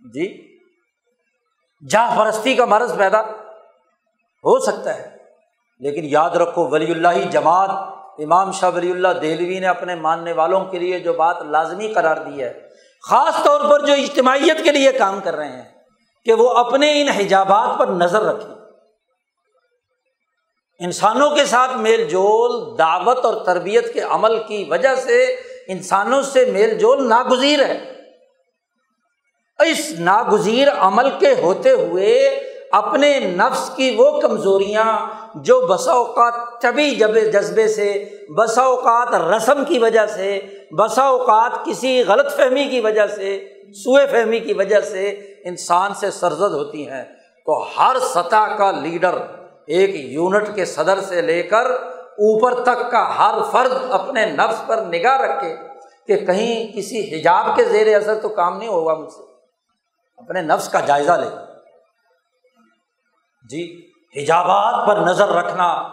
جی 0.00 0.26
جا 1.82 2.06
پرستی 2.16 2.54
کا 2.54 2.64
مرض 2.64 2.96
پیدا 2.96 3.20
ہو 4.44 4.58
سکتا 4.58 4.94
ہے، 4.94 5.16
لیکن 5.80 6.04
یاد 6.04 6.30
رکھو 6.30 6.68
ولی 6.68 6.90
اللہ 6.92 7.30
جماعت، 7.30 7.70
امام 8.18 8.52
شاہ 8.52 8.70
ولی 8.74 8.90
اللہ 8.90 9.20
دہلوی 9.22 9.58
نے 9.58 9.66
اپنے 9.66 9.94
ماننے 9.94 10.32
والوں 10.32 10.64
کے 10.64 10.78
لیے 10.78 11.00
جو 11.00 11.12
بات 11.12 11.42
لازمی 11.42 11.88
قرار 11.88 12.16
دی 12.16 12.42
ہے، 12.42 12.52
خاص 13.04 13.42
طور 13.44 13.70
پر 13.70 13.86
جو 13.86 13.92
اجتماعیت 13.92 14.64
کے 14.64 14.72
لیے 14.72 14.92
کام 14.92 15.20
کر 15.20 15.36
رہے 15.36 15.48
ہیں۔ 15.48 15.73
کہ 16.24 16.32
وہ 16.32 16.50
اپنے 16.50 17.02
ان 17.02 17.08
حجابات 17.08 17.78
پر 17.78 17.86
نظر 17.86 18.22
رکھیں 18.22 18.54
انسانوں 20.80 21.30
کے 21.30 21.44
ساتھ 21.44 21.76
میل 21.76 22.08
جول، 22.08 22.78
دعوت 22.78 23.24
اور 23.24 23.34
تربیت 23.34 23.94
کے 23.94 24.00
عمل 24.00 24.38
کی 24.38 24.64
وجہ 24.70 24.94
سے 24.94 25.24
انسانوں 25.68 26.22
سے 26.22 26.44
میل 26.44 26.78
جول 26.78 27.08
ناگزیر 27.08 27.64
ہے۔ 27.64 27.90
اس 29.58 29.92
ناگزیر 29.98 30.68
عمل 30.78 31.10
کے 31.10 31.34
ہوتے 31.42 31.70
ہوئے 31.70 32.40
اپنے 32.72 33.18
نفس 33.18 33.70
کی 33.76 33.94
وہ 33.98 34.20
کمزوریاں 34.20 34.98
جو 35.34 35.60
بسا 35.66 35.92
اوقات 35.92 36.62
طبی 36.62 36.90
جذبے 36.90 37.68
سے، 37.68 38.04
بسا 38.36 38.62
اوقات 38.62 39.14
رسم 39.14 39.64
کی 39.64 39.78
وجہ 39.78 40.06
سے، 40.06 40.40
بسا 40.78 41.02
اوقات 41.02 41.64
کسی 41.64 42.04
غلط 42.04 42.36
فہمی 42.36 42.64
کی 42.64 42.80
وجہ 42.80 43.06
سے 43.06 43.53
سوئے 43.72 44.06
فہمی 44.06 44.40
کی 44.40 44.52
وجہ 44.52 44.80
سے 44.80 45.10
انسان 45.44 45.94
سے 45.94 46.10
سرزد 46.10 46.52
ہوتی 46.52 46.90
ہیں۔ 46.90 47.04
تو 47.46 47.66
ہر 47.78 47.96
سطح 47.98 48.56
کا 48.56 48.70
لیڈر 48.70 49.14
ایک 49.66 49.90
یونٹ 49.94 50.54
کے 50.54 50.64
صدر 50.64 51.00
سے 51.00 51.22
لے 51.22 51.42
کر 51.42 51.66
اوپر 52.00 52.62
تک 52.62 52.90
کا 52.90 53.18
ہر 53.18 53.50
فرد 53.52 53.72
اپنے 53.90 54.26
نفس 54.26 54.66
پر 54.66 54.76
نگاہ 54.76 55.16
رکھے 55.16 55.56
کہ 56.06 56.26
کہیں 56.26 56.76
کسی 56.76 57.20
حجاب 57.20 57.56
کے 57.56 57.64
زیر 57.64 57.96
اثر 57.96 58.14
تو 58.14 58.28
کام 58.28 58.58
نہیں 58.58 58.68
ہوگا 58.68 58.94
مجھ 58.94 59.12
سے۔ 59.12 59.22
اپنے 60.16 60.42
نفس 60.42 60.68
کا 60.68 60.80
جائزہ 60.80 61.12
لے۔ 61.12 61.28
جی 63.50 63.90
حجابات 64.16 64.88
پر 64.88 64.96
نظر 64.96 65.28
رکھنا 65.28 65.88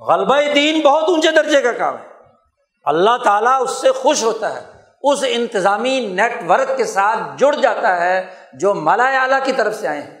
غلبہ 0.00 0.36
دین 0.54 0.80
بہت 0.80 1.04
اونچے 1.08 1.30
درجے 1.30 1.60
کا 1.60 1.72
کام 1.72 1.94
ہے۔ 1.94 2.06
اللہ 2.84 3.16
تعالیٰ 3.24 3.62
اس 3.62 3.70
سے 3.70 3.92
خوش 3.92 4.24
ہوتا 4.24 4.54
ہے۔ 4.54 4.79
اس 5.02 5.24
انتظامی 5.28 6.00
نیٹ 6.00 6.50
ورک 6.50 6.76
کے 6.76 6.84
ساتھ 6.84 7.18
جڑ 7.36 7.54
جاتا 7.54 8.00
ہے 8.00 8.26
جو 8.52 8.74
مالا 8.74 9.22
اعلیٰ 9.22 9.38
کی 9.44 9.52
طرف 9.52 9.74
سے 9.74 9.88
آئے 9.88 10.00
ہیں۔ 10.00 10.20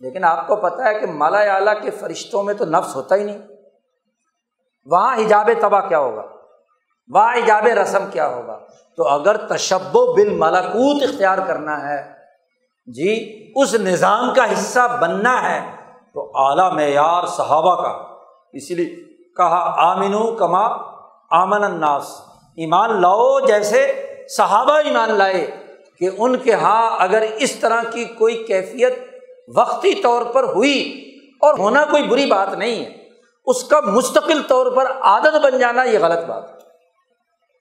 لیکن 0.00 0.24
آپ 0.24 0.46
کو 0.46 0.56
پتا 0.56 0.84
ہے 0.84 1.00
کہ 1.00 1.06
مالا 1.06 1.38
اعلیٰ 1.38 1.82
کے 1.82 1.90
فرشتوں 1.90 2.42
میں 2.42 2.54
تو 2.54 2.64
نفس 2.64 2.96
ہوتا 2.96 3.14
ہی 3.14 3.24
نہیں۔ 3.24 3.38
وہاں 4.84 5.16
حجاب 5.16 5.50
تباہ 5.60 5.88
کیا 5.88 5.98
ہوگا؟ 5.98 6.22
وہاں 7.14 7.34
حجاب 7.34 7.66
رسم 7.66 8.10
کیا 8.12 8.28
ہوگا؟ 8.28 8.58
تو 8.96 9.08
اگر 9.08 9.36
تشب 9.36 9.96
و 9.96 10.12
بال 10.12 10.28
ملاکوت 10.30 11.02
اختیار 11.02 11.38
کرنا 11.46 11.88
ہے 11.88 12.12
جی 12.86 13.42
اس 13.56 13.74
نظام 13.74 14.34
کا 14.34 14.52
حصہ 14.52 14.98
بننا 15.00 15.50
ہے، 15.50 15.70
تو 16.14 16.30
اعلیٰ 16.34 16.72
معیار 16.72 17.26
صحابہ 17.26 17.82
کا۔ 17.82 17.88
اسی 18.52 18.74
لیے 18.74 18.96
کہا 19.36 19.74
آمین 19.78 20.36
کما 20.36 20.68
آمن 21.30 21.64
الناس۔ 21.64 22.20
ایمان 22.56 23.02
لاؤ 23.02 23.40
جیسے 23.40 24.01
صحابہ 24.28 24.72
ایمان 24.72 25.10
لائے 25.10 25.50
کہ 25.98 26.10
ان 26.18 26.36
کے 26.36 26.50
یہاں 26.50 26.96
اگر 26.98 27.24
اس 27.36 27.52
طرح 27.52 27.82
کی 27.92 28.04
کوئی 28.04 28.44
کیفیت 28.44 28.94
وقتی 29.56 29.94
طور 29.94 30.22
پر 30.22 30.44
ہوئی 30.44 31.08
اور 31.40 31.58
ہونا 31.58 31.84
کوئی 31.84 32.02
بری 32.02 32.26
بات 32.26 32.54
نہیں 32.54 32.84
ہے، 32.84 32.90
اس 33.46 33.64
کا 33.64 33.80
مستقل 33.80 34.42
طور 34.48 34.72
پر 34.72 34.92
عادت 35.00 35.34
بن 35.42 35.58
جانا 35.58 35.82
یہ 35.82 35.98
غلط 35.98 36.24
بات 36.24 36.44
ہے۔ 36.44 36.54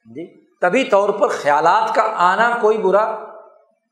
جی 0.05 0.41
طبی 0.61 0.83
طور 0.83 1.09
پر 1.09 1.27
خیالات 1.27 1.95
کا 1.95 2.01
آنا 2.15 2.57
کوئی 2.61 2.77
برا 2.77 3.15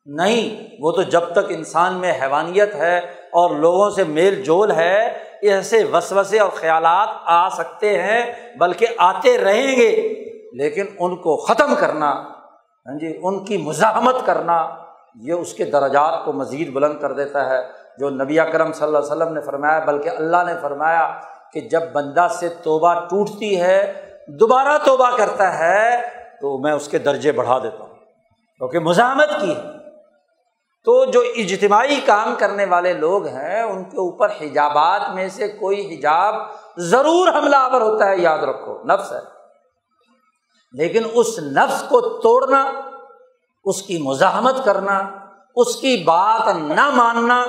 نہیں۔ 0.05 0.75
وہ 0.79 0.91
تو 0.91 1.01
جب 1.01 1.31
تک 1.31 1.45
انسان 1.49 1.93
میں 1.93 2.13
حیوانیت 2.21 2.75
ہے 2.75 2.97
اور 3.31 3.55
لوگوں 3.55 3.89
سے 3.89 4.03
میل 4.03 4.43
جول 4.43 4.71
ہے، 4.71 5.17
ایسے 5.41 5.83
وسوسے 5.83 6.39
اور 6.39 6.49
خیالات 6.49 7.09
آ 7.25 7.49
سکتے 7.49 8.01
ہیں، 8.01 8.33
بلکہ 8.57 8.87
آتے 8.97 9.37
رہیں 9.37 9.75
گے، 9.75 10.23
لیکن 10.53 10.85
ان 10.99 11.15
کو 11.15 11.37
ختم 11.37 11.75
کرنا 11.75 12.38
ہاں 12.89 12.97
جی 12.97 13.19
ان 13.23 13.45
کی 13.45 13.57
مزاحمت 13.57 14.15
کرنا 14.25 14.67
یہ 15.15 15.33
اس 15.33 15.53
کے 15.53 15.65
درجات 15.65 16.25
کو 16.25 16.33
مزید 16.33 16.73
بلند 16.73 16.99
کر 16.99 17.11
دیتا 17.11 17.49
ہے۔ 17.49 17.79
جو 17.97 18.09
نبی 18.09 18.39
اکرم 18.39 18.73
صلی 18.73 18.85
اللہ 18.85 18.97
علیہ 18.97 19.07
وسلم 19.07 19.33
نے 19.33 19.41
فرمایا، 19.41 19.79
بلکہ 19.79 20.09
اللہ 20.09 20.37
نے 20.45 20.53
فرمایا 20.61 21.19
کہ 21.53 21.59
جب 21.59 21.81
بندہ 21.93 22.27
سے 22.31 22.49
توبہ 22.49 22.93
ٹوٹتی 22.93 23.61
ہے، 23.61 24.05
دوبارہ 24.27 24.77
توبہ 24.85 25.17
کرتا 25.17 25.59
ہے، 25.59 26.01
تو 26.41 26.57
میں 26.57 26.71
اس 26.71 26.87
کے 26.87 26.97
درجے 26.97 27.31
بڑھا 27.31 27.59
دیتا 27.59 27.83
ہوں۔ 27.83 27.95
کیونکہ 28.57 28.79
مزاحمت 28.79 29.29
کی 29.41 29.55
ہے۔ 29.55 29.61
تو 30.85 31.05
جو 31.05 31.21
اجتماعی 31.35 31.99
کام 32.05 32.35
کرنے 32.37 32.65
والے 32.65 32.93
لوگ 32.93 33.27
ہیں، 33.27 33.61
ان 33.61 33.83
کے 33.83 33.97
اوپر 33.97 34.29
حجابات 34.29 35.01
میں 35.13 35.29
سے 35.29 35.47
کوئی 35.47 35.95
حجاب 35.95 36.35
ضرور 36.77 37.27
حملہ 37.27 37.55
آور 37.55 37.81
ہوتا 37.81 38.05
ہے، 38.05 38.17
یاد 38.17 38.39
رکھو، 38.39 38.83
نفس 38.83 39.11
ہے۔ 39.11 39.38
لیکن 40.71 41.03
اس 41.13 41.39
نفس 41.39 41.81
کو 41.81 42.01
توڑنا، 42.19 42.71
اس 43.65 43.81
کی 43.81 43.97
مزاحمت 43.97 44.65
کرنا، 44.65 44.99
اس 45.55 45.75
کی 45.75 46.03
بات 46.03 46.55
نہ 46.55 46.89
ماننا 46.89 47.41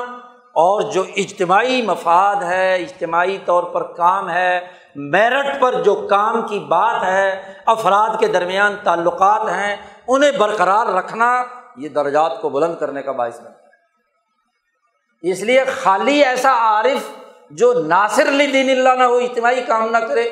اور 0.52 0.82
جو 0.82 1.04
اجتماعی 1.16 1.82
مفاد 1.82 2.36
ہے، 2.36 2.74
اجتماعی 2.74 3.38
طور 3.44 3.62
پر 3.62 3.82
کام 3.82 4.30
ہے، 4.30 4.60
میرٹ 4.94 5.60
پر 5.60 5.82
جو 5.82 5.94
کام 5.94 6.46
کی 6.46 6.58
بات 6.58 7.02
ہے، 7.02 7.54
افراد 7.66 8.18
کے 8.20 8.28
درمیان 8.28 8.76
تعلقات 8.84 9.48
ہیں، 9.48 9.76
انہیں 10.08 10.30
برقرار 10.30 10.86
رکھنا 10.86 11.44
یہ 11.76 11.88
درجات 11.88 12.40
کو 12.40 12.48
بلند 12.48 12.76
کرنے 12.76 13.02
کا 13.02 13.12
باعث 13.12 13.36
بنتا 13.36 13.50
ہے۔ 13.50 15.30
اس 15.30 15.40
لیے 15.40 15.64
خالی 15.64 16.24
ایسا 16.24 16.52
عارف 16.52 17.08
جو 17.50 17.72
ناصر 17.72 18.28
علی 18.28 18.46
دین 18.46 18.70
اللہ 18.70 18.88
نہ 18.88 19.02
ہو، 19.02 19.16
اجتماعی 19.16 19.60
کام 19.66 19.90
نہ 19.90 19.98
کرے 19.98 20.24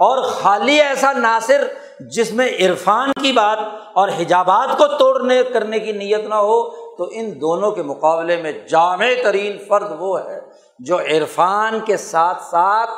اور 0.00 0.22
خالی 0.22 0.80
ایسا 0.80 1.12
ناصر 1.12 1.64
جس 2.00 2.32
میں 2.32 2.48
عرفان 2.48 3.12
کی 3.22 3.32
بات 3.32 3.58
اور 3.92 4.08
حجابات 4.08 4.78
کو 4.78 4.86
توڑنے 4.86 5.42
کرنے 5.42 5.78
کی 5.78 5.92
نیت 5.92 6.24
نہ 6.24 6.34
ہو، 6.34 6.70
تو 6.96 7.08
ان 7.12 7.40
دونوں 7.40 7.70
کے 7.70 7.82
مقابلے 7.82 8.36
میں 8.36 8.52
جامع 8.52 9.06
ترین 9.24 9.58
فرد 9.68 9.96
وہ 9.98 10.24
ہے 10.24 10.40
جو 10.78 10.98
عرفان 10.98 11.80
کے 11.80 11.96
ساتھ 11.96 12.42
ساتھ 12.42 12.90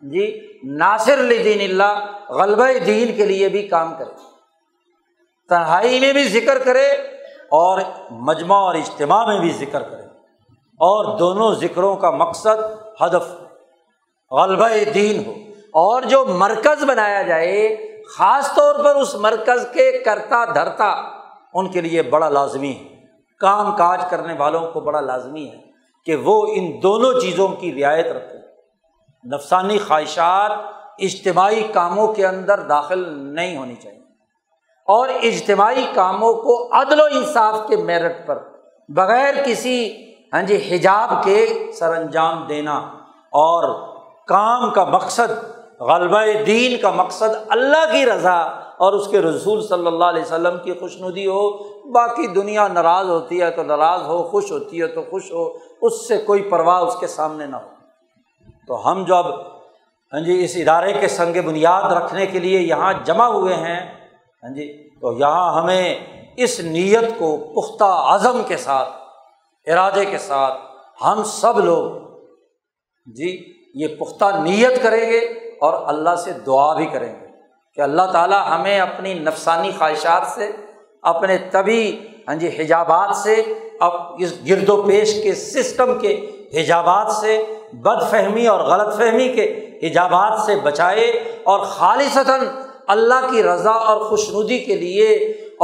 جی 0.00 0.48
ناصر 0.64 1.18
دین 1.44 1.60
اللہ 1.60 2.06
غلبہ 2.28 2.84
دین 2.86 3.16
کے 3.16 3.26
لیے 3.26 3.48
بھی 3.48 3.68
کام 3.68 3.94
کرے، 3.98 4.10
تنہائی 5.48 6.00
میں 6.00 6.12
بھی 6.12 6.24
ذکر 6.24 6.58
کرے 6.58 6.86
اور 7.50 7.80
مجمع 8.10 8.56
اور 8.56 8.74
اجتماع 8.74 9.26
میں 9.26 9.40
بھی 9.40 9.50
ذکر 9.50 9.82
کرے۔ 9.82 10.02
اور 10.58 11.18
دونوں 11.18 11.54
ذکروں 11.54 11.96
کا 11.96 12.10
مقصد 12.10 12.56
ہدف، 13.00 13.28
غلبہ 14.30 14.68
دین 14.94 15.26
ہو۔ 15.26 15.32
اور 15.58 16.02
جو 16.02 16.24
مرکز 16.24 16.84
بنایا 16.84 17.22
جائے 17.22 17.87
خاص 18.16 18.54
طور 18.54 18.74
پر 18.84 18.94
اس 18.94 19.14
مرکز 19.14 19.66
کے 19.72 19.98
کرتا 20.04 20.44
دھرتا، 20.44 21.02
ان 21.54 21.68
کے 21.68 21.80
لیے 21.80 22.02
بڑا 22.02 22.28
لازمی 22.28 22.72
ہے۔ 22.72 22.98
کام 23.40 23.76
کاج 23.76 24.04
کرنے 24.10 24.34
والوں 24.38 24.72
کو 24.72 24.80
بڑا 24.80 25.00
لازمی 25.00 25.48
ہے 25.48 25.58
کہ 26.04 26.16
وہ 26.16 26.46
ان 26.50 26.82
دونوں 26.82 27.20
چیزوں 27.20 27.48
کی 27.48 27.84
رعایت 27.84 28.06
رکھے 28.06 28.38
نفسانی 29.34 29.78
خواہشات 29.78 30.52
اجتماعی 30.98 31.62
کاموں 31.62 32.12
کے 32.12 32.26
اندر 32.26 32.60
داخل 32.60 33.18
نہیں 33.18 33.56
ہونی 33.56 33.74
چاہیے۔ 33.74 33.98
اور 34.86 35.08
اجتماعی 35.22 35.86
کاموں 35.94 36.34
کو 36.34 36.68
عدل 36.72 37.00
و 37.00 37.04
انصاف 37.04 37.68
کے 37.68 37.76
میرٹ 37.76 38.26
پر، 38.26 38.38
بغیر 38.88 39.34
کسی 39.44 40.04
ہاں 40.32 40.42
جی 40.42 40.74
حجاب 40.74 41.24
کے 41.24 41.70
سر 41.78 41.96
انجام 41.96 42.46
دینا 42.48 42.76
اور 43.32 43.88
کام 44.26 44.70
کا 44.70 44.84
مقصد 44.84 45.57
غلبہ 45.80 46.42
دین 46.46 46.80
کا 46.80 46.90
مقصد 46.90 47.34
اللہ 47.48 47.92
کی 47.92 48.06
رضا 48.06 48.38
اور 48.78 48.92
اس 48.92 49.08
کے 49.08 49.20
رسول 49.20 49.62
صلی 49.62 49.86
اللہ 49.86 50.04
علیہ 50.04 50.22
وسلم 50.22 50.58
کی 50.64 50.72
خوش 50.72 51.00
ندی 51.00 51.26
ہو۔ 51.26 51.50
باقی 51.92 52.26
دنیا 52.26 52.68
ناراض 52.68 53.08
ہوتی 53.08 53.40
ہے 53.40 53.50
تو 53.50 53.62
ناراض 53.62 54.02
ہو، 54.02 54.22
خوش 54.22 54.52
ہوتی 54.52 54.82
ہے 54.82 54.86
تو 54.86 55.02
خوش 55.02 55.32
ہو، 55.32 55.58
اس 55.82 56.08
سے 56.08 56.18
کوئی 56.18 56.42
پرواہ 56.42 56.80
اس 56.80 56.96
کے 57.00 57.06
سامنے 57.06 57.46
نہ 57.46 57.56
ہو۔ 57.56 57.68
تو 58.66 58.90
ہم 58.90 59.04
جو 59.04 59.14
اب 59.14 59.26
ہاں 60.12 60.20
جی 60.20 60.44
اس 60.44 60.56
ادارے 60.56 60.92
کے 60.92 61.08
سنگ 61.08 61.42
بنیاد 61.46 61.92
رکھنے 61.92 62.26
کے 62.26 62.38
لیے 62.38 62.60
یہاں 62.60 62.92
جمع 63.04 63.26
ہوئے 63.26 63.54
ہیں 63.54 63.80
ہاں 64.42 64.54
جی 64.54 64.90
تو 65.00 65.12
یہاں 65.12 65.62
ہمیں 65.62 65.94
اس 66.36 66.60
نیت 66.60 67.18
کو 67.18 67.36
پختہ 67.36 67.84
عزم 67.84 68.42
کے 68.48 68.56
ساتھ، 68.56 68.88
ارادے 69.66 70.04
کے 70.04 70.18
ساتھ 70.18 70.60
ہم 71.04 71.22
سب 71.22 71.58
لوگ 71.58 71.90
جی 73.06 73.54
یہ 73.74 73.96
پختہ 73.96 74.24
نیت 74.24 74.82
کریں 74.82 75.10
گے۔ 75.10 75.47
اور 75.60 75.74
اللہ 75.86 76.16
سے 76.24 76.32
دعا 76.46 76.72
بھی 76.74 76.86
کریں 76.92 77.12
گے 77.12 77.26
کہ 77.76 77.80
اللہ 77.80 78.10
تعالیٰ 78.12 78.42
ہمیں 78.50 78.78
اپنی 78.80 79.14
نفسانی 79.14 79.70
خواہشات 79.78 80.26
سے، 80.34 80.50
اپنے 81.02 81.36
طبی 81.50 81.82
ہاں 82.28 82.34
جی 82.34 82.48
حجابات 82.58 83.14
سے 83.16 83.34
اب 83.80 83.92
اس 84.18 84.32
گرد 84.48 84.68
و 84.68 84.82
پیش 84.82 85.12
کے 85.22 85.34
سسٹم 85.34 85.98
کے 85.98 86.14
حجابات 86.54 87.12
سے 87.12 87.42
بد 87.84 88.02
فہمی 88.10 88.46
اور 88.46 88.60
غلط 88.60 88.96
فہمی 88.96 89.28
کے 89.28 89.44
حجابات 89.82 90.40
سے 90.46 90.56
بچائے 90.62 91.06
اور 91.44 91.60
خالصتاً 91.76 92.46
اللہ 92.94 93.26
کی 93.30 93.42
رضا 93.42 93.72
اور 93.88 94.00
خوش 94.00 94.28
ندی 94.34 94.58
کے 94.58 94.74
لیے 94.74 95.08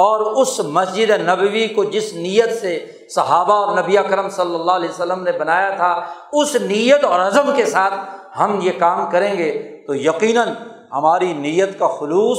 اور 0.02 0.20
اس 0.40 0.58
مسجد 0.60 1.10
نبوی 1.20 1.66
کو 1.68 1.84
جس 1.84 2.12
نیت 2.14 2.52
سے 2.60 2.78
صحابہ 3.14 3.54
اور 3.54 3.76
نبی 3.78 3.98
اکرم 3.98 4.28
صلی 4.28 4.54
اللہ 4.54 4.72
علیہ 4.72 4.88
وسلم 4.88 5.22
نے 5.22 5.32
بنایا 5.38 5.70
تھا، 5.76 5.92
اس 6.32 6.54
نیت 6.60 7.04
اور 7.04 7.20
عزم 7.20 7.50
کے 7.56 7.64
ساتھ 7.66 7.94
ہم 8.38 8.58
یہ 8.62 8.72
کام 8.78 9.10
کریں 9.10 9.38
گے 9.38 9.82
تو 9.86 9.94
یقیناً 9.94 10.48
ہماری 10.92 11.32
نیت 11.32 11.78
کا 11.78 11.88
خلوص 11.88 12.38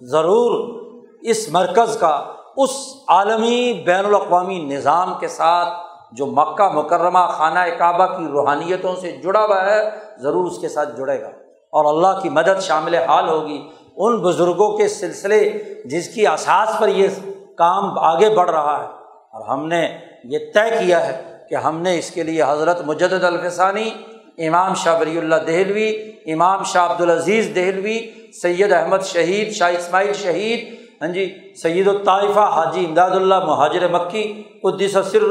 ضرور 0.00 0.74
اس 1.22 1.48
مرکز 1.48 1.96
کا، 1.96 2.24
اس 2.56 2.70
عالمی 3.08 3.82
بین 3.86 4.06
الاقوامی 4.06 4.58
نظام 4.58 5.14
کے 5.20 5.28
ساتھ 5.28 5.68
جو 6.12 6.26
مکہ 6.26 6.68
مکرمہ 6.68 7.18
خانہ 7.30 7.58
کعبہ 7.78 8.06
کی 8.06 8.24
روحانیتوں 8.24 8.96
سے 8.96 9.12
جڑا 9.12 9.44
ہوا 9.44 9.66
ہے، 9.66 9.90
ضرور 10.18 10.50
اس 10.50 10.58
کے 10.58 10.68
ساتھ 10.68 10.96
جڑے 10.96 11.22
گا۔ 11.22 11.28
اور 11.72 11.84
اللہ 11.84 12.20
کی 12.22 12.28
مدد 12.28 12.60
شامل 12.60 12.94
حال 12.94 13.28
ہوگی۔ 13.28 13.70
ان 13.96 14.16
بزرگوں 14.16 14.76
کے 14.76 14.88
سلسلے 14.88 15.50
جس 15.84 16.14
کی 16.14 16.26
اساس 16.26 16.78
پر 16.78 16.88
یہ 16.88 17.08
کام 17.56 17.98
آگے 17.98 18.28
بڑھ 18.28 18.50
رہا 18.50 18.80
ہے۔ 18.82 18.88
اور 19.32 19.46
ہم 19.46 19.66
نے 19.66 19.88
یہ 20.24 20.38
طے 20.54 20.70
کیا 20.70 21.06
ہے 21.06 21.38
کہ 21.48 21.54
ہم 21.54 21.80
نے 21.80 21.98
اس 21.98 22.10
کے 22.10 22.22
لیے 22.22 22.42
حضرت 22.42 22.82
مجد 22.86 23.24
الفسانی 23.24 23.90
امام 24.38 24.74
شاہ 24.74 24.98
بری 24.98 25.18
اللہ 25.18 25.42
دہلوی، 25.46 25.90
امام 26.32 26.62
شاہ 26.72 26.90
عبدالعزیز 26.90 27.54
دہلوی، 27.54 27.98
سید 28.42 28.72
احمد 28.72 29.02
شہید، 29.06 29.52
شاہ 29.54 29.72
اسماعیل 29.78 30.12
شہید 30.22 30.72
ہاں 31.02 31.08
جی 31.12 31.24
سید 31.62 31.88
الطائفہ 31.88 32.44
حاجی 32.54 32.84
امداد 32.84 33.10
اللہ 33.10 33.44
مہاجر 33.44 33.86
مکی 33.92 34.22
قدس 34.62 34.96
سر 35.10 35.22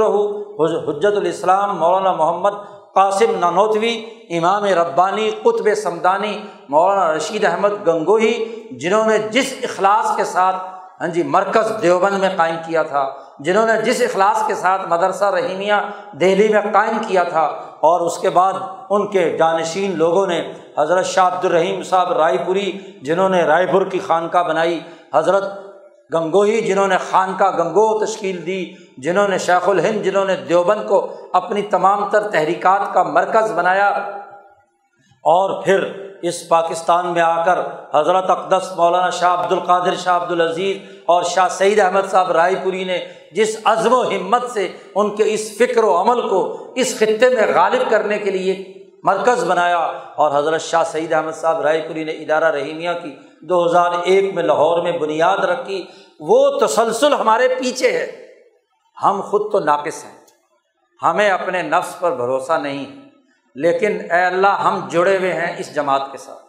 حجت 0.87 1.17
الاسلام، 1.17 1.77
مولانا 1.77 2.11
محمد 2.13 2.55
قاسم 2.95 3.37
نانوتوی، 3.39 3.93
امام 4.37 4.65
ربانی 4.79 5.29
قطب 5.43 5.73
سمدانی، 5.83 6.37
مولانا 6.69 7.13
رشید 7.15 7.45
احمد 7.45 7.87
گنگوہی، 7.87 8.33
جنہوں 8.71 9.05
نے 9.05 9.17
جس 9.31 9.53
اخلاص 9.63 10.15
کے 10.17 10.23
ساتھ 10.23 10.55
ہاں 11.01 11.07
جی 11.13 11.23
مرکز 11.35 11.71
دیوبند 11.81 12.19
میں 12.19 12.29
قائم 12.37 12.55
کیا 12.65 12.83
تھا۔ 12.83 13.03
جنہوں 13.39 13.65
نے 13.67 13.81
جس 13.81 14.01
اخلاص 14.01 14.43
کے 14.47 14.55
ساتھ 14.55 14.87
مدرسہ 14.89 15.25
رحیمیہ 15.25 15.73
دہلی 16.19 16.47
میں 16.47 16.61
قائم 16.73 16.97
کیا 17.07 17.23
تھا 17.23 17.45
اور 17.79 18.01
اس 18.01 18.17
کے 18.17 18.29
بعد 18.29 18.53
ان 18.89 19.07
کے 19.07 19.29
جانشین 19.37 19.97
لوگوں 19.97 20.27
نے 20.27 20.39
حضرت 20.77 21.05
شاہ 21.05 21.27
عبد 21.27 21.45
الرحیم 21.45 21.81
صاحب 21.83 22.11
رائے 22.11 22.37
پوری، 22.45 22.71
جنہوں 23.01 23.29
نے 23.29 23.43
رائے 23.43 23.65
پور 23.67 23.81
کی 23.81 23.99
خانقاہ 23.99 24.43
بنائی، 24.43 24.79
حضرت 25.13 25.43
گنگوہی 26.13 26.61
جنہوں 26.61 26.87
نے 26.87 26.97
خانقاہ 27.11 27.57
گنگو 27.57 28.05
تشکیل 28.05 28.45
دی، 28.45 28.73
جنہوں 28.97 29.27
نے 29.27 29.37
شیخ 29.37 29.69
الہند 29.69 30.03
جنہوں 30.03 30.25
نے 30.25 30.35
دیوبند 30.35 30.87
کو 30.87 31.07
اپنی 31.33 31.61
تمام 31.61 32.09
تر 32.09 32.27
تحریکات 32.29 32.93
کا 32.93 33.03
مرکز 33.03 33.51
بنایا 33.51 33.87
اور 35.25 35.61
پھر 35.63 35.83
اس 36.23 36.47
پاکستان 36.49 37.07
میں 37.07 37.21
آ 37.21 37.45
کر 37.45 37.59
حضرت 37.93 38.29
اقدس 38.29 38.71
مولانا 38.77 39.09
شاہ 39.09 39.43
عبد 39.43 39.51
القادر 39.51 39.95
شاہ 39.95 40.23
عبد 40.23 40.31
العزیز 40.31 40.77
اور 41.05 41.23
شاہ 41.23 41.47
سعید 41.49 41.79
احمد 41.79 42.11
صاحب 42.11 42.31
رائے 42.31 42.55
پوری 42.63 42.83
نے 42.83 42.99
جس 43.31 43.57
عزم 43.63 43.93
و 43.93 44.01
ہمت 44.01 44.51
سے 44.51 44.71
ان 44.95 45.15
کے 45.15 45.23
اس 45.27 45.57
فکر 45.57 45.83
و 45.83 46.01
عمل 46.01 46.29
کو 46.29 46.71
اس 46.75 46.95
خطے 46.95 47.29
میں 47.29 47.55
غالب 47.55 47.91
کرنے 47.91 48.17
کے 48.17 48.31
لیے 48.31 48.73
مرکز 49.03 49.43
بنایا 49.43 49.77
اور 50.15 50.39
حضرت 50.39 50.61
شاہ 50.61 50.83
سعید 50.83 51.13
احمد 51.13 51.31
صاحب 51.31 51.61
رائے 51.61 51.81
پوری 51.87 52.03
نے 52.03 52.11
ادارہ 52.11 52.51
رحیمیہ 52.51 52.89
کی 53.03 53.15
دو 53.41 53.65
ہزار 53.65 53.91
ایک 54.03 54.33
میں 54.33 54.43
لاہور 54.43 54.83
میں 54.83 54.91
بنیاد 54.91 55.37
رکھی، 55.37 55.85
وہ 56.19 56.59
تسلسل 56.59 57.13
ہمارے 57.13 57.47
پیچھے 57.47 57.91
ہے۔ 57.91 58.27
ہم 59.03 59.21
خود 59.21 59.51
تو 59.51 59.59
ناقص 59.59 60.05
ہیں۔ 60.05 60.19
ہمیں 61.03 61.29
اپنے 61.29 61.61
نفس 61.61 61.99
پر 61.99 62.11
بھروسہ 62.11 62.53
نہیں۔ 62.53 63.02
لیکن 63.55 63.97
اے 64.11 64.23
اللہ، 64.25 64.47
ہم 64.47 64.87
جڑے 64.91 65.17
ہوئے 65.17 65.33
ہیں 65.33 65.55
اس 65.57 65.75
جماعت 65.75 66.11
کے 66.11 66.17
ساتھ۔ 66.17 66.43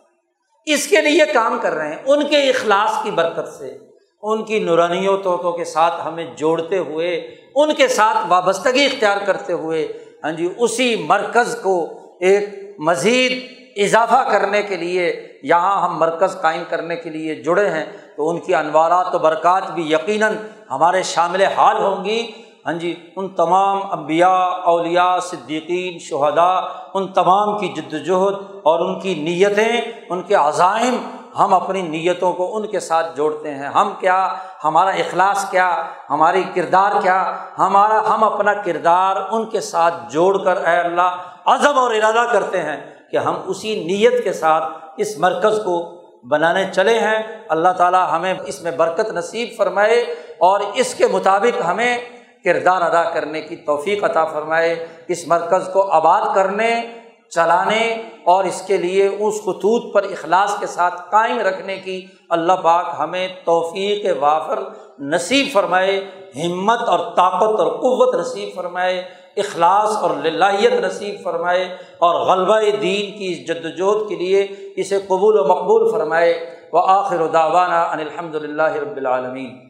اس 0.66 0.86
کے 0.86 1.00
لیے 1.00 1.26
کام 1.34 1.58
کر 1.62 1.74
رہے 1.74 1.88
ہیں۔ 1.88 2.02
ان 2.06 2.26
کے 2.26 2.36
اخلاص 2.36 3.02
کی 3.02 3.10
برکت 3.10 3.48
سے، 3.48 3.78
ان 4.22 4.44
کی 4.44 4.58
نورانی 4.58 5.08
و 5.08 5.16
توتوں 5.16 5.52
کے 5.52 5.64
ساتھ 5.64 5.94
ہمیں 6.04 6.26
جوڑتے 6.36 6.78
ہوئے، 6.78 7.34
ان 7.54 7.74
کے 7.74 7.88
ساتھ 7.88 8.18
وابستگی 8.28 8.84
اختیار 8.84 9.16
کرتے 9.26 9.52
ہوئے 9.52 10.04
ہاں 10.24 10.32
جی 10.32 10.52
اسی 10.58 10.96
مرکز 10.96 11.56
کو 11.62 11.86
ایک 12.20 12.44
مزید 12.78 13.54
اضافہ 13.76 14.28
کرنے 14.30 14.62
کے 14.62 14.76
لیے، 14.76 15.32
یہاں 15.42 15.82
ہم 15.82 15.98
مرکز 15.98 16.40
قائم 16.40 16.62
کرنے 16.68 16.96
کے 16.96 17.10
لیے 17.10 17.34
جڑے 17.34 17.68
ہیں۔ 17.68 17.84
تو 18.16 18.30
ان 18.30 18.40
کی 18.40 18.54
انوارات 18.54 19.14
و 19.14 19.18
برکات 19.18 19.70
بھی 19.70 19.92
یقیناً 19.92 20.36
ہمارے 20.70 21.02
شامل 21.02 21.42
حال 21.42 21.76
ہوں 21.76 22.04
گی۔ 22.04 22.32
ہاں 22.66 22.72
جی 22.72 23.10
ان 23.16 23.28
تمام 23.28 23.78
امبیا 23.90 24.34
اولیا 24.44 25.18
صدیقین، 25.22 25.98
شہداء، 25.98 26.60
ان 26.94 27.08
تمام 27.08 27.58
کی 27.58 27.68
جد 27.68 27.92
وجہد 27.92 28.34
اور 28.62 28.80
ان 28.80 29.00
کی 29.00 29.14
نیتیں، 29.14 29.80
ان 30.10 30.22
کے 30.22 30.34
عزائم 30.34 30.96
ہم 31.38 31.54
اپنی 31.54 31.82
نیتوں 31.82 32.32
کو 32.32 32.56
ان 32.56 32.66
کے 32.66 32.80
ساتھ 32.80 33.16
جوڑتے 33.16 33.54
ہیں۔ 33.54 33.66
ہم 33.66 33.92
کیا؟ 34.00 34.28
ہمارا 34.64 34.90
اخلاص 34.90 35.50
کیا؟ 35.50 35.82
ہماری 36.10 36.42
کردار 36.54 36.92
کیا؟ 37.02 37.36
ہمارا، 37.58 38.14
ہم 38.14 38.24
اپنا 38.24 38.52
کردار 38.54 39.16
ان 39.30 39.46
کے 39.46 39.60
ساتھ 39.60 39.94
جوڑ 40.08 40.44
کر 40.44 40.56
اے 40.56 40.76
اللہ 40.76 41.16
عزم 41.44 41.78
اور 41.78 41.94
ارادہ 41.94 42.32
کرتے 42.32 42.62
ہیں 42.62 42.94
کہ 43.10 43.16
ہم 43.16 43.34
اسی 43.46 43.84
نیت 43.84 44.24
کے 44.24 44.32
ساتھ 44.32 44.64
اس 44.96 45.18
مرکز 45.18 45.60
کو 45.64 46.02
بنانے 46.28 46.64
چلے 46.72 46.98
ہیں۔ 46.98 47.44
اللہ 47.48 47.68
تعالیٰ 47.68 48.06
ہمیں 48.12 48.34
اس 48.46 48.62
میں 48.62 48.70
برکت 48.70 49.10
نصیب 49.10 49.48
فرمائے 49.56 50.00
اور 50.38 50.60
اس 50.74 50.94
کے 50.94 51.06
مطابق 51.06 51.62
ہمیں 51.66 51.98
کردار 52.44 52.82
ادا 52.82 53.10
کرنے 53.10 53.40
کی 53.40 53.56
توفیق 53.56 54.04
عطا 54.04 54.24
فرمائے، 54.24 54.86
اس 55.08 55.28
مرکز 55.28 55.70
کو 55.72 55.90
آباد 55.90 56.34
کرنے، 56.34 56.82
چلانے 57.30 58.02
اور 58.24 58.44
اس 58.44 58.62
کے 58.66 58.76
لیے 58.76 59.06
اس 59.06 59.40
خطوط 59.40 59.94
پر 59.94 60.02
اخلاص 60.02 60.58
کے 60.58 60.66
ساتھ 60.66 61.10
قائم 61.10 61.38
رکھنے 61.38 61.76
کی 61.76 62.06
اللہ 62.30 62.52
پاک 62.52 62.86
ہمیں 62.98 63.28
توفیق 63.44 64.06
وافر 64.20 64.58
نصیب 64.98 65.46
فرمائے، 65.52 66.10
ہمت 66.46 66.80
اور 66.80 66.98
طاقت 66.98 67.60
اور 67.60 67.72
قوت 67.72 68.14
نصیب 68.14 68.48
فرمائے، 68.54 69.04
اخلاص 69.36 69.96
اور 69.96 70.10
للہیت 70.24 70.72
نصیب 70.72 71.14
فرمائے 71.22 71.64
اور 71.98 72.14
غلبہ 72.26 72.60
دین 72.60 73.18
کی 73.18 73.44
جد 73.44 73.64
وجہد 73.64 74.08
کے 74.08 74.16
لیے 74.16 74.46
اسے 74.76 74.98
قبول 75.08 75.38
و 75.38 75.44
مقبول 75.44 75.90
فرمائے۔ 75.92 76.50
وہ 76.72 76.82
آخر 76.86 77.20
و 77.20 77.26
داوانہ 77.26 77.74
الحمد 77.74 78.34
للہ 78.34 78.72
رب 78.72 78.96
العالمین۔ 78.96 79.63